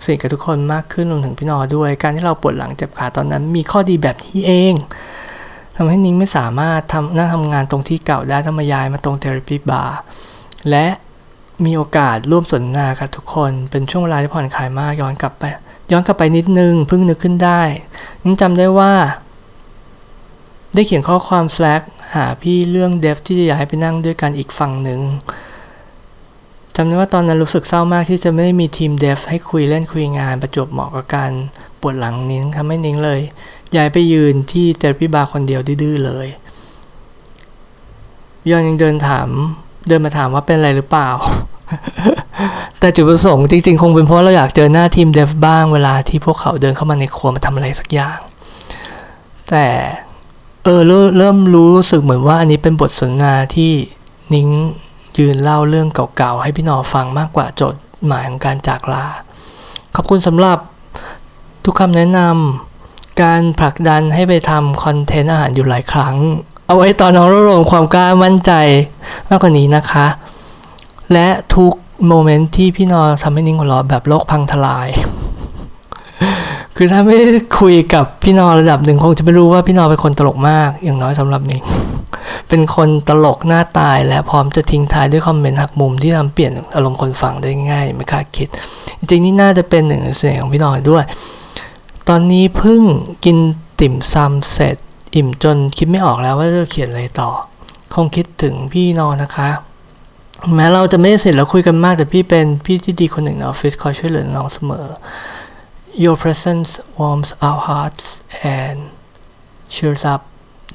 [0.03, 4.73] สนิทกับทุกคนมากขึ้นรวมถึงพี่นอด้วย การที่เราปวดหลังเจ็บขาตอนนั้น มีข้อดีแบบนี้เอง
[5.75, 9.97] ทำให้นิ้งไม่สามารถทำนั่งทำงานตรงที่เก่าได้ต้องมาย้ายมาตรง therapy bar
[10.69, 10.87] และ
[11.65, 15.43] มีโอกาสร่วมสนทนากับทุกคน เป็นช่วงเวลาที่ผ่อนคลายมากย้อนกลับไป
[15.91, 17.61] ย้อนกลับไปนิดนึงเพิ่งนึกขึ้นได้
[18.23, 18.93] นิ้งจำได้ว่า
[20.73, 21.81] ได้เขียนข้อความ Slack
[22.15, 24.99] หาพี่เรื่อง dev ที่จะอยากให้ไปนั่งด้วยกันอีกฝั่งหนึ่ง
[26.75, 31.31] จำได้ว่าตอนนั้นรู้สึกเศร้ามากที่จะไม่ได้มีทีม dev ให้คุยเล่นคุยงานประจวบเหมาะกับการ
[31.79, 33.21] ปวดหลังนิ้งทำให้นิ้งเลย
[33.75, 36.27] ย้ายไปยืนที่ therapy bar คนเดียวดื้อเลย
[38.49, 39.29] ยอนยังเดินถาม
[39.87, 41.09] เดินมาถามว่าเป็นอะไรหรือเปล่า
[42.79, 48.19] แต่จุดประสงค์จริงๆ คงเป็นเพราะเราอยากเจอหน้าทีมเดฟบ้างเวลาที่พวกเขาเดินเข้ามาในครัวมาทำอะไรสักอย่าง
[49.49, 49.65] แต่
[50.63, 50.81] เออ
[51.17, 53.71] เริ่มรู้สึกเหมือนว่าอันนี้เป็นบทสนทนาที่
[54.33, 54.49] นิ้ง
[55.17, 55.87] ยืนเล่าเรื่อง
[56.17, 59.05] เก่าๆ ให้พี่นอฟังมากกว่าจดหมายของการจากลา
[59.95, 60.57] ขอบคุณสำหรับ
[61.65, 66.15] ทุกคำแนะนำการผลักดันให้ไปทำคอนเทนต์อาหารอยู่หลายครั้ง
[66.67, 68.51] เอาไว้ตอนน้องรวบรวมความกล้ามั่นใจ
[69.29, 70.05] มากกว่านี้นะคะ
[71.13, 71.73] และทุก
[72.07, 74.87] โมเมนต์ที่พี่นอทำให้นิ่งหัวเราะแบบโลกพังทลาย
[76.75, 77.17] คือถ้าไม่
[77.59, 81.63] คุยกับพี่นอระดับหนึ่งคงจะไม่รู้ว่าพี่นอเป็นคนตลกมาก อย่างน้อยสำหรับนิ่ง
[82.49, 88.47] เป็นคนตลกหน้าตายและพร้อมจะทิ้งท้ายด้วยคอมเมนต์หักมุมที่ทำเปลี่ยนอารมณ์คนฟังได้ง่ายไม่คาดคิด
[88.97, 91.03] จริงๆนี่น่าจะเป็นหนึ่งในเสน่ห์ของพี่นอยด้วย
[92.09, 92.81] ตอนนี้เพิ่ง
[93.25, 93.37] กิน
[93.81, 94.77] ติ่มซำเสร็จ
[95.15, 97.29] อิ่มจนคิดไม่ออกแล้วว่าจะเขียนอะไรต่อ
[97.93, 99.49] คงคิดถึงพี่นอนนะคะ
[100.55, 104.87] แม้เราจะไม่ได้เสร็จแล้วคุยกันมากแต่พี่เป็นพี่ที่ดีคนหนึ่งในออฟฟิศคอยช่วยเหลือน้องเสมอ
[106.03, 108.05] Your presence warms our hearts
[108.59, 108.79] and
[109.73, 110.21] cheers up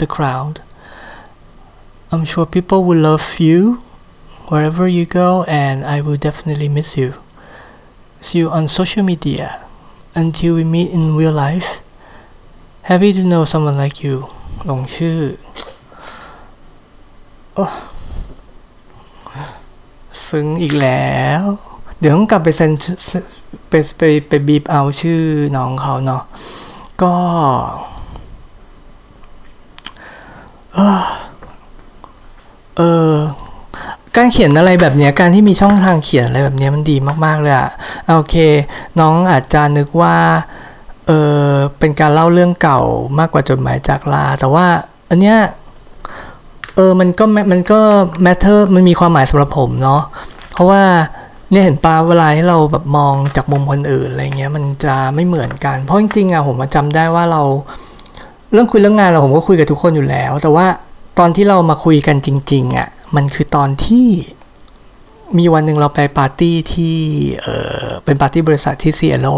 [0.01, 0.55] the crowd
[2.12, 3.82] I'm sure people will love you
[4.50, 7.14] wherever you go, and I will definitely miss you.
[8.20, 9.66] See you on social media.
[10.16, 11.82] Until we meet in real life,
[12.84, 14.30] happy to know someone like you.
[14.70, 15.20] ลงชื่อ
[20.28, 21.42] ซึ้งอีกแล้ว
[22.00, 22.72] เดี๋ยวต้องกลับไปเซ็น
[23.70, 25.22] ไปไปไปบีบเอาชื่อ
[25.56, 26.24] น้องเขาเนาะ
[27.02, 27.16] ก็
[30.74, 31.04] เออ
[32.79, 33.13] เออ
[34.17, 37.71] การเขียนอะไรแบบนี้การที่มีช่องทางเขียนอะไรแบบนี้มันดีมาก ๆ เลยอะ
[38.17, 38.35] โอเค
[39.01, 40.17] น้องอาจจะนึกว่า
[41.07, 41.11] เอ
[41.49, 42.81] อเป็นการเล่าเรื่องเก่า
[43.19, 44.67] มากกว่าจดหมายจากลา แต่ว่า
[45.11, 45.39] อันเนี้ย
[46.75, 47.81] เออมันก็มันก็
[48.27, 50.03] matter มันมีความหมายสำหรับผมเนาะ
[50.53, 50.83] เพราะว่า
[51.51, 57.43] เนี่ยเห็นปลาเวลาที่เราแบบมองจากมุมคนอื่นอะไรเงี้ยมันจะไม่เหมือนกัน เพราะจริงๆอะผมจำได้ว่าเรา
[58.53, 60.67] เรื่องคุยเรื่องงานเราผมก็คุยกับทุกคนอยู่แล้ว แต่ว่า
[61.19, 64.09] ตอนที่เรามาคุยกันจริงๆอะ่ะมันคือตอนที่
[65.39, 66.97] มีวันหนึ่งเราไปปาร์ตี้ที่
[67.43, 67.47] เอ
[67.83, 69.29] อเป็นปาร์ตี้บริษัทที่ซีแอโล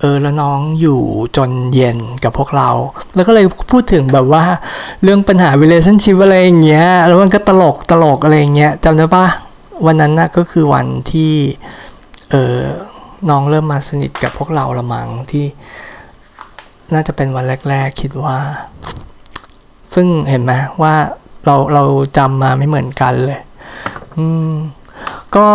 [0.00, 1.00] เออแล้วน้องอยู่
[1.36, 2.70] จนเย็นกับพวกเรา
[3.14, 4.44] แล้วก็เลยพูดถึงแบบว่า
[5.02, 9.26] เรื่องปัญหา relationship อะไรอย่างเงี้ย แล้วมันก็ตลกตลกอะไรอย่างเงี้ยจำได้ปะ
[9.86, 11.32] วันนั้นนะก็คือวันที่
[12.30, 12.62] เออ
[13.30, 15.46] น้องเริ่มมาสนิทกับพวกเราละมังที่
[16.94, 18.38] น่าจะเป็นวันแรก ๆ คิดว่า
[19.94, 20.52] ซึ่งเห็นไหม
[20.82, 20.94] ว่า
[21.44, 21.84] เราเรา
[22.16, 23.40] จำมาไม่เหมือนกันเลย
[24.16, 24.52] อืม
[25.36, 25.48] ก็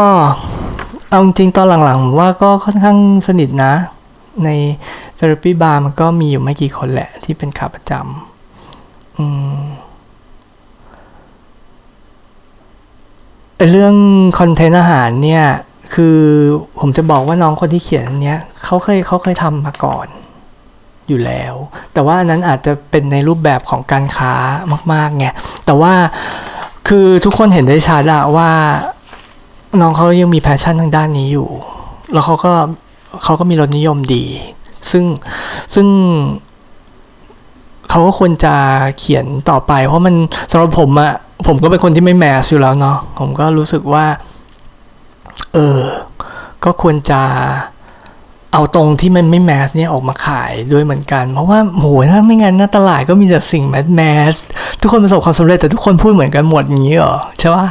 [1.10, 2.98] เอาจริงตอนหลังๆ ว่าก็ค่อนข้าง
[3.28, 3.74] สนิทนะ
[4.46, 4.50] ใน
[5.16, 9.60] เซอร์ปีบาร์มันก็มีอยู่ไม่กี่คนแหละ ที่เป็นขาประจำอืม
[13.72, 13.96] เรื่อง
[14.40, 15.46] คอนเทนต์อาหารเนี่ย
[15.94, 16.20] คือ
[16.80, 20.08] ผมจะบอกว่าน้องคนที่เขียนนเนี้ยเขาเคยเขาเคยทำมาก่อน
[21.10, 21.54] อยู่แล้ว
[21.94, 24.34] แต่ว่านั้นอาจจะเป็นในรูปแบบของการค้า
[24.94, 25.28] มากๆไง
[25.66, 25.94] แต่ว่า
[26.88, 28.52] คือทุกคนเห็นได้ชัดอะว่า
[29.82, 31.50] น้องเขายังมีแพชชั่นทางด้านนี้อยู่
[32.14, 32.54] แล้วเขาก็
[33.24, 34.26] เขาก็มีรสนิยมดี
[34.92, 35.06] ซึ่ง
[35.74, 35.88] ซึ่ง
[37.90, 38.56] เขาก็ควรจะ
[39.00, 40.16] เขียนต่อไป เพราะมัน
[40.52, 41.14] สำหรับผมอะ
[41.48, 44.06] ผมก็เป็นคนที่ไม่แมสอยู่แล้วเนาะผมก็รู้สึกว่า
[45.54, 45.80] เออ
[46.64, 47.22] ก็ควรจะ
[48.54, 54.02] เอาตรงที่มันไม่แมสเนี่ยออกมาขายด้วยเหมือนกัน เพราะว่าโหถ้าไม่งั้นหน้าตลาดก็มีแต่สิ่งแมสแม
[54.32, 54.34] ส
[54.82, 57.68] ทุกคนประสบความสำเร็จแต่ทุกคนพูดเหมือนกันหมดอย่างนี้เหรอใช่ปะ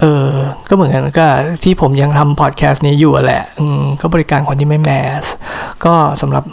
[0.00, 0.28] เออ
[0.68, 1.26] ก็เหมือนกันก็
[1.64, 4.90] ที่ผมยังทำพอดแคสต์นี้อยู่แหละอืมก็บริการคนที่ไม่แม
[5.22, 5.24] ส
[5.84, 6.44] ก็สำหรับ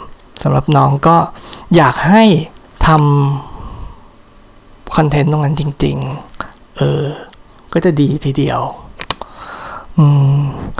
[0.42, 1.16] สำหรับน้องก็
[1.76, 2.24] อยากให้
[2.86, 5.96] ทำคอนเทนต์ตรงนั้นจริง
[6.38, 7.02] ๆ เออ
[7.72, 8.60] ก็จะดีทีเดียว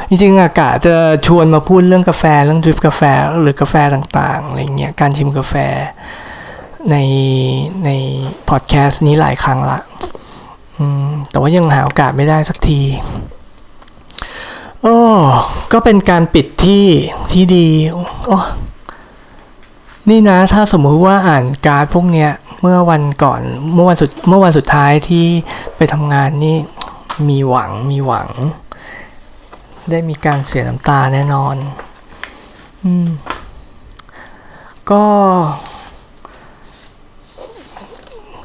[0.09, 0.97] จริงๆอากาศจะ
[1.27, 3.03] ชวนมาพูดเรื่องกาแฟเรื่องดริปกาแฟ
[3.41, 5.55] หรือกาแฟต่างๆอะไรเงี้ยการชิมกาแฟ
[6.91, 6.97] ใน
[7.85, 7.91] ใน
[8.49, 9.81] พอดแคสต์นี้หลายครั้งละ
[11.31, 12.81] แต่ว่ายังหาโอกาสไม่ได้สักที
[14.83, 14.97] โอ้
[15.73, 16.85] ก็เป็นการปิดที่
[17.33, 17.69] ที่ดี
[18.27, 18.39] โอ้
[20.11, 22.31] นี่นะถ้าสมมุติว่าอ่านการ์ดพวกเนี้ย
[22.61, 23.41] เมื่อวันก่อน
[23.75, 25.27] เมื่อวันสุดเมื่อวันสุดท้ายที่
[25.77, 26.57] ไปทำงานนี่
[27.29, 28.29] มีหวังมีหวัง
[29.91, 31.57] ได้มีการเสียน้ำตาแน่นอน
[32.85, 33.09] อืม
[34.91, 35.05] ก็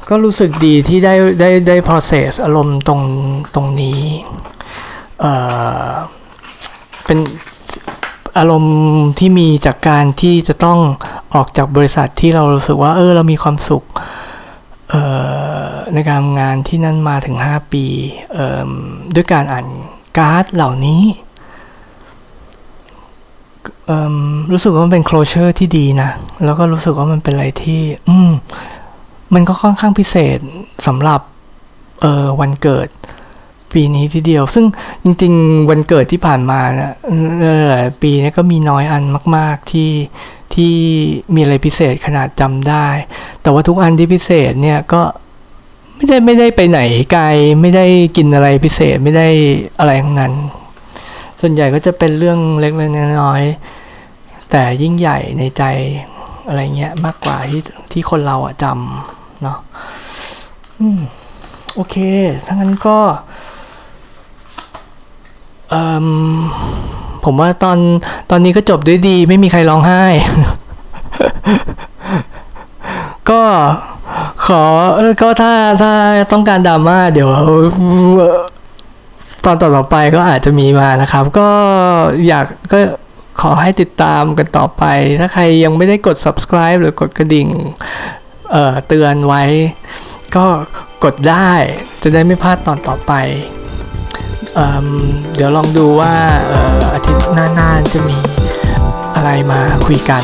[0.08, 3.00] ก็รู้สึกดีที่ได้ได้ได้ process อารมณ์ตรง
[3.54, 4.00] ตรงนี้
[5.20, 5.32] เอ่
[5.88, 5.90] อ
[7.06, 7.18] เป็น
[8.38, 8.76] อารมณ์
[9.18, 10.78] ที่มีจากการที่จะต้อง
[11.34, 13.84] ออกจากบริษัทที่เรารู้สึกว่า เออ เรามีความสุข
[14.90, 15.02] เอ่
[15.66, 17.84] อ ในการทำงานที่นั่นมาถึง 5 ปี
[18.32, 18.70] เอ่อ
[19.14, 19.66] ด้วยการอ่าน
[20.18, 21.02] การ์ดเหล่านี้
[24.52, 26.10] รู้สึกว่ามันเป็น closure ที่ดีนะ
[26.44, 28.30] แล้วก็รู้สึกว่ามันเป็นอะไรที่ อืม
[29.34, 30.38] มันก็ค่อนข้างพิเศษ
[30.86, 31.20] สำหรับ
[32.00, 32.88] เออวันเกิด
[33.74, 34.64] ปีนี้ทีเดียว ซึ่ง
[35.04, 36.92] จริง ๆ วันเกิดที่ผ่านมานะ
[37.70, 39.02] หลายปีนี้ก็มีน้อยอัน
[39.36, 39.90] มาก ๆ ที่
[40.54, 40.74] ที่
[41.34, 42.86] มีอะไรพิเศษขนาดจำได้
[43.42, 45.02] แต่ว่าทุกอันที่พิเศษเนี่ยก็
[45.96, 46.80] ไม่ได้ไม่ได้ไปไหน
[47.12, 47.24] ไกล
[47.60, 47.86] ไม่ได้
[48.16, 49.28] กินอะไรพิเศษไม่ได้
[49.78, 50.32] อะไรทั้งนั้น
[51.40, 53.73] ส่วนใหญ่ก็จะเป็นเรื่องเล็กๆน้อยๆ
[54.56, 55.62] แต่ยิ่งใหญ่ในใจ
[56.46, 57.62] อะไรเงี้ยมากกว่าที่
[57.92, 59.58] ที่คนเราอะจำเนาะ
[60.80, 61.00] อืม
[61.74, 61.96] โอเค
[62.46, 62.98] ถ้างั้นก็
[65.70, 66.06] เอ่ม
[67.24, 67.78] ผมว่าตอน
[68.30, 70.02] ตอนนี้ก็จบด้วยดี ไม่มีใครร้องไห้
[73.30, 73.42] ก็
[74.46, 74.62] ขอ
[75.22, 75.52] ก็ถ้า
[75.82, 75.92] ถ้า
[76.32, 77.30] ต้องการดราม่าเดี๋ยว
[79.44, 81.48] ตอนต่อไปก็อาจจะมีมานะครับ ก็
[82.26, 82.78] อยากก็
[83.40, 84.82] ขอให้ติดตามกันต่อไป
[85.20, 87.48] ถ้าใครยังไม่ได้กด subscribe หรือกดกระดิ่ง
[88.50, 89.42] เเตือนไว้
[90.36, 90.46] ก็
[91.04, 91.52] กดได้
[92.02, 93.12] จะได้ไม่พลาดตอนต่อไป
[94.54, 96.14] เเดี๋ยวลองดูว่า
[96.94, 98.18] อาทิตย์หน้าๆจะมี
[99.14, 100.22] อะไรมาคุยกัน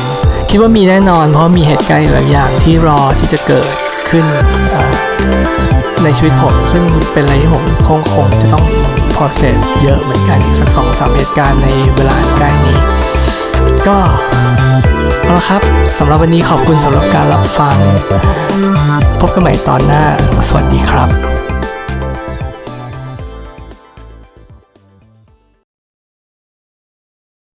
[0.49, 3.73] คิดว่ามีแน่นอนเพราะมีเหตุการณ์หลายอย่างที่รอที่จะเกิด
[4.09, 4.25] ขึ้น
[6.03, 6.83] ในชีวิตผม ซึ่ง
[7.13, 8.65] เป็นอะไรที่ผมคงคงจะต้อง
[9.21, 12.79] process เยอะเหมือนกันอีกสักสองสามเหตุการณ์ในเวลาใกล้นี้
[13.87, 13.97] ก็
[15.23, 15.61] เอาละครับ
[15.99, 17.77] สำหรับวันนี้ขอบคุณสำหรับการรับฟัง
[19.19, 20.03] พบกันใหม่ตอนหน้า
[20.47, 21.40] สวัสดีครับ